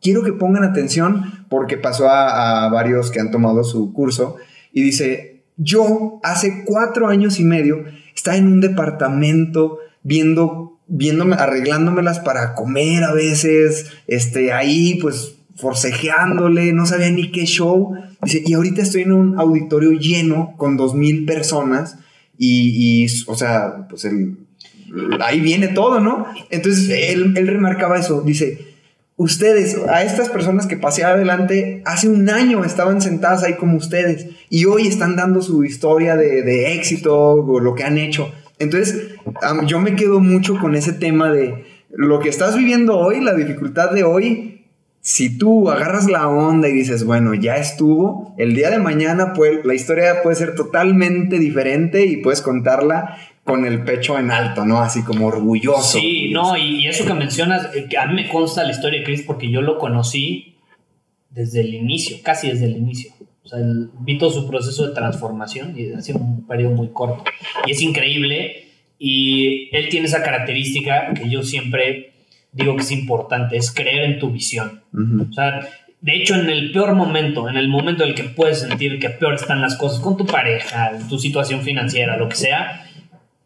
Quiero 0.01 0.23
que 0.23 0.33
pongan 0.33 0.65
atención 0.65 1.47
porque 1.49 1.79
pasó 1.79 2.09
a, 2.09 2.67
a 2.67 2.69
varios 2.69 3.11
que 3.11 3.21
han 3.21 3.31
tomado 3.31 3.65
su 3.65 3.93
curso 3.93 4.37
y 4.75 4.83
dice, 4.83 5.45
yo 5.57 6.21
hace 6.25 6.65
cuatro 6.67 7.09
años 7.09 7.39
y 7.39 7.45
medio 7.45 7.85
está 8.15 8.37
en 8.37 8.49
un 8.49 8.61
departamento 8.61 9.79
viendo, 10.03 10.81
viéndome, 10.89 11.37
arreglándomelas 11.37 12.19
para 12.19 12.55
comer 12.55 13.05
a 13.05 13.13
veces, 13.13 13.93
este, 14.09 14.53
ahí 14.53 14.99
pues 15.01 15.37
forcejeándole, 15.57 16.73
no 16.73 16.87
sabía 16.87 17.11
ni 17.11 17.31
qué 17.31 17.47
show. 17.47 17.95
Dice, 18.23 18.43
y 18.45 18.55
ahorita 18.55 18.83
estoy 18.83 19.03
en 19.03 19.13
un 19.13 19.39
auditorio 19.39 19.93
lleno 19.93 20.55
con 20.57 20.77
dos 20.77 20.95
mil 20.95 21.25
personas 21.25 21.99
y, 22.37 23.07
o 23.29 23.37
sea, 23.37 23.87
pues 23.89 24.09
ahí 25.21 25.41
viene 25.41 25.69
todo, 25.69 26.01
¿no? 26.01 26.27
Entonces 26.51 26.91
él, 26.91 27.35
él 27.37 27.47
remarcaba 27.47 27.97
eso, 27.97 28.23
dice, 28.23 28.64
ustedes, 29.17 29.77
a 29.89 30.03
estas 30.03 30.29
personas 30.29 30.67
que 30.67 30.77
pasé 30.77 31.05
adelante, 31.05 31.83
hace 31.85 32.09
un 32.09 32.29
año 32.29 32.65
estaban 32.65 33.01
sentadas 33.01 33.45
ahí 33.45 33.55
como 33.55 33.77
ustedes 33.77 34.29
y 34.51 34.65
hoy 34.65 34.87
están 34.87 35.17
dando 35.17 35.43
su 35.43 35.65
historia 35.65 36.17
de, 36.17 36.75
éxito 36.75 37.17
o 37.17 37.61
lo 37.61 37.75
que 37.75 37.85
han 37.85 37.99
hecho. 37.99 38.33
Entonces, 38.59 39.15
yo 39.67 39.81
me 39.81 39.97
quedo 39.97 40.21
mucho 40.21 40.59
con 40.59 40.75
ese 40.75 40.93
tema 40.93 41.31
de 41.31 41.65
lo 41.91 42.19
que 42.21 42.29
estás 42.29 42.57
viviendo 42.57 42.99
hoy, 42.99 43.21
la 43.21 43.35
dificultad 43.35 43.91
de 43.91 44.05
hoy. 44.05 44.51
Si 45.01 45.37
tú 45.37 45.71
agarras 45.71 46.07
la 46.07 46.29
onda 46.29 46.69
y 46.69 46.73
dices, 46.73 47.05
bueno, 47.05 47.35
ya 47.35 47.57
estuvo, 47.57 48.35
el 48.39 48.55
día 48.55 48.71
de 48.71 48.79
mañana 48.79 49.35
pues, 49.35 49.65
la 49.65 49.75
historia 49.75 50.23
puede 50.23 50.37
ser 50.37 50.55
totalmente 50.55 51.39
diferente 51.39 52.07
y 52.07 52.17
puedes 52.17 52.41
contarla 52.41 53.19
con 53.45 53.67
el 53.67 53.85
pecho 53.85 54.19
en 54.19 54.31
alto, 54.31 54.65
¿no? 54.65 54.81
Así 54.81 55.05
como 55.05 55.27
orgulloso. 55.27 55.99
Sí, 55.99 56.31
no, 56.31 56.57
y, 56.57 56.87
eso 56.87 57.05
que 57.05 57.15
mencionas, 57.15 57.75
eh, 57.75 57.87
que 57.89 57.99
a 57.99 58.07
mí 58.07 58.15
me 58.15 58.29
consta 58.29 58.65
la 58.65 58.71
historia 58.71 59.01
de 59.01 59.05
Chris 59.05 59.23
porque 59.23 59.51
yo 59.51 59.61
lo 59.61 59.79
conocí 59.79 60.57
desde 61.31 61.61
el 61.61 61.75
inicio, 61.75 62.19
casi 62.23 62.49
desde 62.49 62.65
el 62.65 62.77
inicio. 62.77 63.13
O 63.45 63.49
sea, 63.49 63.59
vi 64.01 64.17
todo 64.17 64.31
su 64.31 64.49
proceso 64.49 64.89
de 64.89 64.95
transformación 64.95 65.79
y 65.79 65.93
ha 65.93 66.01
sido 66.01 66.19
un 66.19 66.47
periodo 66.47 66.73
muy 66.73 66.89
corto. 66.89 67.25
Y 67.67 67.73
es 67.73 67.83
increíble. 67.83 68.63
Y 68.99 69.69
él 69.77 69.91
tiene 69.91 70.07
esa 70.07 70.23
característica 70.23 71.13
que 71.13 71.29
yo 71.29 71.43
siempre 71.43 72.15
digo 72.53 72.75
que 72.77 72.83
es 72.83 72.93
importante, 72.93 73.57
es 73.57 73.71
creer 73.71 74.05
en 74.05 74.19
tu 74.19 74.31
visión. 74.31 74.83
O 74.95 75.33
sea, 75.33 75.69
de 76.01 76.15
hecho, 76.15 76.37
en 76.37 76.49
el 76.49 76.71
peor 76.73 76.95
momento, 76.95 77.49
en 77.49 77.57
el 77.57 77.69
momento 77.69 78.05
en 78.05 78.11
el 78.11 78.15
que 78.15 78.25
puedes 78.25 78.61
sentir 78.61 78.99
que 78.99 79.11
peor 79.11 79.35
están 79.35 79.61
las 79.61 79.77
cosas 79.77 80.01
con 80.01 80.17
tu 80.17 80.25
pareja, 80.25 80.93
tu 81.09 81.19
situación 81.19 81.63
financiera, 81.63 82.17
lo 82.17 82.29
que 82.29 82.37
sea, 82.37 82.87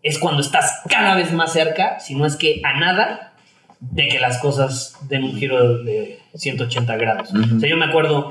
es 0.03 0.18
cuando 0.18 0.40
estás 0.42 0.82
cada 0.88 1.14
vez 1.16 1.32
más 1.32 1.53
cerca, 1.53 1.99
si 2.01 2.14
no 2.14 2.26
es 2.26 2.36
que 2.36 2.61
a 2.64 2.78
nada, 2.78 3.32
de 3.80 4.09
que 4.09 4.18
las 4.18 4.38
cosas 4.38 4.96
den 5.09 5.24
un 5.24 5.36
giro 5.36 5.82
de 5.82 6.20
180 6.34 6.96
grados. 6.96 7.32
O 7.32 7.61
sea, 7.61 7.68
yo 7.68 7.76
me 7.76 7.86
acuerdo, 7.86 8.28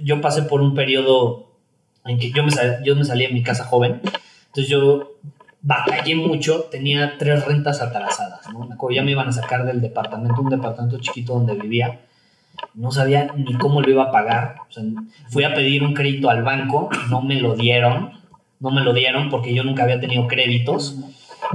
yo 0.00 0.20
pasé 0.20 0.42
por 0.42 0.60
un 0.60 0.74
periodo 0.74 1.52
en 2.04 2.18
que 2.18 2.30
yo 2.30 2.42
me, 2.42 2.52
yo 2.84 2.96
me 2.96 3.04
salí 3.04 3.26
de 3.26 3.32
mi 3.32 3.42
casa 3.42 3.64
joven, 3.64 4.00
entonces 4.46 4.68
yo 4.68 5.18
batallé 5.60 6.14
mucho, 6.14 6.68
tenía 6.70 7.16
tres 7.18 7.44
rentas 7.44 7.82
atrasadas, 7.82 8.48
¿no? 8.52 8.60
Me 8.60 8.74
acuerdo, 8.74 8.96
ya 8.96 9.02
me 9.02 9.10
iban 9.10 9.28
a 9.28 9.32
sacar 9.32 9.64
del 9.66 9.80
departamento, 9.80 10.40
un 10.40 10.48
departamento 10.48 10.98
chiquito 10.98 11.34
donde 11.34 11.54
vivía, 11.54 12.00
no 12.74 12.90
sabía 12.90 13.32
ni 13.36 13.54
cómo 13.54 13.82
lo 13.82 13.90
iba 13.90 14.04
a 14.04 14.10
pagar, 14.10 14.56
o 14.68 14.72
sea, 14.72 14.82
fui 15.28 15.44
a 15.44 15.54
pedir 15.54 15.82
un 15.82 15.94
crédito 15.94 16.30
al 16.30 16.42
banco, 16.42 16.88
no 17.10 17.20
me 17.22 17.40
lo 17.40 17.54
dieron, 17.54 18.17
no 18.60 18.70
me 18.70 18.82
lo 18.82 18.92
dieron 18.92 19.30
porque 19.30 19.54
yo 19.54 19.64
nunca 19.64 19.84
había 19.84 20.00
tenido 20.00 20.26
créditos, 20.26 20.96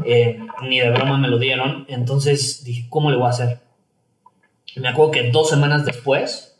eh, 0.05 0.39
ni 0.63 0.79
de 0.79 0.89
broma 0.89 1.17
me 1.17 1.27
lo 1.27 1.37
dieron, 1.37 1.85
entonces 1.87 2.63
dije, 2.63 2.85
¿cómo 2.89 3.11
le 3.11 3.17
voy 3.17 3.27
a 3.27 3.29
hacer? 3.29 3.59
me 4.75 4.87
acuerdo 4.87 5.11
que 5.11 5.29
dos 5.29 5.49
semanas 5.49 5.85
después, 5.85 6.57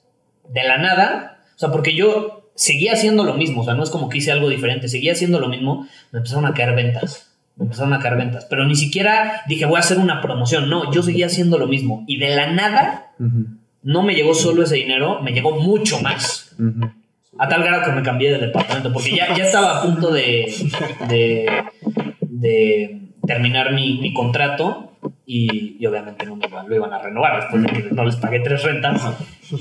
de 0.48 0.64
la 0.64 0.78
nada, 0.78 1.40
o 1.56 1.60
sea, 1.60 1.72
porque 1.72 1.96
yo 1.96 2.52
seguía 2.56 2.94
haciendo 2.94 3.24
lo 3.24 3.34
mismo, 3.34 3.62
o 3.62 3.66
sea, 3.66 3.74
no 3.74 3.84
es 3.84 3.90
como 3.90 4.10
que 4.10 4.20
hice 4.20 4.32
algo 4.32 4.50
diferente, 4.50 4.88
seguía 4.88 5.14
haciendo 5.14 5.40
lo 5.40 5.50
mismo, 5.50 5.88
me 6.12 6.20
empezaron 6.20 6.46
a 6.46 6.54
caer 6.54 6.76
ventas. 6.76 7.30
Me 7.56 7.66
empezaron 7.66 7.94
a 7.94 8.00
caer 8.00 8.18
ventas, 8.18 8.46
pero 8.50 8.66
ni 8.66 8.76
siquiera 8.76 9.44
dije 9.48 9.66
voy 9.66 9.78
a 9.78 9.82
hacer 9.82 10.00
una 10.00 10.22
promoción, 10.22 10.70
no, 10.70 10.92
yo 10.92 11.04
seguía 11.04 11.28
haciendo 11.28 11.60
lo 11.60 11.68
mismo 11.68 12.04
y 12.08 12.18
de 12.18 12.36
la 12.36 12.52
nada 12.52 13.12
no 13.84 14.02
me 14.02 14.16
llegó 14.16 14.34
solo 14.34 14.64
ese 14.64 14.78
dinero, 14.78 15.22
me 15.22 15.34
llegó 15.34 15.52
mucho 15.52 16.02
más. 16.02 16.56
A 17.38 17.48
tal 17.48 17.64
grado 17.64 17.84
que 17.84 17.92
me 17.92 18.04
cambié 18.04 18.32
de 18.32 18.38
departamento, 18.38 18.94
porque 18.94 19.16
ya, 19.16 19.36
ya 19.36 19.46
estaba 19.46 19.80
a 19.80 19.82
punto 19.82 20.12
de, 20.12 20.54
de, 21.10 21.64
de 22.22 23.02
terminar 23.26 23.74
mi, 23.74 24.00
mi 24.00 24.14
contrato 24.14 24.92
y, 25.26 25.78
y, 25.80 25.86
obviamente 25.86 26.26
no 26.26 26.36
me 26.36 26.48
lo 26.48 26.76
iban 26.76 26.94
a 26.94 27.00
renovar 27.00 27.42
después 27.42 27.64
de 27.64 27.70
que 27.70 27.96
no 27.96 28.06
les 28.06 28.16
pagué 28.18 28.40
tres 28.42 28.64
rentas 28.64 29.02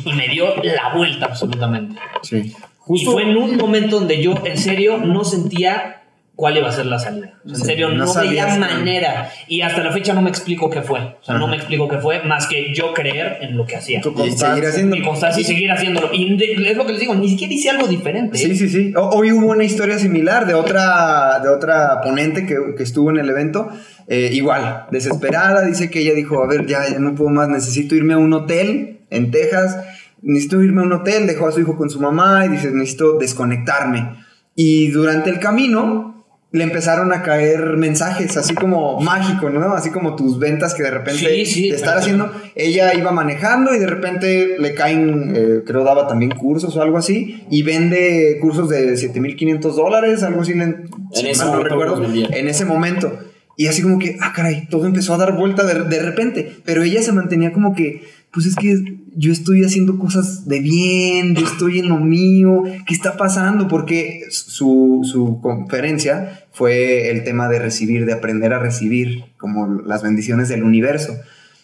y 0.04 0.12
me 0.12 0.28
dio 0.28 0.54
la 0.62 0.94
vuelta 0.94 1.26
absolutamente. 1.26 2.00
Sí. 2.22 2.52
Y 2.88 3.04
fue 3.04 3.22
en 3.22 3.36
un 3.36 3.56
momento 3.56 4.00
donde 4.00 4.20
yo 4.22 4.34
en 4.44 4.58
serio 4.58 4.98
no 4.98 5.24
sentía 5.24 6.01
cuál 6.34 6.56
iba 6.56 6.68
a 6.68 6.72
ser 6.72 6.86
la 6.86 6.98
salida. 6.98 7.34
en 7.46 7.56
serio, 7.56 7.90
no, 7.90 8.04
no 8.04 8.14
veía 8.14 8.56
manera. 8.56 9.30
Y 9.48 9.60
hasta 9.60 9.82
la 9.82 9.92
fecha 9.92 10.14
no 10.14 10.22
me 10.22 10.30
explico 10.30 10.70
qué 10.70 10.82
fue. 10.82 11.00
O 11.00 11.24
sea, 11.24 11.36
no 11.36 11.46
me 11.46 11.56
explico 11.56 11.88
qué 11.88 11.98
fue, 11.98 12.22
más 12.24 12.46
que 12.46 12.74
yo 12.74 12.94
creer 12.94 13.38
en 13.42 13.56
lo 13.56 13.66
que 13.66 13.76
hacía. 13.76 14.00
Y 14.00 14.30
seguir 14.30 14.66
haciéndolo. 14.66 15.02
Y 15.02 15.04
constancia 15.04 15.40
y 15.40 15.44
seguir 15.44 15.70
haciéndolo. 15.70 16.10
Y 16.12 16.34
es 16.66 16.76
lo 16.76 16.86
que 16.86 16.92
les 16.92 17.00
digo, 17.00 17.14
ni 17.14 17.28
siquiera 17.28 17.52
hice 17.52 17.70
algo 17.70 17.86
diferente. 17.86 18.38
Sí, 18.38 18.56
sí, 18.56 18.68
sí. 18.68 18.92
Hoy 18.96 19.32
hubo 19.32 19.50
una 19.50 19.64
historia 19.64 19.98
similar 19.98 20.46
de 20.46 20.54
otra, 20.54 21.40
de 21.40 21.48
otra 21.48 22.00
ponente 22.02 22.46
que, 22.46 22.56
que 22.76 22.82
estuvo 22.82 23.10
en 23.10 23.18
el 23.18 23.28
evento. 23.28 23.68
Eh, 24.08 24.30
igual, 24.32 24.86
desesperada, 24.90 25.64
dice 25.64 25.90
que 25.90 26.00
ella 26.00 26.14
dijo, 26.14 26.42
a 26.42 26.46
ver, 26.46 26.66
ya, 26.66 26.88
ya 26.88 26.98
no 26.98 27.14
puedo 27.14 27.30
más, 27.30 27.48
necesito 27.48 27.94
irme 27.94 28.14
a 28.14 28.18
un 28.18 28.32
hotel 28.32 29.00
en 29.10 29.30
Texas, 29.30 29.78
necesito 30.22 30.62
irme 30.62 30.82
a 30.82 30.84
un 30.84 30.92
hotel, 30.92 31.26
dejó 31.26 31.46
a 31.46 31.52
su 31.52 31.60
hijo 31.60 31.76
con 31.76 31.88
su 31.88 32.00
mamá 32.00 32.44
y 32.46 32.48
dice, 32.50 32.70
necesito 32.72 33.18
desconectarme. 33.18 34.16
Y 34.54 34.88
durante 34.88 35.30
el 35.30 35.38
camino, 35.38 36.11
le 36.52 36.64
empezaron 36.64 37.12
a 37.14 37.22
caer 37.22 37.78
mensajes, 37.78 38.36
así 38.36 38.54
como 38.54 39.00
mágico, 39.00 39.48
¿no? 39.48 39.72
Así 39.72 39.90
como 39.90 40.16
tus 40.16 40.38
ventas 40.38 40.74
que 40.74 40.82
de 40.82 40.90
repente 40.90 41.44
sí, 41.44 41.46
sí, 41.46 41.68
te 41.70 41.76
están 41.76 41.96
haciendo. 41.96 42.30
Ella 42.54 42.92
iba 42.94 43.10
manejando 43.10 43.74
y 43.74 43.78
de 43.78 43.86
repente 43.86 44.56
le 44.58 44.74
caen, 44.74 45.32
eh, 45.34 45.62
creo 45.66 45.82
daba 45.82 46.06
también 46.06 46.32
cursos 46.32 46.76
o 46.76 46.82
algo 46.82 46.98
así, 46.98 47.44
y 47.50 47.62
vende 47.62 48.38
cursos 48.40 48.68
de 48.68 48.98
7500 48.98 49.76
dólares, 49.76 50.22
algo 50.22 50.42
así, 50.42 50.52
en, 50.52 50.60
en 50.60 51.26
ese 51.26 51.44
no 51.44 51.52
momento 51.52 51.68
recuerdo, 51.68 52.04
en 52.04 52.48
ese 52.48 52.64
momento. 52.66 53.18
Y 53.56 53.66
así 53.66 53.82
como 53.82 53.98
que, 53.98 54.16
ah, 54.20 54.32
caray, 54.34 54.66
todo 54.68 54.86
empezó 54.86 55.14
a 55.14 55.18
dar 55.18 55.36
vuelta 55.36 55.64
de, 55.64 55.84
de 55.84 56.02
repente, 56.02 56.56
pero 56.64 56.82
ella 56.82 57.02
se 57.02 57.12
mantenía 57.12 57.52
como 57.52 57.74
que, 57.74 58.02
pues 58.32 58.46
es 58.46 58.56
que 58.56 59.02
yo 59.14 59.30
estoy 59.30 59.62
haciendo 59.62 59.98
cosas 59.98 60.48
de 60.48 60.60
bien, 60.60 61.34
yo 61.34 61.44
estoy 61.44 61.78
en 61.80 61.88
lo 61.88 61.98
mío, 61.98 62.62
¿qué 62.86 62.94
está 62.94 63.16
pasando? 63.16 63.68
Porque 63.68 64.22
su, 64.30 65.00
su, 65.04 65.40
conferencia 65.42 66.41
fue 66.52 67.10
el 67.10 67.24
tema 67.24 67.48
de 67.48 67.58
recibir, 67.58 68.06
de 68.06 68.12
aprender 68.12 68.52
a 68.52 68.58
recibir, 68.58 69.24
como 69.38 69.82
las 69.82 70.02
bendiciones 70.02 70.48
del 70.48 70.62
universo. 70.62 71.14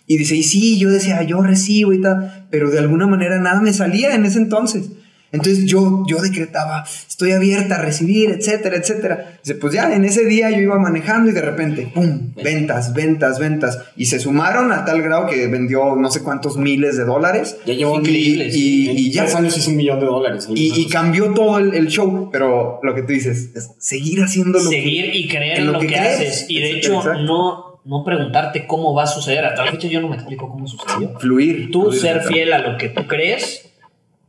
Y 0.06 0.16
dice, 0.16 0.34
y 0.34 0.42
sí, 0.42 0.78
yo 0.78 0.90
decía, 0.90 1.22
yo 1.22 1.42
recibo 1.42 1.92
y 1.92 2.00
tal, 2.00 2.46
pero 2.50 2.70
de 2.70 2.78
alguna 2.78 3.06
manera 3.06 3.38
nada 3.38 3.60
me 3.60 3.72
salía 3.72 4.14
en 4.14 4.24
ese 4.24 4.38
entonces. 4.38 4.90
Entonces 5.30 5.66
yo, 5.66 6.04
yo 6.06 6.20
decretaba, 6.22 6.84
estoy 7.06 7.32
abierta 7.32 7.76
a 7.76 7.82
recibir, 7.82 8.30
etcétera, 8.30 8.76
etcétera. 8.76 9.38
Dice, 9.42 9.56
pues 9.56 9.74
ya 9.74 9.92
en 9.92 10.04
ese 10.04 10.24
día 10.24 10.50
yo 10.50 10.58
iba 10.58 10.78
manejando 10.78 11.30
y 11.30 11.34
de 11.34 11.42
repente, 11.42 11.90
¡pum! 11.94 12.32
Ventas, 12.42 12.94
ventas, 12.94 13.38
ventas. 13.38 13.78
Y 13.96 14.06
se 14.06 14.20
sumaron 14.20 14.72
a 14.72 14.84
tal 14.84 15.02
grado 15.02 15.26
que 15.26 15.46
vendió 15.48 15.96
no 15.96 16.10
sé 16.10 16.22
cuántos 16.22 16.56
miles 16.56 16.96
de 16.96 17.04
dólares. 17.04 17.58
Ya 17.66 17.74
llevó 17.74 17.96
increíbles. 17.96 18.54
Y, 18.56 18.90
y, 18.90 19.08
y 19.08 19.10
ya. 19.10 19.24
años 19.24 19.56
hizo 19.58 19.70
un 19.70 19.76
millón 19.76 20.00
de 20.00 20.06
dólares. 20.06 20.48
Y, 20.54 20.80
y 20.80 20.88
cambió 20.88 21.34
todo 21.34 21.58
el, 21.58 21.74
el, 21.74 21.88
show. 21.88 22.30
Pero 22.32 22.80
lo 22.82 22.94
que 22.94 23.02
tú 23.02 23.12
dices 23.12 23.50
es 23.54 23.72
seguir 23.78 24.22
haciendo 24.22 24.58
lo 24.58 24.70
Seguir 24.70 25.12
que, 25.12 25.18
y 25.18 25.28
creer 25.28 25.58
en 25.58 25.66
lo, 25.66 25.72
lo 25.74 25.80
que, 25.80 25.88
que 25.88 25.98
haces. 25.98 26.46
Y 26.48 26.60
de 26.60 26.70
hecho, 26.72 26.94
Exacto. 26.98 27.22
no 27.22 27.68
no 27.84 28.04
preguntarte 28.04 28.66
có 28.66 28.94
va 28.94 29.04
a 29.04 29.06
suceder. 29.06 29.44
Hasta 29.46 29.64
la 29.64 29.70
fecha 29.72 29.88
yo 29.88 30.00
no 30.00 30.08
me 30.08 30.16
explico 30.16 30.48
cómo 30.48 30.66
sucedió. 30.66 31.18
Fluir. 31.18 31.70
Tú 31.70 31.84
fluir, 31.84 32.00
ser 32.00 32.20
fiel 32.22 32.52
a 32.52 32.58
lo 32.58 32.76
que 32.76 32.90
tú 32.90 33.06
crees 33.06 33.67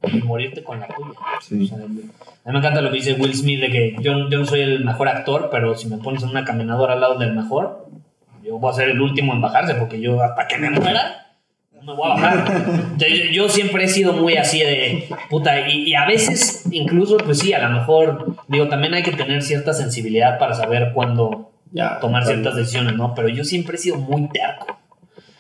y 0.04 0.22
morirte 0.22 0.64
con 0.64 0.80
la 0.80 0.88
tuya. 0.88 1.20
Sí. 1.42 1.64
O 1.64 1.68
sea, 1.68 1.86
a 1.86 1.88
mí 1.88 2.02
me 2.46 2.58
encanta 2.58 2.82
lo 2.82 2.90
que 2.90 2.98
dice 2.98 3.14
Will 3.14 3.36
Smith 3.36 3.62
de 3.62 3.70
que 3.70 3.96
yo, 4.02 4.30
yo 4.30 4.40
no 4.40 4.46
soy 4.46 4.62
el 4.62 4.84
mejor 4.84 5.08
actor, 5.08 5.50
pero 5.52 5.76
si 5.76 5.88
me 5.88 5.98
pones 5.98 6.24
en 6.24 6.30
una 6.30 6.46
caminadora 6.46 6.94
al 6.94 7.02
lado 7.02 7.18
del 7.18 7.34
mejor, 7.34 7.88
yo 8.44 8.58
voy 8.58 8.72
a 8.72 8.76
ser 8.76 8.90
el 8.90 9.02
último 9.02 9.34
en 9.34 9.42
bajarse 9.42 9.76
porque 9.76 10.00
yo 10.00 10.22
hasta 10.22 10.48
que 10.48 10.58
me 10.58 10.70
muera 10.70 11.26
no 11.72 11.84
me 11.84 11.94
voy 11.94 12.12
a 12.12 12.14
bajar. 12.16 12.98
yo, 12.98 13.08
yo, 13.08 13.32
yo, 13.32 13.50
siempre 13.50 13.86
he 13.86 13.88
sido 13.88 14.14
muy 14.14 14.36
así 14.36 14.60
de 14.60 15.08
puta 15.30 15.70
y, 15.70 15.90
y, 15.90 15.96
a 15.96 16.06
veces 16.06 16.66
incluso 16.72 17.18
pues 17.18 17.40
sí, 17.40 17.54
a 17.54 17.68
lo 17.68 17.80
mejor 17.80 18.36
digo, 18.48 18.68
también 18.68 18.94
hay 18.94 19.04
que 19.04 19.12
tener 19.14 19.42
cierta 19.44 19.74
sensibilidad 19.74 20.38
para 20.40 20.56
saber 20.56 20.92
cuándo 20.94 21.52
ya, 21.72 22.00
tomar 22.00 22.24
claro. 22.24 22.38
ciertas 22.38 22.56
decisiones, 22.56 22.96
¿no? 22.96 23.14
Pero 23.14 23.30
yo 23.30 23.44
siempre 23.44 23.76
he 23.76 23.80
sido 23.80 23.98
muy 23.98 24.28
terco. 24.30 24.78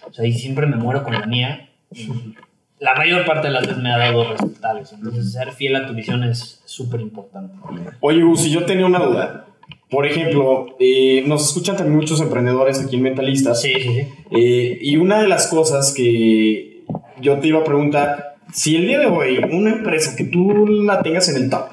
O 0.07 0.13
sea, 0.13 0.25
y 0.25 0.33
siempre 0.33 0.65
me 0.65 0.75
muero 0.75 1.03
con 1.03 1.13
la 1.13 1.25
mía. 1.25 1.69
Y 1.91 2.07
la 2.79 2.95
mayor 2.95 3.25
parte 3.25 3.47
de 3.47 3.53
las 3.53 3.67
veces 3.67 3.81
me 3.81 3.91
ha 3.91 3.97
dado 3.97 4.31
resultados. 4.31 4.93
Entonces, 4.93 5.31
ser 5.33 5.51
fiel 5.51 5.75
a 5.75 5.87
tu 5.87 5.93
visión 5.93 6.23
es 6.23 6.61
súper 6.65 7.01
importante. 7.01 7.55
Oye, 7.99 8.21
Gus, 8.21 8.41
si 8.41 8.51
yo 8.51 8.65
tenía 8.65 8.85
una 8.85 8.99
duda. 8.99 9.45
Por 9.89 10.05
ejemplo, 10.05 10.75
eh, 10.79 11.23
nos 11.25 11.47
escuchan 11.47 11.75
también 11.75 11.97
muchos 11.97 12.21
emprendedores 12.21 12.79
aquí 12.79 12.95
en 12.95 13.01
Mentalistas. 13.01 13.59
Sí, 13.59 13.73
sí, 13.73 13.81
sí. 13.81 14.07
Eh, 14.31 14.77
y 14.81 14.97
una 14.97 15.19
de 15.19 15.27
las 15.27 15.47
cosas 15.47 15.93
que 15.95 16.83
yo 17.19 17.39
te 17.39 17.47
iba 17.47 17.59
a 17.59 17.63
preguntar, 17.63 18.35
si 18.53 18.75
el 18.75 18.87
día 18.87 18.99
de 18.99 19.07
hoy 19.07 19.39
una 19.51 19.71
empresa 19.71 20.15
que 20.15 20.25
tú 20.25 20.67
la 20.67 21.01
tengas 21.01 21.27
en 21.29 21.43
el 21.43 21.49
top, 21.49 21.69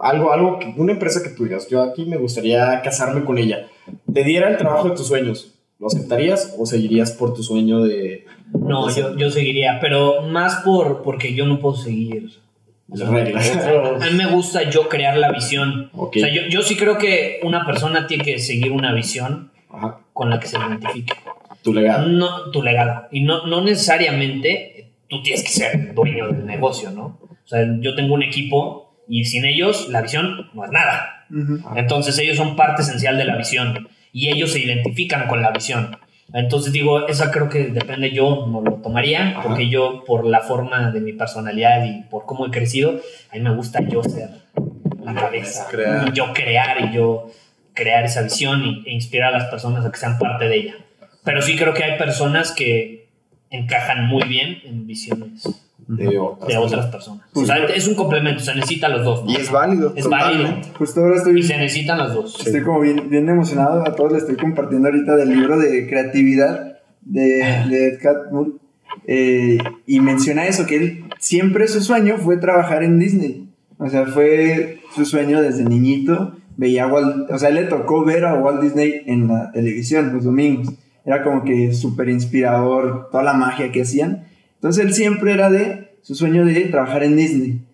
algo, 0.00 0.32
algo 0.32 0.58
que, 0.58 0.74
una 0.76 0.92
empresa 0.92 1.22
que 1.22 1.30
tú 1.30 1.44
digas, 1.44 1.68
yo 1.68 1.82
aquí 1.82 2.04
me 2.04 2.16
gustaría 2.16 2.80
casarme 2.82 3.24
con 3.24 3.38
ella, 3.38 3.68
te 4.12 4.24
diera 4.24 4.48
el 4.50 4.56
trabajo 4.56 4.90
de 4.90 4.96
tus 4.96 5.06
sueños, 5.06 5.61
¿lo 5.82 5.88
aceptarías 5.88 6.54
o 6.56 6.64
seguirías 6.64 7.10
por 7.10 7.34
tu 7.34 7.42
sueño 7.42 7.82
de... 7.82 8.24
No, 8.52 8.88
yo, 8.94 9.16
yo 9.16 9.30
seguiría, 9.32 9.80
pero 9.80 10.22
más 10.22 10.62
por 10.64 11.02
porque 11.02 11.34
yo 11.34 11.44
no 11.44 11.58
puedo 11.58 11.74
seguir. 11.74 12.30
Las 12.86 13.08
reglas. 13.08 13.50
A 14.00 14.06
mí 14.06 14.16
me 14.16 14.26
gusta 14.26 14.70
yo 14.70 14.88
crear 14.88 15.16
la 15.16 15.32
visión. 15.32 15.90
Okay. 15.92 16.22
O 16.22 16.26
sea, 16.26 16.34
yo, 16.34 16.42
yo 16.48 16.62
sí 16.62 16.76
creo 16.76 16.98
que 16.98 17.40
una 17.42 17.66
persona 17.66 18.06
tiene 18.06 18.22
que 18.22 18.38
seguir 18.38 18.70
una 18.70 18.94
visión 18.94 19.50
Ajá. 19.70 19.98
con 20.12 20.30
la 20.30 20.38
que 20.38 20.46
se 20.46 20.56
identifique. 20.56 21.14
Tu 21.64 21.74
legado. 21.74 22.06
No, 22.06 22.52
tu 22.52 22.62
legado. 22.62 23.08
Y 23.10 23.22
no, 23.24 23.46
no 23.46 23.60
necesariamente 23.64 24.92
tú 25.08 25.20
tienes 25.20 25.42
que 25.42 25.50
ser 25.50 25.94
dueño 25.94 26.28
del 26.28 26.46
negocio, 26.46 26.92
¿no? 26.92 27.18
O 27.28 27.48
sea, 27.48 27.66
yo 27.80 27.96
tengo 27.96 28.14
un 28.14 28.22
equipo 28.22 28.94
y 29.08 29.24
sin 29.24 29.44
ellos 29.46 29.88
la 29.88 30.00
visión 30.00 30.48
no 30.54 30.64
es 30.64 30.70
nada. 30.70 31.26
Uh 31.28 31.34
-huh. 31.34 31.72
Entonces 31.74 32.16
ellos 32.20 32.36
son 32.36 32.54
parte 32.54 32.82
esencial 32.82 33.18
de 33.18 33.24
la 33.24 33.36
visión 33.36 33.88
y 34.12 34.28
ellos 34.28 34.52
se 34.52 34.60
identifican 34.60 35.26
con 35.26 35.42
la 35.42 35.50
visión. 35.50 35.96
Entonces 36.34 36.72
digo, 36.72 37.08
esa 37.08 37.30
creo 37.30 37.48
que 37.48 37.64
depende 37.64 38.10
yo, 38.10 38.46
no 38.46 38.62
lo 38.62 38.74
tomaría, 38.74 39.30
Ajá. 39.30 39.42
porque 39.42 39.68
yo 39.68 40.02
por 40.06 40.24
la 40.24 40.40
forma 40.40 40.90
de 40.90 41.00
mi 41.00 41.12
personalidad 41.12 41.84
y 41.84 42.02
por 42.04 42.24
cómo 42.24 42.46
he 42.46 42.50
crecido, 42.50 43.00
a 43.30 43.36
mí 43.36 43.42
me 43.42 43.54
gusta 43.54 43.80
yo 43.86 44.02
ser 44.02 44.30
la 45.02 45.14
cabeza, 45.14 45.66
Crear. 45.70 46.08
y 46.08 46.12
yo 46.12 46.32
crear 46.32 46.80
y 46.84 46.94
yo 46.94 47.26
crear 47.74 48.04
esa 48.04 48.22
visión 48.22 48.62
y, 48.64 48.88
e 48.88 48.92
inspirar 48.92 49.34
a 49.34 49.38
las 49.38 49.50
personas 49.50 49.84
a 49.84 49.90
que 49.90 49.98
sean 49.98 50.18
parte 50.18 50.48
de 50.48 50.56
ella. 50.56 50.74
Pero 51.24 51.42
sí 51.42 51.56
creo 51.56 51.74
que 51.74 51.84
hay 51.84 51.98
personas 51.98 52.52
que 52.52 53.08
encajan 53.50 54.06
muy 54.06 54.22
bien 54.24 54.62
en 54.64 54.86
visiones 54.86 55.44
de 55.88 56.18
otras, 56.18 56.48
de 56.48 56.56
otras 56.56 56.86
personas. 56.86 57.26
O 57.34 57.44
sea, 57.44 57.56
es 57.64 57.86
un 57.86 57.94
complemento, 57.94 58.40
se 58.40 58.54
necesita 58.54 58.88
los 58.88 59.04
dos. 59.04 59.24
¿no? 59.24 59.30
Y 59.30 59.36
es 59.36 59.50
válido. 59.50 59.92
Es 59.96 60.08
válido. 60.08 60.50
Justo 60.78 61.00
ahora 61.00 61.16
estoy, 61.16 61.38
Y 61.38 61.42
se 61.42 61.56
necesitan 61.56 61.98
los 61.98 62.14
dos. 62.14 62.46
estoy 62.46 62.62
como 62.62 62.80
bien, 62.80 63.08
bien 63.08 63.28
emocionado. 63.28 63.86
A 63.86 63.94
todos 63.94 64.12
les 64.12 64.22
estoy 64.22 64.36
compartiendo 64.36 64.88
ahorita 64.88 65.16
del 65.16 65.30
libro 65.30 65.58
de 65.58 65.86
creatividad 65.88 66.78
de, 67.02 67.64
de 67.68 67.88
Ed 67.88 67.98
Catmull. 68.00 68.60
Eh, 69.06 69.58
y 69.86 70.00
menciona 70.00 70.46
eso, 70.46 70.66
que 70.66 70.76
él 70.76 71.04
siempre 71.18 71.66
su 71.68 71.80
sueño 71.80 72.18
fue 72.18 72.36
trabajar 72.36 72.82
en 72.82 72.98
Disney. 72.98 73.48
O 73.78 73.88
sea, 73.88 74.06
fue 74.06 74.80
su 74.94 75.04
sueño 75.04 75.40
desde 75.42 75.64
niñito. 75.64 76.36
Veía 76.56 76.84
a 76.84 76.86
Walt, 76.88 77.30
o 77.30 77.38
sea, 77.38 77.50
le 77.50 77.64
tocó 77.64 78.04
ver 78.04 78.24
a 78.24 78.34
Walt 78.34 78.60
Disney 78.60 79.02
en 79.06 79.28
la 79.28 79.50
televisión 79.52 80.12
los 80.12 80.24
domingos. 80.24 80.68
Era 81.04 81.24
como 81.24 81.42
que 81.42 81.72
súper 81.72 82.08
inspirador 82.08 83.08
toda 83.10 83.22
la 83.24 83.32
magia 83.32 83.72
que 83.72 83.82
hacían. 83.82 84.26
Entonces 84.62 84.84
él 84.84 84.94
siempre 84.94 85.32
era 85.32 85.50
de 85.50 85.96
su 86.02 86.14
sueño 86.14 86.44
de 86.44 86.60
trabajar 86.66 87.02
en 87.02 87.16
Disney. 87.16 87.66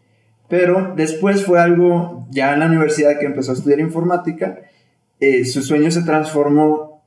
Pero 0.48 0.94
después 0.96 1.44
fue 1.44 1.60
algo, 1.60 2.26
ya 2.30 2.54
en 2.54 2.60
la 2.60 2.66
universidad 2.66 3.18
que 3.18 3.26
empezó 3.26 3.50
a 3.50 3.54
estudiar 3.56 3.78
informática, 3.80 4.60
eh, 5.20 5.44
su 5.44 5.60
sueño 5.60 5.90
se 5.90 6.02
transformó, 6.02 7.04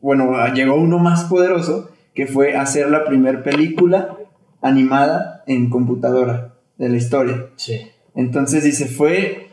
bueno, 0.00 0.32
llegó 0.54 0.76
uno 0.76 0.98
más 0.98 1.24
poderoso, 1.24 1.90
que 2.14 2.26
fue 2.26 2.56
hacer 2.56 2.90
la 2.90 3.04
primera 3.04 3.42
película 3.42 4.16
animada 4.62 5.44
en 5.46 5.68
computadora 5.68 6.54
de 6.78 6.88
la 6.88 6.96
historia. 6.96 7.50
Sí. 7.56 7.88
Entonces 8.14 8.64
dice, 8.64 8.86
fue 8.86 9.48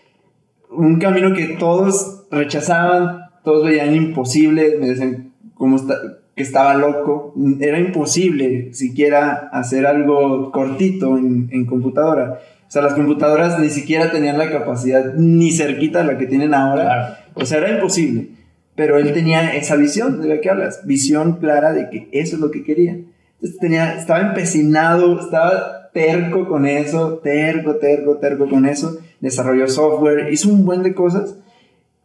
un 0.69 0.97
camino 0.97 1.33
que 1.33 1.57
todos 1.59 2.25
rechazaban, 2.31 3.25
todos 3.43 3.65
veían 3.65 3.93
imposible, 3.93 4.77
me 4.79 4.87
decían 4.87 5.33
cómo 5.55 5.75
está, 5.75 5.95
que 6.37 6.43
estaba 6.43 6.75
loco, 6.75 7.33
era 7.59 7.79
imposible 7.79 8.71
siquiera 8.71 9.49
hacer 9.51 9.87
algo 9.87 10.51
cortito 10.51 11.17
en, 11.17 11.49
en 11.51 11.65
computadora. 11.65 12.39
O 12.67 12.71
sea, 12.71 12.83
las 12.83 12.93
computadoras 12.93 13.59
ni 13.59 13.69
siquiera 13.69 14.11
tenían 14.11 14.37
la 14.37 14.51
capacidad 14.51 15.15
ni 15.15 15.51
cerquita 15.51 15.99
de 15.99 16.05
la 16.05 16.17
que 16.19 16.27
tienen 16.27 16.53
ahora. 16.53 17.25
O 17.33 17.43
sea, 17.43 17.57
era 17.57 17.71
imposible. 17.71 18.29
Pero 18.75 18.99
él 18.99 19.13
tenía 19.13 19.55
esa 19.55 19.75
visión 19.77 20.21
de 20.21 20.27
la 20.27 20.39
que 20.39 20.51
hablas, 20.51 20.85
visión 20.85 21.37
clara 21.39 21.73
de 21.73 21.89
que 21.89 22.07
eso 22.11 22.35
es 22.35 22.41
lo 22.41 22.51
que 22.51 22.63
quería. 22.63 22.91
Entonces 22.91 23.59
tenía, 23.59 23.95
estaba 23.95 24.19
empecinado, 24.19 25.19
estaba 25.19 25.89
terco 25.91 26.47
con 26.47 26.67
eso, 26.67 27.17
terco, 27.23 27.77
terco, 27.77 28.17
terco 28.17 28.47
con 28.47 28.67
eso. 28.67 28.99
Desarrolló 29.21 29.67
software, 29.67 30.31
hizo 30.31 30.49
un 30.49 30.65
buen 30.65 30.83
de 30.83 30.93
cosas. 30.93 31.35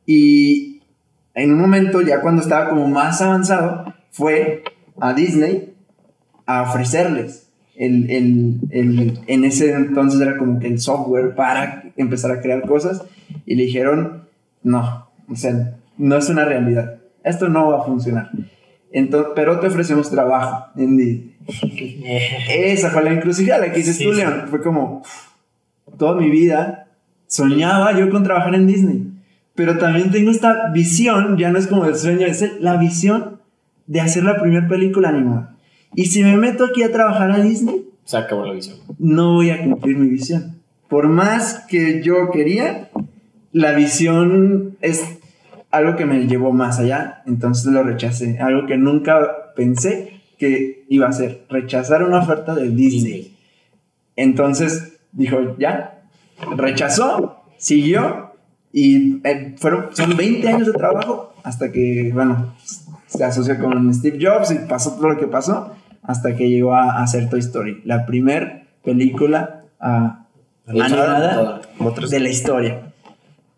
Y 0.07 0.81
en 1.35 1.53
un 1.53 1.61
momento, 1.61 2.01
ya 2.01 2.23
cuando 2.23 2.41
estaba 2.41 2.71
como 2.71 2.89
más 2.89 3.21
avanzado, 3.21 3.93
fue 4.13 4.63
a 5.01 5.13
Disney 5.13 5.75
a 6.47 6.63
ofrecerles 6.63 7.43
el, 7.75 8.11
el, 8.11 8.61
el, 8.71 9.19
en 9.27 9.45
ese 9.45 9.73
entonces 9.73 10.21
era 10.21 10.37
como 10.37 10.61
que 10.61 10.69
el 10.69 10.79
software 10.79 11.35
para 11.35 11.85
empezar 11.97 12.31
a 12.31 12.41
crear 12.41 12.63
cosas 12.67 13.03
y 13.47 13.57
le 13.57 13.65
dijeron, 13.65 14.29
no, 14.63 15.09
o 15.29 15.37
sea, 15.37 15.77
no 15.97 16.17
es 16.17 16.29
una 16.29 16.45
realidad, 16.45 17.01
esto 17.25 17.49
no 17.49 17.69
va 17.71 17.81
a 17.81 17.85
funcionar. 17.85 18.31
Entonces, 18.93 19.33
pero 19.35 19.59
te 19.59 19.69
ofrecemos 19.69 20.11
trabajo 20.11 20.67
en 20.77 20.97
Disney. 20.97 21.37
Esa 22.49 22.91
fue 22.91 23.03
la 23.03 23.13
encrucijada 23.13 23.73
que 23.73 23.79
dices 23.79 23.99
tú, 23.99 24.13
León. 24.13 24.45
Fue 24.51 24.63
como, 24.63 25.03
toda 25.97 26.21
mi 26.21 26.31
vida 26.31 26.89
soñaba 27.27 27.99
yo 27.99 28.11
con 28.11 28.23
trabajar 28.23 28.55
en 28.55 28.67
Disney. 28.67 29.09
Pero 29.55 29.79
también 29.79 30.11
tengo 30.11 30.31
esta 30.31 30.71
visión, 30.73 31.39
ya 31.39 31.51
no 31.51 31.59
es 31.59 31.67
como 31.67 31.87
el 31.87 31.95
sueño, 31.95 32.27
es 32.27 32.61
la 32.61 32.77
visión 32.77 33.41
de 33.87 34.01
hacer 34.01 34.25
la 34.25 34.41
primera 34.41 34.69
película 34.69 35.09
animada. 35.09 35.57
Y 35.95 36.07
si 36.07 36.23
me 36.23 36.37
meto 36.37 36.65
aquí 36.65 36.83
a 36.83 36.93
trabajar 36.93 37.31
a 37.31 37.41
Disney, 37.41 37.89
se 38.05 38.17
acabó 38.17 38.45
la 38.45 38.53
visión. 38.53 38.79
No 38.99 39.35
voy 39.35 39.51
a 39.51 39.63
cumplir 39.63 39.97
mi 39.97 40.09
visión. 40.09 40.61
Por 40.89 41.09
más 41.09 41.65
que 41.69 42.03
yo 42.03 42.31
quería, 42.31 42.91
la 43.53 43.73
visión 43.73 44.77
es 44.81 45.05
algo 45.71 45.97
que 45.97 46.05
me 46.05 46.27
llevó 46.27 46.53
más 46.53 46.79
allá, 46.79 47.23
entonces 47.27 47.73
lo 47.73 47.83
rechacé. 47.83 48.39
Algo 48.39 48.67
que 48.67 48.77
nunca 48.77 49.55
pensé 49.57 50.21
que 50.39 50.85
iba 50.89 51.07
a 51.07 51.11
hacer, 51.11 51.45
rechazar 51.49 52.03
una 52.03 52.19
oferta 52.19 52.55
de 52.55 52.69
Disney. 52.69 53.37
Entonces 54.17 54.99
dijo, 55.13 55.57
ya, 55.59 56.03
rechazó, 56.57 57.45
siguió 57.57 58.33
y 58.73 59.21
eh, 59.27 59.55
fueron, 59.59 59.95
son 59.95 60.17
20 60.17 60.49
años 60.49 60.67
de 60.67 60.73
trabajo 60.73 61.33
hasta 61.43 61.73
que, 61.73 62.11
bueno, 62.13 62.55
se 63.13 63.25
asoció 63.25 63.59
con 63.59 63.93
Steve 63.93 64.19
Jobs 64.21 64.51
y 64.53 64.67
pasó 64.69 64.95
todo 64.95 65.11
lo 65.11 65.19
que 65.19 65.27
pasó 65.27 65.73
hasta 66.03 66.35
que 66.35 66.49
llegó 66.49 66.75
a, 66.75 67.03
hacer 67.03 67.29
Toy 67.29 67.41
Story, 67.41 67.83
la 67.85 68.07
primera 68.07 68.65
película 68.83 69.63
uh, 69.81 70.11
animada 70.67 71.61
de 72.11 72.21
la 72.21 72.29
historia. 72.29 72.93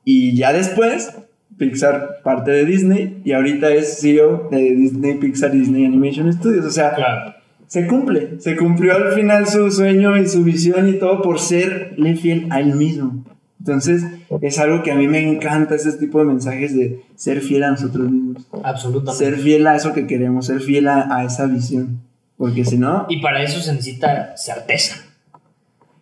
Y 0.05 0.37
ya 0.37 0.53
después, 0.53 1.17
Pixar 1.57 2.21
parte 2.25 2.51
de 2.51 2.65
Disney 2.65 3.23
y 3.25 3.33
ahorita 3.33 3.71
es 3.71 4.01
CEO 4.01 4.49
de 4.51 4.59
Disney 4.59 5.15
Pixar 5.15 5.53
Disney 5.53 5.85
Animation 5.85 6.31
Studios. 6.33 6.67
O 6.67 6.71
sea, 6.71 7.37
se 7.69 7.87
cumple, 7.87 8.41
se 8.41 8.57
cumplió 8.57 8.95
al 8.95 9.13
final 9.13 9.47
su 9.47 9.71
sueño 9.71 10.17
y 10.17 10.27
su 10.27 10.43
visión 10.43 10.89
y 10.89 10.99
todo 10.99 11.23
por 11.23 11.39
serle 11.39 12.17
fiel 12.17 12.49
a 12.51 12.61
él 12.61 12.75
mismo. 12.75 13.25
Entonces, 13.67 14.05
es 14.43 14.59
algo 14.59 14.83
que 14.83 14.93
a 14.93 14.95
mí 14.95 15.09
me 15.09 15.23
encanta, 15.27 15.75
ese 15.75 15.93
tipo 15.95 16.19
de 16.19 16.27
mensajes 16.27 16.77
de 16.77 17.03
ser 17.17 17.41
fiel 17.41 17.62
a 17.62 17.71
nosotros 17.71 18.11
mismos. 18.11 18.47
Absolutamente. 18.62 19.25
Ser 19.25 19.39
fiel 19.39 19.67
a 19.67 19.75
eso 19.75 19.95
que 19.95 20.07
queremos, 20.07 20.47
ser 20.47 20.61
fiel 20.61 20.87
a 20.89 21.25
esa 21.25 21.47
visión. 21.47 22.03
Porque 22.37 22.65
si 22.65 22.77
no... 22.77 23.07
Y 23.09 23.23
para 23.23 23.43
eso 23.43 23.61
se 23.61 23.73
necesita 23.73 24.37
certeza. 24.37 24.97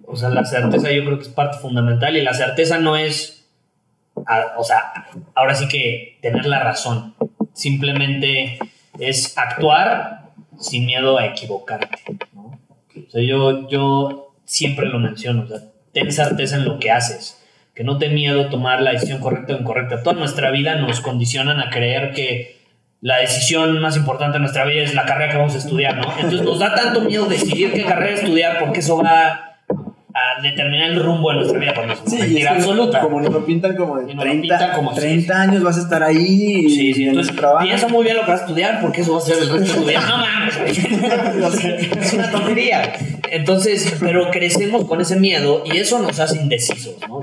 O 0.05 0.17
sea, 0.17 0.29
la 0.29 0.45
certeza 0.45 0.91
yo 0.91 1.05
creo 1.05 1.19
que 1.19 1.25
es 1.25 1.29
parte 1.29 1.59
fundamental 1.59 2.17
y 2.17 2.23
la 2.23 2.35
certeza 2.35 2.79
no 2.79 2.97
es, 2.97 3.47
o 4.15 4.65
sea, 4.65 4.93
ahora 5.35 5.55
sí 5.55 5.69
que 5.69 6.19
tener 6.21 6.47
la 6.47 6.63
razón. 6.63 7.15
Simplemente 7.53 8.59
es 8.99 9.37
actuar 9.39 10.33
sin 10.59 10.87
miedo 10.87 11.19
a 11.19 11.27
equivocarte. 11.27 11.97
¿no? 12.33 12.59
O 12.97 13.11
sea, 13.11 13.23
yo, 13.23 13.69
yo 13.69 14.35
siempre 14.45 14.87
lo 14.87 14.99
menciono, 14.99 15.45
o 15.45 15.47
sea, 15.47 15.61
ten 15.93 16.13
certeza 16.13 16.57
en 16.57 16.65
lo 16.65 16.79
que 16.79 16.91
haces. 16.91 17.42
Que 17.75 17.85
no 17.85 17.99
te 17.99 18.09
miedo 18.09 18.49
tomar 18.49 18.83
la 18.83 18.93
decisión 18.93 19.21
correcta 19.21 19.55
o 19.55 19.61
incorrecta. 19.61 20.03
Toda 20.03 20.17
nuestra 20.17 20.51
vida 20.51 20.77
nos 20.77 21.01
condicionan 21.01 21.61
a 21.61 21.71
creer 21.71 22.13
que 22.13 22.61
la 23.01 23.19
decisión 23.19 23.81
más 23.81 23.97
importante 23.97 24.35
de 24.35 24.41
nuestra 24.41 24.65
vida 24.65 24.83
es 24.83 24.95
la 24.95 25.05
carrera 25.05 25.33
que 25.33 25.39
vamos 25.39 25.55
a 25.55 25.59
estudiar, 25.59 25.97
¿no? 25.97 26.13
Entonces 26.17 26.43
nos 26.43 26.59
da 26.59 26.75
tanto 26.75 27.01
miedo 27.01 27.27
decidir 27.27 27.73
qué 27.73 27.85
carrera 27.85 28.15
estudiar 28.15 28.59
porque 28.61 28.81
eso 28.81 28.99
va 29.03 29.52
determinar 30.41 30.91
el 30.91 31.03
rumbo 31.03 31.31
de 31.31 31.37
nuestra 31.37 31.59
vida 31.59 31.75
cuando 31.75 31.97
sí, 32.07 32.19
mentira 32.19 32.53
absoluta. 32.53 33.01
Como 33.01 33.21
nos 33.21 33.33
lo 33.33 33.45
pintan 33.45 33.77
como 33.77 33.99
de 33.99 34.15
30, 34.15 34.73
como 34.75 34.93
30 34.93 35.41
años 35.41 35.63
vas 35.63 35.79
a 35.79 35.81
estar 35.81 36.03
ahí. 36.03 36.69
Sí, 36.69 36.95
sí, 36.95 37.07
entonces 37.07 37.35
piensa 37.63 37.89
muy 37.89 38.05
bien 38.05 38.17
lo 38.17 38.25
que 38.25 38.31
vas 38.31 38.41
a 38.41 38.45
estudiar 38.45 38.81
porque 38.81 39.03
eso 39.03 39.13
va 39.13 39.19
a 39.19 39.23
ser 39.23 39.39
el 39.39 39.49
resto 39.51 39.75
de 39.75 39.81
tu 39.81 39.87
vida. 39.87 40.01
No 40.09 40.19
mames, 40.19 40.59
es 42.01 42.13
una 42.15 42.31
tontería. 42.31 42.93
Entonces, 43.31 43.97
pero 44.01 44.31
crecemos 44.31 44.85
con 44.85 45.01
ese 45.01 45.19
miedo 45.19 45.63
y 45.65 45.79
eso 45.79 45.99
nos 45.99 46.21
hace 46.21 46.37
indecisos, 46.37 46.97
¿no? 47.09 47.21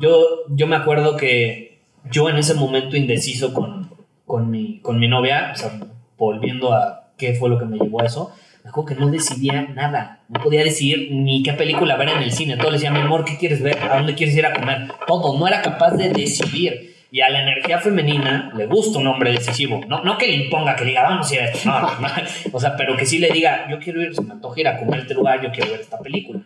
yo, 0.00 0.24
yo 0.48 0.66
me 0.66 0.76
acuerdo 0.76 1.16
que 1.16 1.78
yo 2.10 2.28
en 2.28 2.36
ese 2.36 2.54
momento 2.54 2.96
indeciso 2.96 3.52
con 3.52 3.94
con 4.26 4.50
mi, 4.50 4.80
con 4.80 4.98
mi 4.98 5.08
novia, 5.08 5.52
o 5.52 5.56
sea, 5.56 5.78
volviendo 6.16 6.72
a 6.72 7.10
qué 7.16 7.34
fue 7.34 7.48
lo 7.50 7.58
que 7.58 7.66
me 7.66 7.78
llevó 7.78 8.00
a 8.00 8.06
eso, 8.06 8.32
me 8.64 8.70
acuerdo 8.70 8.88
que 8.88 8.94
no 8.94 9.10
decidía 9.10 9.60
nada. 9.74 10.20
No 10.28 10.42
podía 10.42 10.64
decidir 10.64 11.10
ni 11.12 11.42
qué 11.42 11.52
película 11.52 11.96
ver 11.96 12.08
en 12.08 12.22
el 12.22 12.32
cine. 12.32 12.56
Todo 12.56 12.70
le 12.70 12.78
decía, 12.78 12.90
mi 12.90 13.00
amor, 13.00 13.26
¿qué 13.26 13.36
quieres 13.36 13.62
ver? 13.62 13.76
¿A 13.78 13.98
dónde 13.98 14.14
quieres 14.14 14.34
ir 14.34 14.46
a 14.46 14.54
comer? 14.54 14.90
Todo. 15.06 15.38
No 15.38 15.46
era 15.46 15.60
capaz 15.60 15.90
de 15.90 16.08
decidir. 16.08 16.94
Y 17.10 17.20
a 17.20 17.28
la 17.28 17.42
energía 17.42 17.78
femenina 17.78 18.50
le 18.56 18.66
gusta 18.66 18.98
un 18.98 19.06
hombre 19.06 19.32
decisivo. 19.32 19.82
No, 19.86 20.02
no 20.02 20.16
que 20.16 20.28
le 20.28 20.36
imponga, 20.36 20.74
que 20.76 20.86
diga, 20.86 21.02
vamos 21.02 21.30
a 21.30 21.34
ir 21.34 21.40
a 21.42 21.44
esto. 21.44 21.68
No, 21.68 21.80
no, 21.80 22.08
O 22.52 22.58
sea, 22.58 22.74
pero 22.74 22.96
que 22.96 23.04
sí 23.04 23.18
le 23.18 23.28
diga, 23.28 23.68
yo 23.70 23.78
quiero 23.78 24.00
ir, 24.00 24.14
se 24.14 24.22
me 24.22 24.32
antoja 24.32 24.60
ir 24.60 24.68
a 24.68 24.78
comer 24.78 25.00
este 25.00 25.12
lugar, 25.12 25.42
yo 25.42 25.52
quiero 25.52 25.70
ver 25.70 25.80
esta 25.82 25.98
película. 25.98 26.40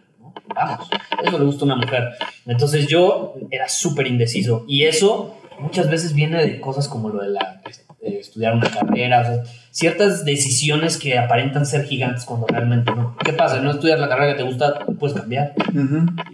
Vamos. 0.52 0.90
Eso 1.22 1.38
le 1.38 1.44
gusta 1.44 1.62
a 1.62 1.66
una 1.66 1.76
mujer. 1.76 2.08
Entonces 2.46 2.88
yo 2.88 3.36
era 3.52 3.68
súper 3.68 4.08
indeciso. 4.08 4.64
Y 4.66 4.84
eso 4.84 5.40
muchas 5.60 5.88
veces 5.88 6.14
viene 6.14 6.44
de 6.44 6.60
cosas 6.60 6.88
como 6.88 7.10
lo 7.10 7.22
de 7.22 7.30
la 7.30 7.62
estudiar 8.00 8.54
una 8.54 8.70
carrera, 8.70 9.20
o 9.20 9.24
sea, 9.24 9.42
ciertas 9.78 10.24
decisiones 10.24 10.96
que 10.96 11.16
aparentan 11.16 11.64
ser 11.64 11.84
gigantes 11.84 12.24
cuando 12.24 12.48
realmente 12.48 12.90
no. 12.90 13.14
¿Qué 13.24 13.32
pasa? 13.32 13.60
No 13.60 13.70
estudias 13.70 14.00
la 14.00 14.08
carrera 14.08 14.32
que 14.32 14.38
te 14.38 14.42
gusta, 14.42 14.84
puedes 14.98 15.16
cambiar. 15.16 15.54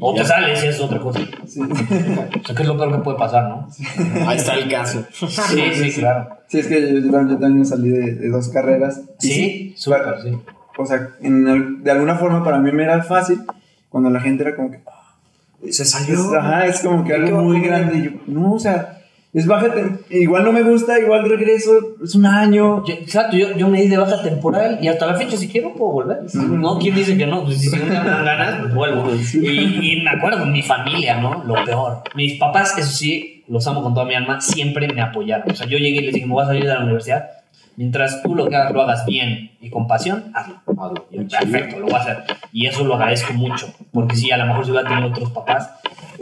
O 0.00 0.14
te 0.14 0.24
sales 0.24 0.64
y 0.64 0.68
es 0.68 0.80
otra 0.80 0.98
cosa. 0.98 1.20
Sí. 1.46 1.60
O 1.60 2.46
sea, 2.46 2.56
que 2.56 2.62
es 2.62 2.66
lo 2.66 2.78
peor 2.78 2.92
que 2.92 3.02
puede 3.02 3.18
pasar, 3.18 3.50
¿no? 3.50 3.68
Ahí 4.26 4.38
está 4.38 4.54
el 4.54 4.70
caso. 4.70 5.04
Sí, 5.12 5.60
sí, 5.74 5.92
claro. 5.92 6.38
Sí, 6.48 6.60
es 6.60 6.68
que 6.68 7.02
yo, 7.02 7.10
también 7.12 7.66
salí 7.66 7.90
de, 7.90 8.30
dos 8.30 8.48
carreras. 8.48 9.02
Sí, 9.18 9.74
súper, 9.76 10.00
sí. 10.22 10.38
O 10.78 10.86
sea, 10.86 11.10
de 11.20 11.90
alguna 11.90 12.16
forma 12.16 12.42
para 12.42 12.58
mí 12.58 12.72
me 12.72 12.84
era 12.84 13.02
fácil 13.02 13.42
cuando 13.90 14.08
la 14.08 14.20
gente 14.20 14.42
era 14.42 14.56
como 14.56 14.70
que... 14.70 14.80
se 15.70 15.84
salió. 15.84 16.34
ajá, 16.34 16.64
es 16.64 16.80
como 16.80 17.04
que 17.04 17.12
algo 17.12 17.42
muy 17.42 17.60
grande. 17.60 17.98
Y 17.98 18.04
yo, 18.04 18.10
no, 18.26 18.54
o 18.54 18.58
sea 18.58 19.03
es 19.34 19.48
baja 19.48 19.66
igual 20.10 20.44
no 20.44 20.52
me 20.52 20.62
gusta, 20.62 20.96
igual 21.00 21.28
regreso, 21.28 21.96
es 22.02 22.14
un 22.14 22.24
año. 22.24 22.84
exacto, 22.86 23.36
yo, 23.36 23.56
yo 23.56 23.68
me 23.68 23.82
di 23.82 23.88
de 23.88 23.96
baja 23.96 24.22
temporal 24.22 24.78
y 24.80 24.86
hasta 24.86 25.06
la 25.06 25.14
fecha 25.14 25.36
si 25.36 25.48
quiero 25.48 25.74
puedo 25.74 25.90
volver. 25.90 26.18
No, 26.34 26.78
¿quién 26.78 26.94
dice 26.94 27.18
que 27.18 27.26
no? 27.26 27.44
Pues 27.44 27.60
si 27.60 27.76
me 27.76 27.84
dan 27.86 28.06
ganas, 28.24 28.60
pues 28.60 28.74
vuelvo. 28.74 29.10
Y, 29.12 30.02
me 30.04 30.10
acuerdo, 30.10 30.46
mi 30.46 30.62
familia, 30.62 31.20
¿no? 31.20 31.42
Lo 31.44 31.64
peor. 31.64 32.04
Mis 32.14 32.38
papás, 32.38 32.78
eso 32.78 32.92
sí, 32.92 33.42
los 33.48 33.66
amo 33.66 33.82
con 33.82 33.92
toda 33.92 34.06
mi 34.06 34.14
alma, 34.14 34.40
siempre 34.40 34.86
me 34.86 35.02
apoyaron. 35.02 35.50
O 35.50 35.54
sea, 35.54 35.66
yo 35.66 35.78
llegué 35.78 36.00
y 36.00 36.04
les 36.04 36.14
dije, 36.14 36.26
me 36.26 36.32
voy 36.32 36.44
a 36.44 36.46
salir 36.46 36.62
de 36.62 36.72
la 36.72 36.84
universidad. 36.84 37.28
Mientras 37.76 38.22
tú 38.22 38.34
lo 38.34 38.48
que 38.48 38.56
hagas 38.56 38.72
lo 38.72 38.82
hagas 38.82 39.04
bien 39.06 39.52
y 39.60 39.70
con 39.70 39.86
pasión, 39.86 40.30
hazlo. 40.34 40.60
hazlo. 40.66 41.08
Perfecto, 41.10 41.80
lo 41.80 41.86
voy 41.86 41.94
a 41.94 41.98
hacer. 41.98 42.24
Y 42.52 42.66
eso 42.66 42.84
lo 42.84 42.94
agradezco 42.94 43.32
mucho. 43.32 43.72
Porque 43.92 44.16
si 44.16 44.30
a 44.30 44.36
lo 44.36 44.46
mejor 44.46 44.64
si 44.64 44.70
hubiera 44.70 44.88
tenido 44.88 45.08
otros 45.08 45.30
papás, 45.30 45.70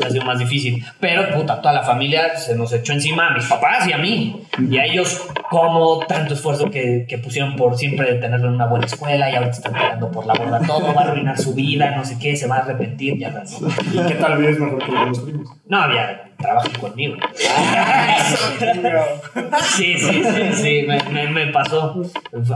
ha 0.00 0.10
sido 0.10 0.24
más 0.24 0.38
difícil. 0.38 0.84
Pero, 1.00 1.34
puta, 1.34 1.60
toda 1.60 1.74
la 1.74 1.82
familia 1.82 2.36
se 2.36 2.56
nos 2.56 2.72
echó 2.72 2.92
encima 2.92 3.28
a 3.28 3.34
mis 3.34 3.44
papás 3.46 3.86
y 3.88 3.92
a 3.92 3.98
mí. 3.98 4.42
Y 4.70 4.78
a 4.78 4.84
ellos, 4.84 5.26
como 5.50 6.00
tanto 6.06 6.34
esfuerzo 6.34 6.70
que, 6.70 7.06
que 7.08 7.18
pusieron 7.18 7.56
por 7.56 7.76
siempre 7.76 8.14
tenerlo 8.14 8.48
en 8.48 8.54
una 8.54 8.66
buena 8.66 8.86
escuela 8.86 9.30
y 9.30 9.34
ahorita 9.34 9.56
están 9.56 9.72
pegando 9.72 10.10
por 10.10 10.26
la 10.26 10.34
borda 10.34 10.60
todo, 10.66 10.94
va 10.94 11.02
a 11.02 11.04
arruinar 11.08 11.38
su 11.38 11.54
vida, 11.54 11.94
no 11.96 12.04
sé 12.04 12.18
qué, 12.18 12.36
se 12.36 12.46
va 12.46 12.56
a 12.56 12.60
arrepentir, 12.60 13.18
ya 13.18 13.30
no. 13.30 13.42
¿Y 13.42 14.06
qué 14.06 14.14
tal 14.14 14.42
es 14.44 14.58
mejor 14.58 14.84
que 14.84 14.92
los 14.92 15.20
primos? 15.20 15.48
No, 15.66 15.82
había 15.82 16.32
trabajo 16.38 16.68
conmigo. 16.80 17.16
sí, 19.76 19.96
sí, 19.96 20.22
sí, 20.24 20.52
sí, 20.54 20.86
me, 20.86 21.28
me, 21.28 21.41
pasó. 21.48 22.02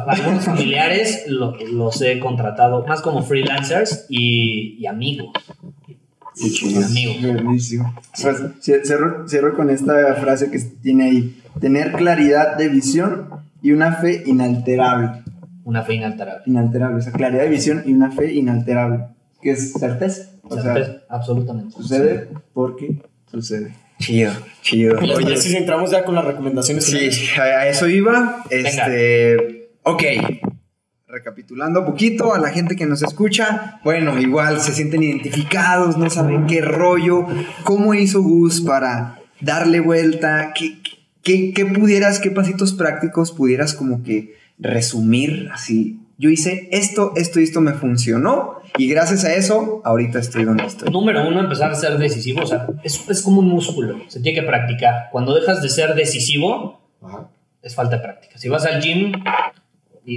Algunos 0.07 0.45
familiares 0.45 1.25
los 1.29 2.03
he 2.03 2.19
contratado 2.21 2.87
más 2.87 3.01
como 3.01 3.23
freelancers 3.23 4.07
y, 4.09 4.77
y 4.79 4.87
amigos. 4.87 5.33
Buenísimo. 7.21 7.95
Pues, 8.21 8.43
cierro, 8.61 9.57
con 9.57 9.71
esta 9.71 10.15
frase 10.17 10.51
que 10.51 10.59
tiene 10.83 11.05
ahí. 11.05 11.43
Tener 11.61 11.93
claridad 11.93 12.57
de 12.57 12.69
visión 12.69 13.31
y 13.63 13.73
una 13.73 13.93
fe 13.93 14.23
inalterable. 14.27 15.23
Una 15.65 15.83
fe 15.83 15.95
inalterable. 15.95 16.43
Inalterable, 16.47 16.99
o 16.99 17.01
sea, 17.01 17.13
claridad 17.13 17.45
de 17.45 17.49
visión 17.49 17.83
y 17.87 17.93
una 17.93 18.11
fe 18.11 18.35
inalterable. 18.35 19.07
que 19.41 19.53
es 19.53 19.73
certeza. 19.73 20.31
O 20.43 20.61
sea, 20.61 21.03
absolutamente. 21.09 21.75
Sucede 21.75 22.29
porque 22.53 23.03
sucede. 23.31 23.75
Chido, 23.99 24.33
chido. 24.63 24.99
Oye, 24.99 25.37
si 25.37 25.57
entramos 25.57 25.91
ya 25.91 26.05
con 26.05 26.15
las 26.15 26.25
recomendaciones. 26.25 26.85
Sí, 26.85 27.11
a 27.39 27.67
eso 27.67 27.89
iba. 27.89 28.45
Este, 28.51 29.71
ok. 29.83 30.03
Recapitulando 31.09 31.81
un 31.81 31.87
poquito 31.87 32.35
a 32.35 32.39
la 32.39 32.51
gente 32.51 32.77
que 32.77 32.85
nos 32.85 33.03
escucha, 33.03 33.81
bueno, 33.85 34.19
igual 34.19 34.61
se 34.61 34.73
sienten 34.73 35.03
identificados, 35.03 35.97
no 35.97 36.11
saben 36.11 36.47
qué 36.47 36.61
rollo, 36.61 37.27
cómo 37.63 37.95
hizo 37.95 38.23
Gus 38.23 38.61
para 38.61 39.21
darle 39.41 39.81
vuelta, 39.81 40.53
qué, 40.55 40.77
qué, 41.23 41.53
qué 41.55 41.65
pudieras, 41.65 42.19
qué 42.19 42.31
pasitos 42.31 42.75
prácticos 42.75 43.33
pudieras 43.33 43.73
como 43.73 44.03
que 44.03 44.35
resumir 44.59 45.49
así. 45.53 46.01
Yo 46.19 46.31
hice 46.31 46.69
esto, 46.73 47.13
esto 47.17 47.41
y 47.41 47.45
esto 47.45 47.61
me 47.61 47.75
funcionó 47.75 48.57
y 48.79 48.89
gracias 48.89 49.25
a 49.25 49.35
eso, 49.35 49.83
ahorita 49.85 50.19
estoy 50.19 50.45
donde 50.45 50.65
estoy. 50.65 50.91
Número 50.91 51.27
uno, 51.29 51.41
empezar 51.41 51.71
a 51.71 51.75
ser 51.75 51.99
decisivo. 51.99 52.43
O 52.43 52.47
sea, 52.47 52.67
es, 52.83 53.09
es 53.09 53.23
como 53.23 53.41
un 53.41 53.49
músculo, 53.49 54.01
se 54.09 54.21
tiene 54.21 54.41
que 54.41 54.47
practicar. 54.47 55.09
Cuando 55.13 55.35
dejas 55.35 55.63
de 55.63 55.69
ser 55.69 55.95
decisivo, 55.95 56.81
es 57.63 57.75
falta 57.75 57.97
de 57.97 58.03
práctica. 58.03 58.39
Si 58.39 58.49
vas 58.49 58.65
al 58.65 58.81
gym, 58.81 59.13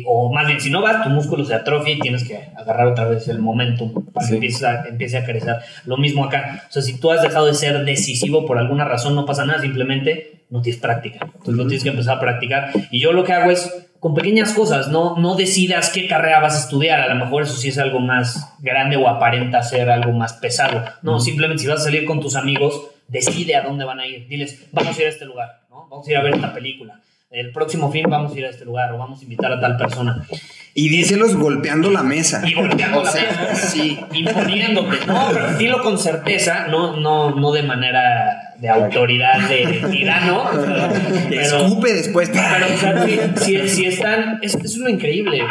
o 0.06 0.32
más 0.32 0.48
bien, 0.48 0.60
si 0.60 0.70
no 0.70 0.82
vas, 0.82 1.04
tu 1.04 1.10
músculo 1.10 1.44
se 1.44 1.56
atrofia 1.56 1.96
y 1.96 2.00
tienes 2.00 2.24
que 2.28 2.50
agarrar 2.56 2.88
otra 2.88 3.06
vez 3.06 3.28
el 3.28 3.40
momentum 3.40 4.06
para 4.14 4.28
que 4.28 4.36
empiece 4.36 4.66
a, 4.66 4.86
empiece 4.86 5.18
a 5.18 5.26
crecer. 5.26 5.58
Lo 5.86 5.98
mismo 5.98 6.26
acá. 6.26 6.64
O 6.70 6.72
sea, 6.72 6.82
si 6.82 7.00
tú 7.00 7.12
has 7.12 7.22
dejado 7.22 7.48
de 7.48 7.54
ser 7.56 7.84
decisivo 7.86 8.46
por 8.46 8.58
alguna 8.58 8.86
razón, 8.86 9.16
no 9.16 9.26
pasa 9.26 9.46
nada, 9.46 9.62
simplemente 9.62 10.46
no 10.50 10.62
tienes 10.62 10.82
práctica. 10.82 11.20
Entonces 11.22 11.56
lo 11.56 11.68
tienes 11.68 11.84
que 11.84 11.90
empezar 11.90 12.18
a 12.18 12.20
practicar. 12.20 12.72
Y 12.92 13.00
yo 13.00 13.14
lo 13.14 13.24
que 13.24 13.34
hago 13.34 13.52
es 13.52 13.88
con 14.00 14.14
pequeñas 14.14 14.54
cosas, 14.54 14.88
no, 14.88 15.18
no 15.18 15.36
decidas 15.36 15.90
qué 15.90 16.08
carrera 16.08 16.40
vas 16.40 16.56
a 16.56 16.60
estudiar, 16.60 17.02
a 17.02 17.14
lo 17.14 17.26
mejor 17.26 17.44
eso 17.44 17.58
sí 17.58 17.68
es 17.68 17.78
algo 17.78 18.00
más 18.00 18.56
grande 18.60 18.96
o 18.96 19.10
aparenta 19.10 19.62
ser 19.62 19.90
algo 19.90 20.14
más 20.14 20.34
pesado. 20.34 20.84
No, 21.02 21.20
simplemente 21.20 21.64
si 21.64 21.68
vas 21.68 21.82
a 21.82 21.84
salir 21.86 22.06
con 22.06 22.22
tus 22.22 22.36
amigos, 22.36 22.82
decide 23.08 23.56
a 23.56 23.64
dónde 23.64 23.84
van 23.84 24.00
a 24.00 24.08
ir. 24.08 24.28
Diles, 24.28 24.68
vamos 24.72 24.98
a 24.98 25.02
ir 25.02 25.08
a 25.08 25.10
este 25.10 25.26
lugar, 25.26 25.62
¿no? 25.70 25.88
vamos 25.90 26.08
a 26.08 26.12
ir 26.12 26.18
a 26.18 26.24
ver 26.24 26.36
esta 26.36 26.54
película. 26.54 27.02
El 27.32 27.52
próximo 27.52 27.92
fin 27.92 28.06
vamos 28.10 28.34
a 28.34 28.40
ir 28.40 28.46
a 28.46 28.50
este 28.50 28.66
lugar 28.66 28.92
o 28.92 28.98
vamos 28.98 29.20
a 29.20 29.24
invitar 29.24 29.52
a 29.52 29.60
tal 29.60 29.78
persona. 29.78 30.26
Y 30.74 30.90
díselos 30.90 31.36
golpeando 31.36 31.92
la 31.92 32.02
mesa. 32.02 32.42
Y 32.44 32.56
golpeando 32.56 33.04
la 33.04 33.12
mesa. 33.12 33.56
Sí. 33.56 34.00
Imponiéndote. 34.14 35.06
No, 35.06 35.30
pero 35.32 35.58
dilo 35.60 35.84
con 35.84 36.00
certeza, 36.00 36.66
no, 36.70 36.98
no, 36.98 37.36
no 37.36 37.52
de 37.52 37.62
manera 37.62 38.56
de 38.58 38.68
autoridad 38.70 39.48
de 39.48 39.80
tirano. 39.92 40.50
Pero, 41.30 41.58
Escupe 41.68 41.94
después. 41.94 42.32
Pero, 42.32 42.66
o 42.74 42.78
sea, 42.78 43.36
si, 43.36 43.70
si, 43.70 43.86
están. 43.86 44.40
Es, 44.42 44.56
es 44.56 44.78
lo 44.78 44.90
increíble. 44.90 45.44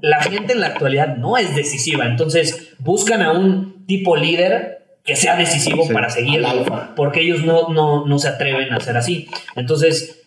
La 0.00 0.22
gente 0.22 0.52
en 0.52 0.60
la 0.60 0.68
actualidad 0.68 1.16
no 1.16 1.36
es 1.36 1.52
decisiva. 1.56 2.06
Entonces, 2.06 2.74
buscan 2.78 3.22
a 3.22 3.32
un 3.32 3.84
tipo 3.86 4.16
líder 4.16 4.98
que 5.04 5.16
sea 5.16 5.34
decisivo 5.34 5.88
para 5.88 6.10
seguir. 6.10 6.44
Porque 6.94 7.22
ellos 7.22 7.42
no, 7.44 7.70
no, 7.70 8.06
no 8.06 8.18
se 8.20 8.28
atreven 8.28 8.72
a 8.72 8.78
ser 8.78 8.96
así. 8.96 9.28
Entonces 9.56 10.17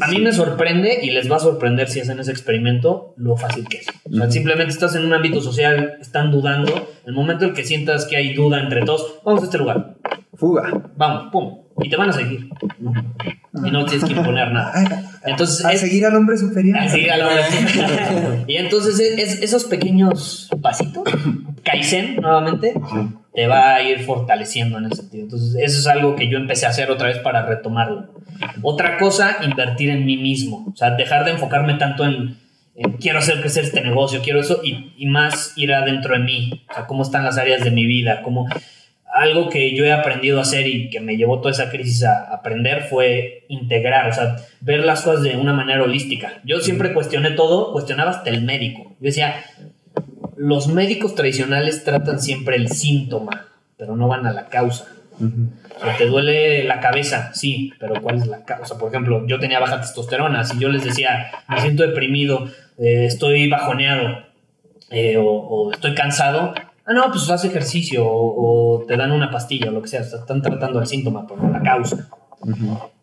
a 0.00 0.08
mí 0.08 0.18
me 0.18 0.32
sorprende 0.32 1.00
y 1.02 1.10
les 1.10 1.30
va 1.30 1.36
a 1.36 1.40
sorprender 1.40 1.88
si 1.88 2.00
hacen 2.00 2.20
ese 2.20 2.30
experimento 2.30 3.14
lo 3.16 3.36
fácil 3.36 3.66
que 3.68 3.78
es. 3.78 3.86
O 4.10 4.14
sea, 4.14 4.30
simplemente 4.30 4.72
estás 4.72 4.94
en 4.94 5.04
un 5.04 5.12
ámbito 5.12 5.40
social, 5.40 5.96
están 6.00 6.30
dudando. 6.30 6.88
El 7.04 7.14
momento 7.14 7.44
en 7.44 7.54
que 7.54 7.64
sientas 7.64 8.06
que 8.06 8.16
hay 8.16 8.34
duda 8.34 8.60
entre 8.60 8.82
todos, 8.82 9.20
vamos 9.24 9.42
a 9.42 9.46
este 9.46 9.58
lugar. 9.58 9.96
Fuga. 10.34 10.70
Vamos, 10.96 11.30
pum. 11.32 11.58
Y 11.82 11.88
te 11.88 11.96
van 11.96 12.10
a 12.10 12.12
seguir. 12.12 12.48
Y 13.64 13.70
no 13.70 13.84
tienes 13.84 14.04
que 14.04 14.12
imponer 14.12 14.52
nada. 14.52 15.10
Entonces, 15.24 15.64
a 15.64 15.76
seguir 15.76 16.06
al 16.06 16.14
hombre 16.14 16.36
superior. 16.36 16.78
A 16.78 16.88
seguir 16.88 17.10
al 17.10 17.22
hombre 17.22 17.42
superior. 17.44 18.44
y 18.46 18.56
entonces 18.56 19.00
es, 19.00 19.42
esos 19.42 19.64
pequeños 19.64 20.48
pasitos, 20.62 21.04
Kaizen 21.64 22.16
nuevamente, 22.16 22.74
te 23.34 23.46
va 23.46 23.74
a 23.74 23.82
ir 23.82 24.00
fortaleciendo 24.00 24.78
en 24.78 24.86
ese 24.86 25.02
sentido. 25.02 25.24
Entonces, 25.24 25.56
eso 25.60 25.78
es 25.80 25.86
algo 25.86 26.14
que 26.14 26.28
yo 26.28 26.38
empecé 26.38 26.66
a 26.66 26.68
hacer 26.68 26.90
otra 26.90 27.08
vez 27.08 27.18
para 27.18 27.46
retomarlo. 27.46 28.14
Otra 28.62 28.98
cosa, 28.98 29.38
invertir 29.42 29.90
en 29.90 30.06
mí 30.06 30.16
mismo. 30.16 30.66
O 30.72 30.76
sea, 30.76 30.92
dejar 30.92 31.24
de 31.24 31.32
enfocarme 31.32 31.74
tanto 31.74 32.04
en, 32.04 32.36
quiero 33.00 33.18
hacer 33.18 33.40
crecer 33.40 33.64
este 33.64 33.80
negocio, 33.80 34.20
quiero 34.22 34.40
eso, 34.40 34.60
y, 34.62 34.92
y, 34.96 35.06
más 35.06 35.52
ir 35.56 35.72
adentro 35.72 36.14
de 36.14 36.20
mí. 36.20 36.64
O 36.70 36.74
sea, 36.74 36.86
cómo 36.86 37.02
están 37.02 37.24
las 37.24 37.38
áreas 37.38 37.64
de 37.64 37.70
mi 37.70 37.86
vida, 37.86 38.22
cómo... 38.22 38.46
Algo 39.16 39.48
que 39.48 39.76
yo 39.76 39.84
he 39.84 39.92
aprendido 39.92 40.40
a 40.40 40.42
hacer 40.42 40.66
y 40.66 40.90
que 40.90 40.98
me 40.98 41.16
llevó 41.16 41.38
toda 41.38 41.52
esa 41.52 41.70
crisis 41.70 42.02
a 42.02 42.34
aprender 42.34 42.82
fue 42.90 43.44
integrar, 43.48 44.10
o 44.10 44.12
sea, 44.12 44.34
ver 44.60 44.84
las 44.84 45.02
cosas 45.02 45.22
de 45.22 45.36
una 45.36 45.52
manera 45.52 45.84
holística. 45.84 46.40
Yo 46.42 46.58
siempre 46.58 46.92
cuestioné 46.92 47.30
todo, 47.30 47.72
cuestionaba 47.72 48.10
hasta 48.10 48.30
el 48.30 48.42
médico. 48.42 48.96
Yo 48.98 49.06
decía, 49.06 49.36
los 50.36 50.68
médicos 50.68 51.14
tradicionales 51.14 51.84
tratan 51.84 52.20
siempre 52.20 52.56
el 52.56 52.68
síntoma, 52.68 53.48
pero 53.76 53.96
no 53.96 54.08
van 54.08 54.26
a 54.26 54.32
la 54.32 54.48
causa. 54.48 54.86
O 55.20 55.80
sea, 55.80 55.96
te 55.96 56.06
duele 56.06 56.64
la 56.64 56.80
cabeza, 56.80 57.32
sí, 57.34 57.72
pero 57.78 58.00
¿cuál 58.02 58.16
es 58.16 58.26
la 58.26 58.44
causa? 58.44 58.78
Por 58.78 58.88
ejemplo, 58.88 59.26
yo 59.26 59.38
tenía 59.38 59.60
baja 59.60 59.80
testosterona, 59.80 60.44
si 60.44 60.58
yo 60.58 60.68
les 60.68 60.84
decía, 60.84 61.30
me 61.48 61.60
siento 61.60 61.84
deprimido, 61.84 62.46
eh, 62.78 63.06
estoy 63.06 63.48
bajoneado 63.48 64.24
eh, 64.90 65.16
o, 65.18 65.70
estoy 65.72 65.94
cansado, 65.94 66.54
ah, 66.84 66.92
no, 66.92 67.10
pues 67.10 67.30
haz 67.30 67.44
ejercicio 67.44 68.04
o, 68.06 68.84
te 68.86 68.96
dan 68.96 69.12
una 69.12 69.30
pastilla 69.30 69.68
o 69.68 69.72
lo 69.72 69.82
que 69.82 69.88
sea, 69.88 70.00
están 70.00 70.42
tratando 70.42 70.80
el 70.80 70.86
síntoma, 70.86 71.26
pero 71.26 71.42
no 71.42 71.50
la 71.50 71.62
causa. 71.62 72.08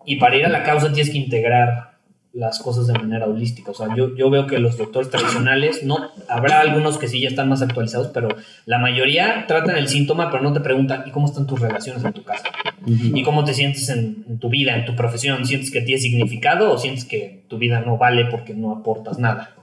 Y 0.06 0.18
para 0.18 0.36
ir 0.36 0.46
a 0.46 0.50
la 0.50 0.64
causa 0.64 0.92
tienes 0.92 1.12
que 1.12 1.18
integrar 1.18 1.91
las 2.34 2.60
cosas 2.60 2.88
de 2.88 2.94
manera 2.94 3.26
holística. 3.28 3.72
O 3.72 3.74
sea, 3.74 3.88
yo, 3.96 4.16
yo 4.16 4.30
veo 4.30 4.48
que 4.48 4.58
los 4.60 4.78
doctores 4.78 5.10
tradicionales, 5.10 5.84
no, 5.84 5.98
habrá 6.30 6.62
algunos 6.62 6.98
que 6.98 7.08
sí 7.08 7.20
ya 7.20 7.28
están 7.28 7.50
más 7.50 7.62
actualizados, 7.62 8.08
pero 8.08 8.30
la 8.66 8.80
mayoría 8.80 9.46
tratan 9.48 9.76
el 9.78 9.90
síntoma, 9.90 10.32
pero 10.32 10.42
no 10.42 10.54
te 10.54 10.62
preguntan, 10.62 11.04
¿y 11.06 11.12
cómo 11.12 11.28
están 11.28 11.46
tus 11.46 11.60
relaciones 11.60 12.04
en 12.06 12.14
tu 12.14 12.24
casa? 12.24 12.46
¿Y 12.86 13.22
cómo 13.24 13.44
te 13.44 13.54
sientes 13.54 13.90
en, 13.90 14.40
tu 14.40 14.50
vida, 14.50 14.76
en 14.76 14.86
tu 14.86 14.96
profesión? 14.96 15.46
¿Sientes 15.46 15.72
que 15.72 15.82
tiene 15.82 16.00
significado 16.02 16.72
o 16.72 16.78
sientes 16.78 17.04
que 17.06 17.44
tu 17.50 17.58
vida 17.58 17.82
no 17.82 17.98
vale 17.98 18.26
porque 18.26 18.54
no 18.54 18.72
aportas 18.72 19.20
nada? 19.20 19.56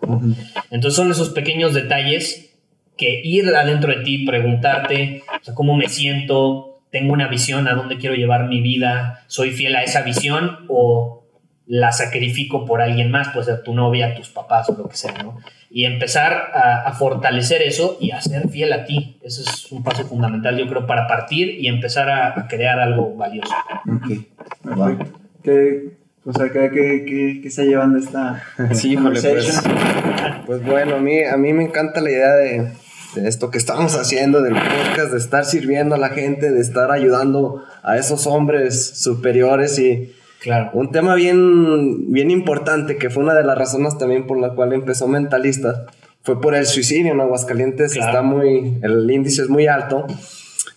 Entonces 0.71 0.95
son 0.97 1.11
esos 1.11 1.31
pequeños 1.31 1.73
detalles 1.73 2.55
que 2.99 3.23
ir 3.25 3.49
adentro 3.49 3.97
de 3.97 4.03
ti, 4.03 4.27
preguntarte, 4.27 5.23
o 5.41 5.45
sea, 5.45 5.55
¿cómo 5.55 5.77
me 5.77 5.89
siento? 5.89 6.81
¿Tengo 6.91 7.13
una 7.13 7.29
visión 7.29 7.67
a 7.69 7.75
dónde 7.75 7.97
quiero 7.97 8.15
llevar 8.15 8.49
mi 8.49 8.61
vida? 8.61 9.25
¿Soy 9.29 9.53
fiel 9.53 9.77
a 9.77 9.85
esa 9.85 10.03
visión 10.03 10.67
o 10.69 11.18
la 11.69 11.93
sacrifico 11.93 12.65
por 12.65 12.81
alguien 12.81 13.11
más, 13.11 13.29
puede 13.29 13.45
ser 13.45 13.63
tu 13.63 13.75
novia, 13.75 14.15
tus 14.15 14.31
papás 14.31 14.71
o 14.71 14.77
lo 14.77 14.89
que 14.89 14.97
sea, 14.97 15.23
¿no? 15.23 15.39
Y 15.71 15.85
empezar 15.85 16.33
a, 16.33 16.91
fortalecer 16.95 17.61
eso 17.61 17.99
y 18.01 18.11
a 18.11 18.23
ser 18.23 18.49
fiel 18.49 18.73
a 18.73 18.87
ti. 18.87 19.19
Eso 19.23 19.43
es 19.43 19.71
un 19.71 19.85
paso 19.85 20.07
fundamental, 20.07 20.57
yo 20.57 20.67
creo, 20.67 20.87
para 20.87 21.07
partir 21.07 21.61
y 21.61 21.69
empezar 21.69 22.09
a, 22.09 22.49
crear 22.49 22.81
algo 22.81 23.15
valioso. 23.15 23.55
Ok, 23.87 25.05
¿Qué, 25.43 25.91
o 26.25 26.33
sea, 26.33 26.49
¿qué, 26.51 26.71
qué, 26.71 27.41
qué 27.43 27.49
está 27.49 27.65
llevando 27.65 27.99
esta 27.99 28.43
sí, 28.73 28.97
pues, 28.97 29.23
pues, 30.47 30.65
bueno, 30.65 30.97
a 30.97 31.01
mí, 31.01 31.23
a 31.23 31.37
mí 31.37 31.53
me 31.53 31.65
encanta 31.65 32.01
la 32.01 32.11
idea 32.11 32.33
de, 32.33 32.73
de 33.15 33.29
esto 33.29 33.51
que 33.51 33.59
estamos 33.59 33.95
haciendo, 33.95 34.41
del 34.41 34.55
podcast, 34.55 35.13
de 35.13 35.19
estar 35.19 35.45
sirviendo 35.45 35.95
a 35.95 35.99
la 35.99 36.09
gente, 36.09 36.51
de 36.51 36.61
estar 36.61 36.91
ayudando 36.91 37.63
a 37.83 37.99
esos 37.99 38.27
hombres 38.27 38.99
superiores 38.99 39.79
y 39.79 40.15
Claro. 40.41 40.71
Un 40.75 40.91
tema 40.91 41.15
bien, 41.15 42.13
bien 42.13 42.31
importante, 42.31 42.97
que 42.97 43.11
fue 43.11 43.23
una 43.23 43.35
de 43.35 43.45
las 43.45 43.59
razones 43.59 43.99
también 43.99 44.27
por 44.27 44.39
la 44.39 44.55
cual 44.55 44.73
empezó 44.73 45.09
Mentalista, 45.09 45.87
fue 46.23 46.41
por 46.41 46.55
el 46.55 46.67
suicidio 46.67 47.13
en 47.13 47.21
Aguascalientes. 47.21 47.97
Está 47.97 48.23
muy, 48.23 48.79
el 48.83 49.11
índice 49.11 49.43
es 49.43 49.49
muy 49.49 49.67
alto. 49.67 50.07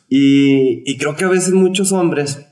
Y, 0.10 0.84
y 0.90 0.98
creo 0.98 1.16
que 1.16 1.26
a 1.26 1.30
veces 1.30 1.54
muchos 1.54 1.92
hombres 1.92 2.46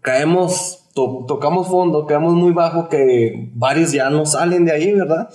caemos, 0.00 0.88
tocamos 0.94 1.68
fondo, 1.68 2.06
caemos 2.06 2.34
muy 2.34 2.52
bajo, 2.52 2.88
que 2.88 3.50
varios 3.54 3.92
ya 3.92 4.10
no 4.10 4.26
salen 4.26 4.64
de 4.64 4.72
ahí, 4.72 4.92
¿verdad? 4.92 5.28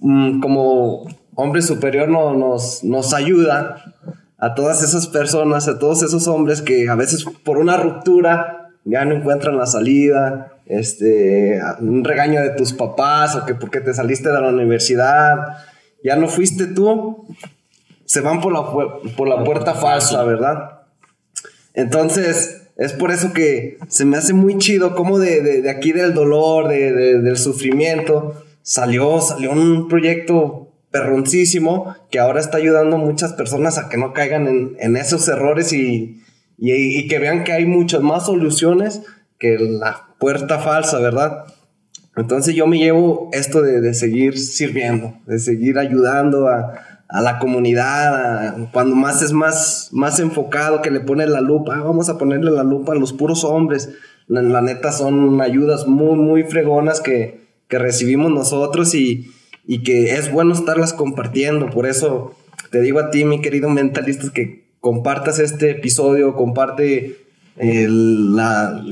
Mm, 0.00 0.40
como 0.40 1.06
hombre 1.34 1.62
superior 1.62 2.08
no, 2.08 2.34
nos, 2.34 2.82
nos 2.82 3.14
ayuda 3.14 3.94
a 4.38 4.54
todas 4.54 4.82
esas 4.82 5.06
personas, 5.06 5.68
a 5.68 5.78
todos 5.78 6.02
esos 6.02 6.26
hombres 6.28 6.62
que 6.62 6.88
a 6.88 6.94
veces 6.94 7.24
por 7.44 7.58
una 7.58 7.76
ruptura 7.76 8.55
ya 8.86 9.04
no 9.04 9.16
encuentran 9.16 9.58
la 9.58 9.66
salida, 9.66 10.52
este, 10.64 11.60
un 11.80 12.04
regaño 12.04 12.40
de 12.40 12.50
tus 12.50 12.72
papás 12.72 13.34
o 13.34 13.44
que 13.44 13.54
porque 13.54 13.80
te 13.80 13.92
saliste 13.92 14.30
de 14.30 14.40
la 14.40 14.48
universidad, 14.48 15.58
ya 16.02 16.16
no 16.16 16.28
fuiste 16.28 16.68
tú, 16.68 17.26
se 18.04 18.20
van 18.20 18.40
por 18.40 18.52
la, 18.52 18.64
por 19.16 19.28
la 19.28 19.42
puerta 19.42 19.74
falsa, 19.74 20.22
¿verdad? 20.22 20.82
Entonces, 21.74 22.68
es 22.76 22.92
por 22.92 23.10
eso 23.10 23.32
que 23.32 23.78
se 23.88 24.04
me 24.04 24.16
hace 24.16 24.32
muy 24.32 24.56
chido 24.58 24.94
como 24.94 25.18
de, 25.18 25.62
de, 25.62 25.68
aquí 25.70 25.90
del 25.90 26.14
dolor, 26.14 26.68
de, 26.68 26.92
del 27.20 27.36
sufrimiento, 27.36 28.40
salió, 28.62 29.20
salió 29.20 29.50
un 29.50 29.88
proyecto 29.88 30.68
perroncísimo 30.92 31.96
que 32.10 32.20
ahora 32.20 32.38
está 32.38 32.58
ayudando 32.58 32.96
a 32.96 33.00
muchas 33.00 33.32
personas 33.32 33.78
a 33.78 33.88
que 33.88 33.96
no 33.96 34.12
caigan 34.12 34.46
en, 34.46 34.76
en 34.78 34.96
esos 34.96 35.26
errores 35.26 35.72
y, 35.72 36.22
y, 36.58 37.06
que 37.08 37.18
vean 37.18 37.44
que 37.44 37.52
hay 37.52 37.66
muchas 37.66 38.00
más 38.00 38.26
soluciones 38.26 39.02
que 39.38 39.58
la 39.58 40.08
puerta 40.18 40.58
falsa, 40.58 40.98
¿verdad? 40.98 41.44
Entonces 42.16 42.54
yo 42.54 42.66
me 42.66 42.78
llevo 42.78 43.28
esto 43.32 43.60
de, 43.60 43.92
seguir 43.92 44.38
sirviendo, 44.38 45.14
de 45.26 45.38
seguir 45.38 45.78
ayudando 45.78 46.48
a, 46.48 46.72
a 47.08 47.20
la 47.20 47.38
comunidad, 47.38 48.68
cuando 48.72 48.96
más 48.96 49.22
es 49.22 49.32
más, 49.32 49.90
más 49.92 50.18
enfocado, 50.18 50.82
que 50.82 50.90
le 50.90 51.00
pone 51.00 51.26
la 51.26 51.40
lupa, 51.40 51.76
ah, 51.76 51.82
vamos 51.82 52.08
a 52.08 52.18
ponerle 52.18 52.50
la 52.50 52.64
lupa 52.64 52.92
a 52.92 52.96
los 52.96 53.12
puros 53.12 53.44
hombres. 53.44 53.90
La, 54.26 54.60
neta 54.60 54.90
son 54.90 55.40
ayudas 55.40 55.86
muy, 55.86 56.16
muy 56.16 56.42
fregonas 56.42 57.00
que, 57.00 57.46
que 57.68 57.78
recibimos 57.78 58.32
nosotros 58.32 58.94
y, 58.94 59.30
y, 59.64 59.84
que 59.84 60.14
es 60.14 60.32
bueno 60.32 60.52
estarlas 60.52 60.92
compartiendo. 60.92 61.70
Por 61.70 61.86
eso 61.86 62.34
te 62.72 62.80
digo 62.80 62.98
a 62.98 63.10
ti, 63.10 63.24
mi 63.24 63.40
querido 63.40 63.70
mentalista, 63.70 64.32
que 64.32 64.65
compartas 64.86 65.40
este 65.40 65.70
episodio, 65.70 66.36
comparte 66.36 67.16
el, 67.56 68.38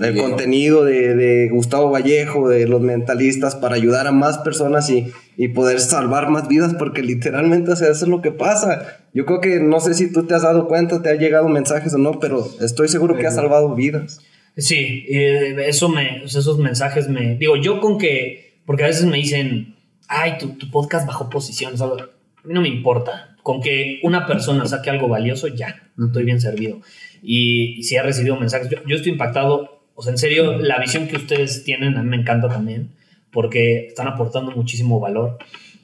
el 0.03 0.16
contenido 0.16 0.84
de, 0.84 1.14
de, 1.14 1.49
Gustavo 1.51 1.88
Vallejo, 1.88 2.49
de 2.49 2.66
los 2.66 2.80
mentalistas, 2.80 3.55
para 3.55 3.76
ayudar 3.76 4.09
a 4.09 4.11
más 4.11 4.38
personas 4.38 4.90
y, 4.90 5.12
y 5.36 5.47
poder 5.51 5.78
salvar 5.78 6.30
más 6.30 6.49
vidas, 6.49 6.74
porque 6.74 7.01
literalmente 7.01 7.74
eso 7.74 7.88
es 7.88 8.09
lo 8.09 8.22
que 8.22 8.32
pasa. 8.32 9.05
Yo 9.12 9.24
creo 9.24 9.40
que 9.40 9.61
no 9.61 9.78
sé 9.78 9.95
si 9.95 10.12
tú 10.12 10.26
te 10.26 10.34
has 10.34 10.42
dado 10.42 10.66
cuenta, 10.66 11.01
te 11.01 11.11
han 11.11 11.18
llegado 11.18 11.47
mensajes 11.47 11.95
o 11.95 11.99
no, 11.99 12.18
pero 12.18 12.45
estoy 12.61 12.88
seguro 12.88 13.16
que 13.16 13.28
ha 13.28 13.30
salvado 13.30 13.72
vidas. 13.76 14.18
Sí, 14.57 15.07
eh, 15.09 15.55
eso 15.68 15.88
me, 15.88 16.24
esos 16.24 16.59
mensajes 16.59 17.09
me... 17.09 17.36
Digo, 17.36 17.55
yo 17.55 17.78
con 17.78 17.99
que... 17.99 18.59
Porque 18.66 18.82
a 18.82 18.88
veces 18.88 19.07
me 19.07 19.18
dicen, 19.18 19.76
ay, 20.09 20.38
tu, 20.38 20.55
tu 20.59 20.72
podcast 20.72 21.07
bajó 21.07 21.30
posiciones. 21.30 21.80
A 21.80 21.86
mí 21.86 22.53
no 22.53 22.62
me 22.62 22.68
importa. 22.68 23.34
Con 23.45 23.61
que 23.62 24.01
una 24.03 24.26
persona 24.26 24.66
saque 24.66 24.90
algo 24.90 25.07
valioso, 25.07 25.47
ya, 25.47 25.92
estoy 26.05 26.24
bien 26.24 26.40
servido. 26.40 26.80
Y, 27.22 27.80
si 27.84 27.97
ha 27.97 28.03
recibido 28.03 28.34
mensajes, 28.34 28.68
yo, 28.68 28.78
yo, 28.84 28.97
estoy 28.97 29.12
impactado. 29.12 29.84
O 29.95 30.03
sea, 30.03 30.11
en 30.11 30.18
serio, 30.18 30.59
la 30.59 30.80
visión 30.80 31.07
que 31.07 31.14
ustedes 31.14 31.62
tienen 31.62 31.97
a 31.97 32.03
mí 32.03 32.11
me 32.11 32.16
encanta 32.16 32.49
también, 32.49 32.90
porque 33.30 33.86
están 33.86 34.09
aportando 34.09 34.51
muchísimo 34.51 34.99
valor. 34.99 35.38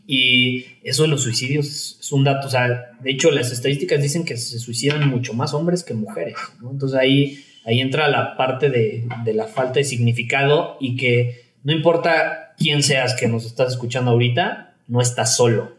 Y 0.04 0.64
eso 0.82 1.02
de 1.04 1.08
los 1.10 1.22
suicidios 1.22 2.00
es, 2.00 2.10
un 2.10 2.24
dato. 2.24 2.48
O 2.48 2.50
sea, 2.50 2.90
de 3.00 3.10
hecho, 3.12 3.30
las 3.30 3.52
estadísticas 3.52 4.02
dicen 4.02 4.24
que 4.24 4.36
se 4.36 4.58
suicidan 4.58 5.08
mucho 5.08 5.34
más 5.34 5.54
hombres 5.54 5.84
que 5.84 5.94
mujeres. 5.94 6.34
¿no? 6.60 6.72
Entonces 6.72 6.98
ahí 6.98 7.44
ahí 7.64 7.80
entra 7.80 8.08
la 8.08 8.36
parte 8.36 8.70
de, 8.70 9.06
la 9.34 9.46
falta 9.46 9.74
de 9.74 9.84
significado 9.84 10.76
y 10.80 10.96
que 10.96 11.52
no 11.62 11.72
importa 11.72 12.54
quién 12.58 12.82
seas 12.82 13.14
que 13.14 13.28
nos 13.28 13.44
estás 13.44 13.72
escuchando 13.72 14.12
ahorita, 14.12 14.74
no 14.88 15.00
estás 15.00 15.36
solo. 15.36 15.76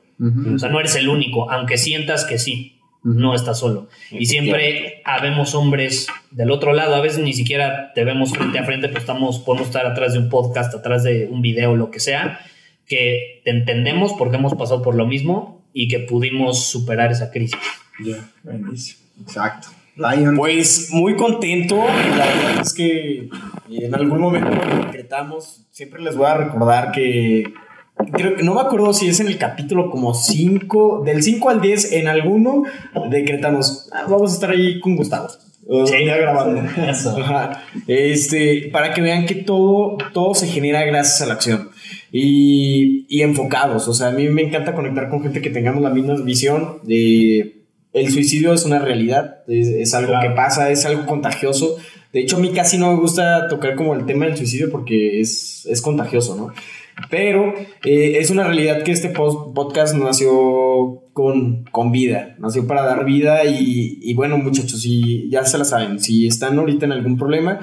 O 0.56 0.60
sea, 0.60 0.70
no 0.70 0.80
eres 0.80 0.96
el 0.96 1.10
único, 1.10 1.50
aunque 1.52 1.78
sientas 1.78 2.26
que 2.26 2.38
sí, 2.38 2.80
no 3.04 3.34
estás 3.34 3.60
solo. 3.60 3.90
Y 4.12 4.28
siempre 4.28 5.02
habemos 5.04 5.56
hombres 5.56 6.08
del 6.30 6.52
otro 6.52 6.74
lado, 6.74 6.96
a 6.96 7.02
veces 7.02 7.24
ni 7.24 7.34
siquiera 7.34 7.92
te 7.94 8.04
vemos 8.04 8.32
frente 8.32 8.60
a 8.60 8.64
frente, 8.64 8.88
pero 8.88 9.00
estamos, 9.00 9.40
podemos 9.40 9.68
estar 9.68 9.86
atrás 9.86 10.14
de 10.14 10.20
un 10.20 10.30
podcast, 10.30 10.74
atrás 10.76 11.04
de 11.04 11.28
un 11.28 11.42
video, 11.42 11.76
lo 11.76 11.90
que 11.90 12.00
sea, 12.00 12.40
que 12.86 13.42
te 13.44 13.52
entendemos 13.52 14.14
porque 14.14 14.38
hemos 14.38 14.54
pasado 14.54 14.82
por 14.82 14.96
lo 14.96 15.08
mismo 15.08 15.66
y 15.74 15.88
que 15.88 16.00
pudimos 16.00 16.66
superar 16.66 17.12
esa 17.12 17.32
crisis. 17.32 17.60
Ya, 18.04 18.30
Exacto. 19.22 19.70
Pues 20.36 20.90
muy 20.92 21.16
contento. 21.16 21.78
La 21.78 22.26
verdad 22.26 22.62
es 22.62 22.74
que 22.74 23.30
en 23.70 23.96
algún 23.96 24.20
momento 24.20 24.52
decretamos, 24.86 25.66
siempre 25.72 26.02
les 26.02 26.16
voy 26.16 26.28
a 26.28 26.36
recordar 26.36 26.92
que 26.92 27.54
creo 28.12 28.36
que 28.36 28.43
no 28.43 28.56
me 28.56 28.62
acuerdo 28.62 28.93
si 28.93 29.08
es 29.08 29.20
en 29.20 29.28
el 29.28 29.38
capítulo 29.38 29.89
como 29.89 30.14
5, 30.14 31.04
del 31.06 31.24
5 31.24 31.49
al 31.49 31.62
10, 31.62 31.93
en 31.93 32.08
alguno 32.08 32.64
decretamos, 33.10 33.89
ah, 33.91 34.06
vamos 34.10 34.32
a 34.32 34.34
estar 34.36 34.52
ahí 34.52 34.80
con 34.80 34.95
Gustavo. 34.95 35.30
Sí, 35.86 36.04
grabando. 36.04 36.64
Este, 37.88 38.70
para 38.74 38.93
que 38.93 39.02
vean 39.02 39.26
que 39.26 39.36
todo, 39.36 39.97
todo 40.14 40.34
se 40.34 40.47
genera 40.47 40.84
gracias 40.84 41.22
a 41.22 41.28
la 41.28 41.34
acción. 41.34 41.70
Y, 42.12 43.06
y 43.08 43.22
enfocados. 43.22 43.88
O 43.88 43.93
sea, 43.93 44.08
a 44.08 44.12
mí 44.12 44.28
me 44.28 44.41
encanta 44.41 44.74
conectar 44.74 45.10
con 45.10 45.22
gente 45.22 45.41
que 45.41 45.49
tengamos 45.49 45.82
la 45.82 45.91
misma 45.91 46.16
visión 46.16 46.80
de 46.84 47.62
el 47.93 48.10
suicidio 48.10 48.54
es 48.54 48.66
una 48.66 48.80
realidad, 48.80 49.43
es, 49.47 49.93
algo 49.93 50.14
que 50.22 50.30
pasa, 50.30 50.72
es 50.72 50.86
algo 50.86 51.06
contagioso. 51.06 51.78
De 52.14 52.22
hecho, 52.22 52.38
a 52.38 52.39
mí 52.39 52.52
casi 52.52 52.78
no 52.78 52.93
me 52.93 52.99
gusta 52.99 53.47
tocar 53.47 53.76
como 53.76 53.93
el 53.95 54.06
tema 54.06 54.26
del 54.26 54.38
suicidio 54.38 54.70
porque 54.72 55.20
es, 55.20 55.66
es 55.66 55.82
contagioso, 55.82 56.36
¿no? 56.36 56.54
Pero 57.10 57.54
eh, 57.84 58.18
es 58.20 58.30
una 58.30 58.44
realidad 58.44 58.84
que 58.84 58.92
este 58.92 59.10
podcast 59.10 59.96
nació 59.96 61.04
con, 61.14 61.66
con 61.66 61.92
vida, 61.92 62.36
nació 62.39 62.68
para 62.68 62.84
dar 62.84 63.06
vida 63.06 63.46
y, 63.46 64.00
y 64.02 64.14
bueno 64.14 64.38
muchachos, 64.38 64.86
y 64.86 65.30
ya 65.30 65.44
se 65.46 65.58
la 65.58 65.66
saben, 65.66 66.00
si 66.00 66.28
están 66.28 66.58
ahorita 66.58 66.86
en 66.86 66.94
algún 66.94 67.18
problema, 67.18 67.60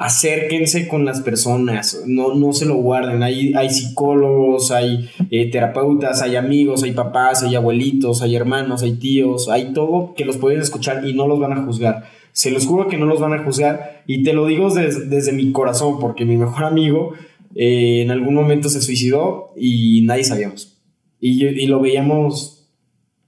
acérquense 0.00 0.88
con 0.88 1.04
las 1.04 1.20
personas, 1.20 2.02
no, 2.06 2.34
no 2.34 2.54
se 2.54 2.64
lo 2.64 2.76
guarden. 2.76 3.22
Hay, 3.22 3.52
hay 3.54 3.68
psicólogos, 3.70 4.70
hay 4.70 5.10
eh, 5.30 5.50
terapeutas, 5.50 6.22
hay 6.22 6.36
amigos, 6.36 6.82
hay 6.82 6.92
papás, 6.92 7.42
hay 7.42 7.54
abuelitos, 7.54 8.22
hay 8.22 8.34
hermanos, 8.34 8.82
hay 8.82 8.94
tíos, 8.94 9.50
hay 9.50 9.74
todo 9.74 10.14
que 10.14 10.24
los 10.24 10.38
pueden 10.38 10.60
escuchar 10.60 11.06
y 11.06 11.12
no 11.12 11.26
los 11.26 11.38
van 11.38 11.52
a 11.52 11.64
juzgar. 11.64 12.04
Se 12.32 12.50
los 12.50 12.66
juro 12.66 12.88
que 12.88 12.96
no 12.96 13.06
los 13.06 13.20
van 13.20 13.34
a 13.34 13.44
juzgar 13.44 14.02
y 14.06 14.22
te 14.22 14.32
lo 14.32 14.46
digo 14.46 14.72
desde, 14.72 15.32
mi 15.32 15.52
corazón 15.52 15.98
porque 15.98 16.24
mi 16.24 16.38
mejor 16.38 16.64
amigo 16.64 17.12
eh, 17.54 18.02
en 18.02 18.10
algún 18.10 18.34
momento 18.34 18.68
se 18.68 18.82
suicidó 18.82 19.52
y 19.56 20.02
nadie 20.02 20.24
sabíamos. 20.24 20.78
Y, 21.20 21.66
lo 21.66 21.80
veíamos 21.80 22.70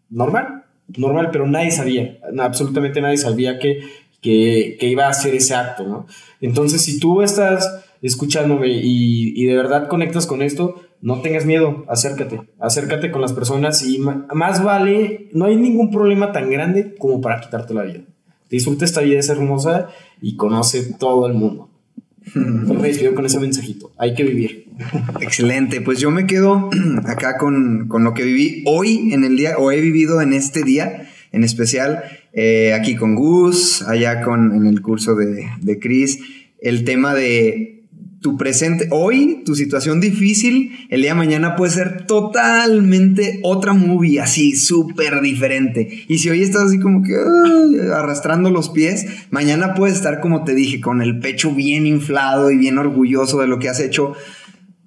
normal, 0.09 0.65
normal, 0.97 1.29
pero 1.31 1.47
nadie 1.47 1.71
sabía, 1.71 2.19
absolutamente 2.39 3.01
nadie 3.01 3.19
sabía 3.19 3.59
que 3.59 3.81
que, 4.23 4.79
iba 4.89 5.07
a 5.07 5.11
hacer 5.11 5.35
ese 5.35 5.55
acto, 5.55 5.87
¿no? 5.87 6.07
Entonces, 6.41 6.83
si 6.83 6.99
tú 6.99 7.23
estás 7.23 7.85
escuchándome 8.01 8.69
y, 8.69 9.33
y, 9.37 9.45
de 9.45 9.57
verdad 9.57 9.89
conectas 9.89 10.27
con 10.27 10.43
esto, 10.43 10.81
no 11.03 11.21
tengas 11.21 11.45
miedo, 11.45 11.85
acércate, 11.89 12.41
acércate 12.59 13.11
con 13.11 13.21
las 13.21 13.33
personas 13.33 13.85
y 13.87 13.99
más 13.99 14.63
vale, 14.63 15.29
no 15.33 15.47
hay 15.47 15.57
ningún 15.57 15.91
problema 15.91 16.33
tan 16.33 16.51
grande 16.51 16.95
como 16.97 17.21
para 17.21 17.41
quitarte 17.41 17.75
la 17.75 17.83
vida. 17.83 18.01
Disfruta 18.49 18.85
esta 18.85 19.01
vida, 19.01 19.19
es 19.19 19.29
hermosa 19.29 19.89
y 20.21 20.37
conoce 20.37 20.95
todo 20.95 21.27
el 21.27 21.35
mundo. 21.35 21.69
Me 22.35 22.89
despido 22.89 23.15
con 23.15 23.27
ese 23.27 23.41
mensajito, 23.41 23.93
hay 23.99 24.15
que 24.15 24.25
vivir. 24.25 24.67
Excelente, 25.21 25.81
pues 25.81 25.99
yo 25.99 26.11
me 26.11 26.27
quedo 26.27 26.71
acá 27.05 27.37
con, 27.39 27.89
con 27.89 28.05
lo 28.05 28.15
que 28.15 28.25
viví 28.25 28.63
hoy 28.67 29.13
en 29.13 29.25
el 29.25 29.37
día, 29.37 29.57
o 29.59 29.71
he 29.71 29.81
vivido 29.81 30.21
en 30.21 30.33
este 30.33 30.63
día 30.63 31.09
en 31.33 31.45
especial, 31.45 32.05
eh, 32.33 32.75
aquí 32.75 32.95
con 32.95 33.15
Gus, 33.15 33.83
allá 33.83 34.23
con, 34.23 34.55
en 34.55 34.67
el 34.67 34.83
curso 34.83 35.15
de, 35.15 35.49
de 35.61 35.79
Chris, 35.79 36.21
el 36.61 36.85
tema 36.85 37.15
de 37.15 37.82
tu 38.23 38.37
presente, 38.37 38.87
hoy, 38.93 39.43
tu 39.45 39.57
situación 39.57 40.01
difícil, 40.01 40.87
el 40.91 41.03
día 41.03 41.11
de 41.11 41.17
mañana 41.17 41.57
puede 41.57 41.73
ser 41.73 42.07
totalmente 42.07 43.41
otra 43.43 43.73
movie, 43.73 44.21
así, 44.21 44.55
súper 44.55 45.21
diferente. 45.21 46.05
Y 46.07 46.19
si 46.19 46.31
hoy 46.31 46.43
estás 46.43 46.63
así 46.63 46.79
como 46.79 47.03
que 47.03 47.15
arrastrando 47.93 48.49
los 48.51 48.71
pies, 48.71 49.07
mañana 49.31 49.75
puedes 49.75 49.97
estar, 49.97 50.21
como 50.21 50.45
te 50.45 50.55
dije, 50.55 50.81
con 50.81 51.03
el 51.03 51.19
pecho 51.19 51.51
bien 51.51 51.85
inflado 51.85 52.53
y 52.53 52.57
bien 52.57 52.79
orgulloso 52.79 53.41
de 53.41 53.49
lo 53.49 53.59
que 53.59 53.69
has 53.69 53.81
hecho. 53.81 54.15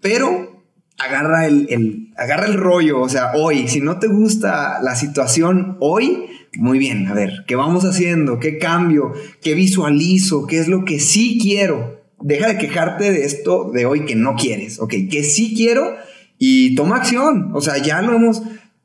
Pero 0.01 0.63
agarra 0.97 1.45
el, 1.45 1.67
el, 1.69 2.13
agarra 2.15 2.45
el 2.45 2.53
rollo, 2.53 3.01
o 3.01 3.09
sea, 3.09 3.33
hoy, 3.35 3.67
si 3.67 3.81
no 3.81 3.99
te 3.99 4.07
gusta 4.07 4.79
la 4.81 4.95
situación 4.95 5.75
hoy, 5.81 6.25
muy 6.57 6.79
bien, 6.79 7.07
a 7.07 7.13
ver, 7.13 7.43
¿qué 7.47 7.55
vamos 7.55 7.83
haciendo? 7.83 8.39
¿Qué 8.39 8.57
cambio? 8.57 9.11
¿Qué 9.41 9.55
visualizo? 9.55 10.47
¿Qué 10.47 10.59
es 10.59 10.69
lo 10.69 10.85
que 10.85 11.01
sí 11.01 11.37
quiero? 11.41 11.94
Deja 12.21 12.47
de 12.47 12.57
quejarte 12.57 13.11
de 13.11 13.25
esto 13.25 13.71
de 13.71 13.85
hoy 13.85 14.05
que 14.05 14.15
no 14.15 14.35
quieres, 14.35 14.79
¿ok? 14.79 14.93
Que 15.09 15.23
sí 15.23 15.53
quiero 15.55 15.95
y 16.37 16.75
toma 16.75 16.97
acción. 16.97 17.51
O 17.53 17.61
sea, 17.61 17.77
ya 17.77 18.01
lo 18.01 18.15
hemos... 18.15 18.41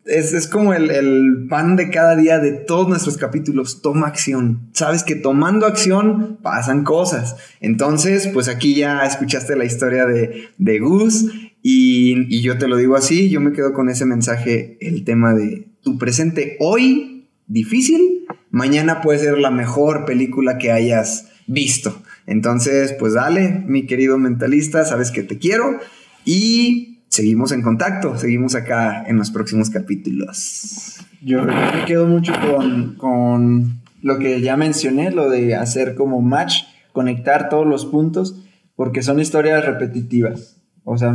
Es, 0.06 0.32
es 0.32 0.48
como 0.48 0.72
el, 0.72 0.90
el, 0.90 1.46
pan 1.48 1.76
de 1.76 1.90
cada 1.90 2.16
día 2.16 2.38
de 2.38 2.52
todos 2.52 2.88
nuestros 2.88 3.16
capítulos. 3.16 3.82
Toma 3.82 4.08
acción. 4.08 4.70
Sabes 4.72 5.04
que 5.04 5.14
tomando 5.14 5.66
acción 5.66 6.38
pasan 6.42 6.84
cosas. 6.84 7.36
Entonces, 7.60 8.28
pues 8.28 8.48
aquí 8.48 8.74
ya 8.74 9.04
escuchaste 9.04 9.56
la 9.56 9.66
historia 9.66 10.06
de, 10.06 10.48
de 10.56 10.78
Gus 10.78 11.26
y, 11.62 12.34
y 12.34 12.40
yo 12.40 12.58
te 12.58 12.66
lo 12.66 12.76
digo 12.76 12.96
así. 12.96 13.28
Yo 13.28 13.40
me 13.40 13.52
quedo 13.52 13.72
con 13.72 13.88
ese 13.88 14.06
mensaje, 14.06 14.78
el 14.80 15.04
tema 15.04 15.34
de 15.34 15.68
tu 15.82 15.98
presente 15.98 16.56
hoy 16.60 17.10
difícil, 17.50 18.26
mañana 18.50 19.02
puede 19.02 19.18
ser 19.18 19.38
la 19.38 19.50
mejor 19.50 20.04
película 20.04 20.56
que 20.56 20.70
hayas 20.70 21.28
visto. 21.46 22.00
Entonces, 22.30 22.94
pues 22.96 23.14
dale, 23.14 23.64
mi 23.66 23.86
querido 23.86 24.16
mentalista, 24.16 24.84
sabes 24.84 25.10
que 25.10 25.24
te 25.24 25.38
quiero 25.38 25.80
y 26.24 27.00
seguimos 27.08 27.50
en 27.50 27.60
contacto, 27.60 28.16
seguimos 28.16 28.54
acá 28.54 29.02
en 29.04 29.16
los 29.16 29.32
próximos 29.32 29.68
capítulos. 29.68 31.00
Yo 31.22 31.42
me 31.42 31.84
quedo 31.86 32.06
mucho 32.06 32.32
con, 32.40 32.94
con 32.94 33.80
lo 34.00 34.20
que 34.20 34.40
ya 34.40 34.56
mencioné, 34.56 35.10
lo 35.10 35.28
de 35.28 35.56
hacer 35.56 35.96
como 35.96 36.22
match, 36.22 36.62
conectar 36.92 37.48
todos 37.48 37.66
los 37.66 37.84
puntos, 37.84 38.40
porque 38.76 39.02
son 39.02 39.18
historias 39.18 39.66
repetitivas. 39.66 40.62
O 40.84 40.98
sea, 40.98 41.12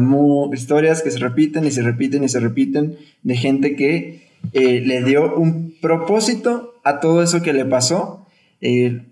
historias 0.51 1.01
que 1.01 1.11
se 1.11 1.19
repiten 1.19 1.63
y 1.63 1.71
se 1.71 1.81
repiten 1.81 2.25
y 2.25 2.29
se 2.29 2.41
repiten 2.41 2.97
de 3.23 3.37
gente 3.37 3.77
que 3.77 4.31
eh, 4.51 4.81
le 4.81 5.01
dio 5.01 5.33
un 5.33 5.75
propósito 5.81 6.73
a 6.83 6.99
todo 6.99 7.23
eso 7.23 7.41
que 7.41 7.53
le 7.53 7.63
pasó. 7.63 8.27
Eh, 8.59 9.05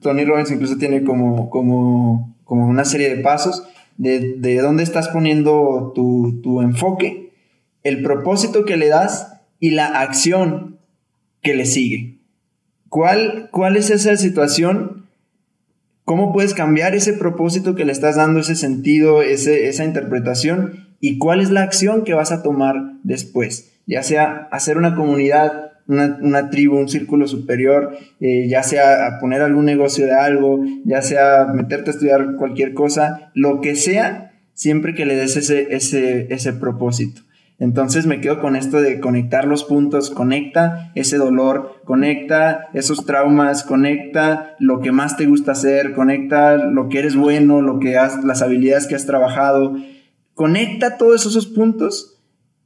Tony 0.00 0.24
Robbins 0.24 0.50
incluso 0.50 0.76
tiene 0.76 1.04
como, 1.04 1.48
como, 1.50 2.36
como 2.44 2.66
una 2.66 2.84
serie 2.84 3.14
de 3.14 3.22
pasos 3.22 3.64
de, 3.96 4.34
de 4.38 4.58
dónde 4.58 4.82
estás 4.82 5.08
poniendo 5.08 5.92
tu, 5.94 6.40
tu, 6.42 6.62
enfoque, 6.62 7.32
el 7.82 8.02
propósito 8.02 8.64
que 8.64 8.76
le 8.76 8.88
das 8.88 9.40
y 9.58 9.70
la 9.70 9.86
acción 9.86 10.78
que 11.42 11.54
le 11.54 11.66
sigue. 11.66 12.18
¿Cuál, 12.88 13.48
cuál 13.50 13.76
es 13.76 13.90
esa 13.90 14.16
situación? 14.16 15.08
¿Cómo 16.04 16.32
puedes 16.32 16.54
cambiar 16.54 16.94
ese 16.94 17.12
propósito 17.12 17.74
que 17.74 17.84
le 17.84 17.92
estás 17.92 18.16
dando, 18.16 18.40
ese 18.40 18.54
sentido, 18.54 19.22
ese, 19.22 19.68
esa 19.68 19.84
interpretación? 19.84 20.88
¿Y 21.00 21.18
cuál 21.18 21.40
es 21.40 21.50
la 21.50 21.62
acción 21.62 22.04
que 22.04 22.14
vas 22.14 22.32
a 22.32 22.42
tomar 22.42 22.76
después? 23.02 23.72
Ya 23.86 24.02
sea 24.02 24.48
hacer 24.50 24.78
una 24.78 24.94
comunidad, 24.94 25.72
una, 25.88 26.50
tribu, 26.50 26.76
un 26.76 26.88
círculo 26.88 27.26
superior, 27.26 27.96
eh, 28.20 28.46
ya 28.48 28.62
sea 28.62 29.18
poner 29.20 29.40
algún 29.40 29.64
negocio 29.64 30.06
de 30.06 30.14
algo, 30.14 30.62
ya 30.84 31.02
sea 31.02 31.46
meterte 31.52 31.90
a 31.90 31.94
estudiar 31.94 32.36
cualquier 32.36 32.74
cosa, 32.74 33.32
lo 33.34 33.60
que 33.60 33.74
sea, 33.74 34.32
siempre 34.52 34.94
que 34.94 35.06
le 35.06 35.16
des 35.16 35.36
ese, 35.36 35.74
ese, 35.74 36.32
ese 36.32 36.52
propósito. 36.52 37.22
Entonces 37.60 38.06
me 38.06 38.20
quedo 38.20 38.40
con 38.40 38.54
esto 38.54 38.80
de 38.80 39.00
conectar 39.00 39.44
los 39.46 39.64
puntos, 39.64 40.10
conecta 40.10 40.92
ese 40.94 41.16
dolor, 41.16 41.80
conecta 41.84 42.68
esos 42.72 43.04
traumas, 43.04 43.64
conecta 43.64 44.54
lo 44.60 44.80
que 44.80 44.92
más 44.92 45.16
te 45.16 45.26
gusta 45.26 45.52
hacer, 45.52 45.92
conecta 45.92 46.56
lo 46.56 46.88
que 46.88 47.00
eres 47.00 47.16
bueno, 47.16 47.60
lo 47.60 47.80
que 47.80 47.96
has, 47.96 48.22
las 48.22 48.42
habilidades 48.42 48.86
que 48.86 48.94
has 48.94 49.06
trabajado, 49.06 49.74
conecta 50.34 50.98
todos 50.98 51.26
esos 51.26 51.46
puntos 51.46 52.17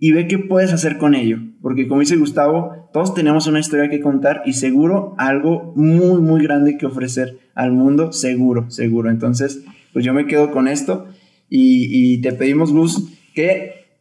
y 0.04 0.10
ve 0.10 0.26
qué 0.26 0.36
puedes 0.36 0.72
hacer 0.72 0.98
con 0.98 1.14
ello. 1.14 1.38
Porque 1.60 1.86
como 1.86 2.00
dice 2.00 2.16
Gustavo, 2.16 2.88
todos 2.92 3.14
tenemos 3.14 3.46
una 3.46 3.60
historia 3.60 3.88
que 3.88 4.00
contar 4.00 4.42
y 4.44 4.54
seguro 4.54 5.14
algo 5.16 5.72
muy, 5.76 6.20
muy 6.20 6.42
grande 6.42 6.76
que 6.76 6.86
ofrecer 6.86 7.38
al 7.54 7.70
mundo, 7.70 8.10
seguro, 8.10 8.68
seguro. 8.68 9.10
Entonces, 9.10 9.62
pues 9.92 10.04
yo 10.04 10.12
me 10.12 10.26
quedo 10.26 10.50
con 10.50 10.66
esto 10.66 11.06
y, 11.48 12.20
te 12.20 12.32
pedimos, 12.32 12.72
Gus, 12.72 13.12
que 13.32 13.92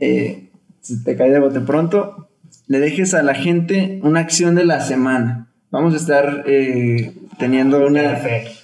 eh, 0.00 0.50
si 0.82 1.02
te 1.02 1.16
cae 1.16 1.30
de 1.30 1.40
bote 1.40 1.60
pronto, 1.60 2.28
le 2.66 2.78
dejes 2.78 3.14
a 3.14 3.22
la 3.22 3.34
gente 3.34 4.00
una 4.02 4.20
acción 4.20 4.54
de 4.54 4.66
la 4.66 4.80
semana. 4.80 5.50
Vamos 5.72 5.94
a 5.94 5.96
estar 5.96 6.44
eh, 6.46 7.14
teniendo 7.38 7.86
una, 7.86 8.20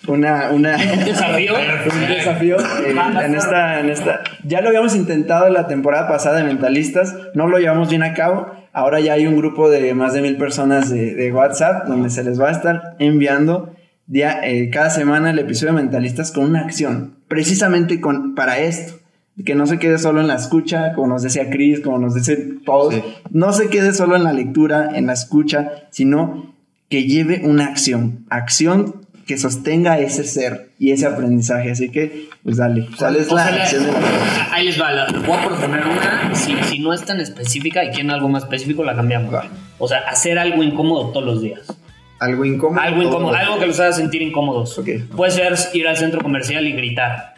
una, 0.09 0.51
una 0.51 0.77
un 0.77 1.05
desafío, 1.07 1.55
un 1.95 2.07
desafío 2.07 2.57
eh, 2.59 2.95
en, 3.25 3.35
esta, 3.35 3.81
en 3.81 3.89
esta. 3.89 4.21
Ya 4.45 4.61
lo 4.61 4.69
habíamos 4.69 4.95
intentado 4.95 5.49
la 5.49 5.67
temporada 5.67 6.07
pasada 6.07 6.37
de 6.37 6.45
Mentalistas, 6.45 7.17
no 7.33 7.47
lo 7.47 7.59
llevamos 7.59 7.89
bien 7.89 8.03
a 8.03 8.13
cabo. 8.13 8.53
Ahora 8.75 9.01
ya 9.01 9.15
hay 9.15 9.27
un 9.27 9.39
grupo 9.39 9.71
de 9.71 9.95
más 9.95 10.13
de 10.13 10.21
mil 10.21 10.37
personas 10.37 10.91
de, 10.91 11.15
de 11.15 11.33
WhatsApp 11.33 11.87
donde 11.89 12.11
se 12.11 12.23
les 12.23 12.39
va 12.39 12.49
a 12.49 12.53
estar 12.53 12.95
enviando 12.99 13.75
día, 14.07 14.47
eh, 14.47 14.69
cada 14.69 14.91
semana 14.91 15.31
el 15.31 15.39
episodio 15.39 15.73
de 15.73 15.81
Mentalistas 15.81 16.31
con 16.31 16.45
una 16.45 16.61
acción, 16.61 17.15
precisamente 17.27 18.03
con, 18.03 18.35
para 18.35 18.59
esto. 18.59 18.99
Que 19.47 19.55
no 19.55 19.67
se 19.67 19.79
quede 19.79 19.97
solo 19.99 20.21
en 20.21 20.27
la 20.27 20.35
escucha, 20.35 20.93
como 20.93 21.07
nos 21.07 21.23
decía 21.23 21.49
Chris, 21.49 21.81
como 21.81 21.99
nos 21.99 22.15
dice 22.15 22.37
todos, 22.67 22.95
no 23.31 23.53
se 23.55 23.69
quede 23.69 23.95
solo 23.95 24.17
en 24.17 24.25
la 24.25 24.35
lectura, 24.35 24.91
en 24.95 25.07
la 25.07 25.15
escucha, 25.15 25.85
sino 25.91 26.58
que 26.89 27.05
lleve 27.05 27.43
una 27.45 27.67
acción, 27.67 28.27
acción 28.31 29.07
que 29.29 29.37
sostenga 29.37 29.99
ese 29.99 30.25
ser 30.25 30.71
y 30.79 30.91
ese 30.93 31.07
aprendizaje. 31.07 31.71
Así 31.71 31.91
que, 31.91 32.29
pues 32.43 32.57
dale, 32.57 32.89
¿cuál 32.99 33.17
es 33.17 33.31
la 33.31 33.45
acción 33.45 33.85
de 33.85 33.93
la 33.93 34.53
Ahí 34.53 34.65
les 34.65 34.81
va, 34.81 35.07
voy 35.27 35.37
a 35.37 35.47
proponer 35.47 35.87
una, 35.87 36.35
si, 36.35 36.57
si, 36.65 36.79
no 36.79 36.95
es 36.95 37.05
tan 37.05 37.21
específica 37.21 37.85
y 37.85 37.91
quieren 37.91 38.11
algo 38.11 38.29
más 38.31 38.45
específico, 38.45 38.83
la 38.85 38.97
cambiamos. 38.97 39.35
O 39.79 39.87
sea, 39.87 39.99
hacer 40.09 40.39
algo 40.39 40.63
incómodo 40.63 41.11
todos 41.11 41.27
los 41.27 41.43
días. 41.43 41.61
Algo 42.21 42.45
incómodo. 42.47 42.81
Algo 42.81 43.03
incómodo, 43.03 43.35
algo 43.35 43.59
que 43.59 43.67
los 43.67 43.79
haga 43.79 43.93
sentir 43.93 44.23
incómodos. 44.23 44.81
Puede 45.15 45.31
ser 45.31 45.55
ir 45.75 45.87
al 45.87 45.97
centro 45.99 46.23
comercial 46.23 46.67
y 46.67 46.73
gritar. 46.73 47.35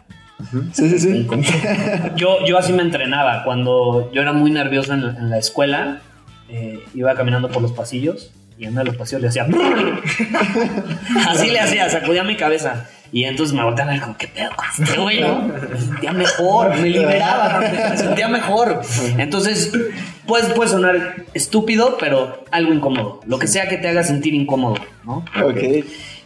Sí, 0.71 0.89
sí, 0.89 0.97
sí. 0.97 1.27
Yo, 2.15 2.43
yo 2.47 2.57
así 2.57 2.73
me 2.73 2.81
entrenaba. 2.81 3.43
Cuando 3.43 4.11
yo 4.11 4.23
era 4.23 4.33
muy 4.33 4.49
nervioso 4.49 4.93
en, 4.93 5.29
la 5.29 5.37
escuela, 5.37 6.01
eh, 6.49 6.79
iba 6.95 7.13
caminando 7.13 7.49
por 7.49 7.61
los 7.61 7.73
pasillos 7.73 8.31
y 8.61 8.65
en 8.65 8.75
los 8.75 8.95
pasillos 8.95 9.21
le 9.23 9.27
hacía. 9.29 9.47
Así 11.27 11.49
le 11.49 11.59
hacía, 11.59 11.89
sacudía 11.89 12.23
mi 12.23 12.37
cabeza. 12.37 12.87
Y 13.11 13.25
entonces 13.25 13.53
me 13.55 13.63
volteaba 13.63 13.95
y 13.95 13.99
como, 13.99 14.17
¿qué 14.17 14.27
pedo 14.27 14.51
con 14.55 14.65
este 14.85 14.99
güey, 14.99 15.21
Me 15.21 15.79
sentía 15.79 16.13
mejor, 16.13 16.77
me 16.77 16.89
liberaba, 16.89 17.59
me 17.59 17.97
sentía 17.97 18.27
mejor. 18.29 18.81
Entonces, 19.17 19.71
pues, 20.25 20.45
puede 20.45 20.69
sonar 20.69 21.25
estúpido, 21.33 21.97
pero 21.99 22.45
algo 22.51 22.73
incómodo. 22.73 23.19
Lo 23.25 23.37
que 23.37 23.47
sea 23.47 23.67
que 23.67 23.77
te 23.77 23.89
haga 23.89 24.03
sentir 24.03 24.33
incómodo, 24.33 24.75
¿no? 25.03 25.25
Ok 25.43 25.83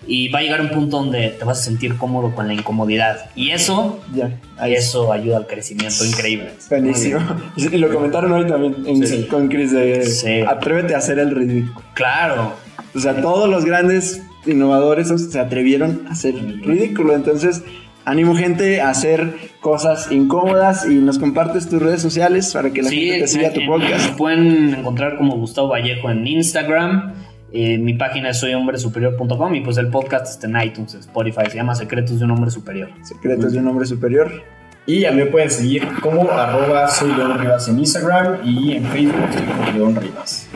y 0.07 0.29
va 0.29 0.39
a 0.39 0.41
llegar 0.41 0.61
un 0.61 0.69
punto 0.69 0.97
donde 0.97 1.29
te 1.29 1.45
vas 1.45 1.59
a 1.59 1.63
sentir 1.63 1.97
cómodo 1.97 2.33
con 2.33 2.47
la 2.47 2.53
incomodidad. 2.53 3.29
Y 3.35 3.51
eso, 3.51 3.99
ya, 4.13 4.37
eso 4.67 5.11
ayuda 5.11 5.37
al 5.37 5.47
crecimiento 5.47 6.05
increíble. 6.05 6.51
Buenísimo. 6.69 7.19
Y 7.55 7.69
lo 7.77 7.91
comentaron 7.91 8.31
hoy 8.31 8.47
también 8.47 9.27
con 9.27 9.47
Chris 9.47 9.71
de 9.71 10.45
atrévete 10.47 10.95
a 10.95 10.99
hacer 10.99 11.19
el 11.19 11.31
ridículo. 11.31 11.85
Claro. 11.93 12.53
O 12.93 12.99
sea, 12.99 13.21
todos 13.21 13.49
los 13.49 13.65
grandes 13.65 14.21
innovadores 14.45 15.07
se 15.07 15.39
atrevieron 15.39 16.03
a 16.07 16.11
hacer 16.11 16.35
ridículo. 16.35 17.13
Entonces, 17.13 17.63
ánimo 18.05 18.35
gente 18.35 18.81
a 18.81 18.89
hacer 18.89 19.35
cosas 19.61 20.11
incómodas 20.11 20.85
y 20.89 20.95
nos 20.95 21.19
compartes 21.19 21.69
tus 21.69 21.81
redes 21.81 22.01
sociales 22.01 22.51
para 22.53 22.71
que 22.71 22.81
la 22.81 22.89
gente 22.89 23.19
te 23.19 23.27
siga 23.27 23.53
tu 23.53 23.65
podcast. 23.65 24.15
Pueden 24.17 24.73
encontrar 24.75 25.17
como 25.17 25.37
Gustavo 25.37 25.69
Vallejo 25.69 26.09
en 26.09 26.27
Instagram 26.27 27.13
eh, 27.57 27.77
mi 27.77 27.93
página 27.93 28.31
es 28.31 28.39
soyhombresuperior.com 28.41 29.55
y 29.55 29.61
pues 29.61 29.77
el 29.77 29.87
podcast 29.87 30.27
está 30.27 30.47
en 30.47 30.67
iTunes, 30.67 30.93
Spotify, 30.95 31.43
se 31.49 31.55
llama 31.55 31.73
Secretos 31.73 32.19
de 32.19 32.25
un 32.25 32.31
Hombre 32.31 32.51
Superior. 32.51 32.89
Secretos 33.01 33.53
de 33.53 33.59
un 33.59 33.67
Hombre 33.69 33.85
Superior. 33.85 34.43
Y 34.85 35.05
a 35.05 35.11
mí 35.11 35.23
me 35.23 35.27
pueden 35.27 35.49
seguir 35.49 35.87
como 36.01 36.29
arroba 36.29 36.89
soy 36.89 37.13
León 37.15 37.39
Rivas 37.39 37.69
en 37.69 37.79
Instagram 37.79 38.39
y 38.43 38.73
en 38.73 38.83
Facebook 38.83 39.73
León 39.73 39.95
Rivas. 39.95 40.49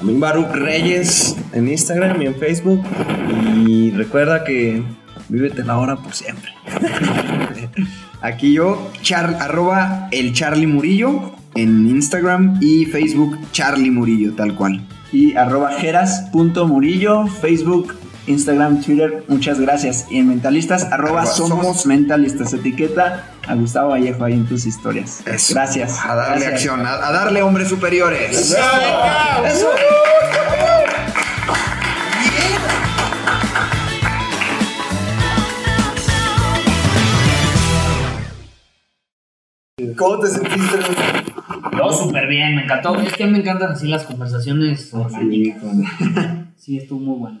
A 0.00 0.04
mí 0.04 0.14
Baruch 0.18 0.50
Reyes 0.52 1.36
en 1.52 1.68
Instagram 1.68 2.20
y 2.22 2.26
en 2.26 2.34
Facebook. 2.34 2.82
Y 3.66 3.90
recuerda 3.92 4.44
que 4.44 4.82
vívete 5.28 5.64
la 5.64 5.78
hora 5.78 5.96
por 5.96 6.14
siempre. 6.14 6.50
Aquí 8.20 8.52
yo, 8.52 8.90
char, 9.02 9.36
arroba 9.40 10.08
el 10.10 10.32
Charlie 10.32 10.66
Murillo 10.66 11.32
en 11.54 11.86
Instagram 11.86 12.58
y 12.60 12.86
Facebook 12.86 13.38
Charlie 13.52 13.90
Murillo, 13.90 14.34
tal 14.34 14.54
cual 14.54 14.82
y 15.12 15.36
arroba 15.36 15.72
jeras.murillo, 15.72 17.26
Facebook, 17.26 17.94
Instagram, 18.26 18.82
Twitter, 18.82 19.24
muchas 19.28 19.60
gracias. 19.60 20.06
Y 20.10 20.18
en 20.18 20.28
Mentalistas, 20.28 20.84
arroba, 20.84 21.26
somos, 21.26 21.86
Mentalistas, 21.86 22.52
etiqueta 22.52 23.30
a 23.46 23.54
Gustavo 23.54 23.90
Vallejo 23.90 24.24
ahí 24.24 24.34
en 24.34 24.46
tus 24.46 24.66
historias. 24.66 25.22
Gracias. 25.24 26.00
A 26.04 26.14
darle 26.14 26.46
acción, 26.46 26.84
a, 26.84 26.96
darle 27.12 27.42
hombres 27.42 27.68
superiores. 27.68 28.36
Eso. 28.36 29.68
¿Cómo 39.96 40.18
te 40.18 40.28
sentiste? 40.28 40.78
No, 41.72 41.92
súper 41.92 42.26
bien, 42.26 42.56
me 42.56 42.64
encantó. 42.64 42.98
Es 43.00 43.12
que 43.12 43.26
me 43.26 43.38
encantan 43.38 43.72
así 43.72 43.88
las 43.88 44.04
conversaciones. 44.04 44.92
Sí, 45.10 45.54
sí 46.56 46.78
estuvo 46.78 46.98
muy 46.98 47.18
bueno. 47.18 47.40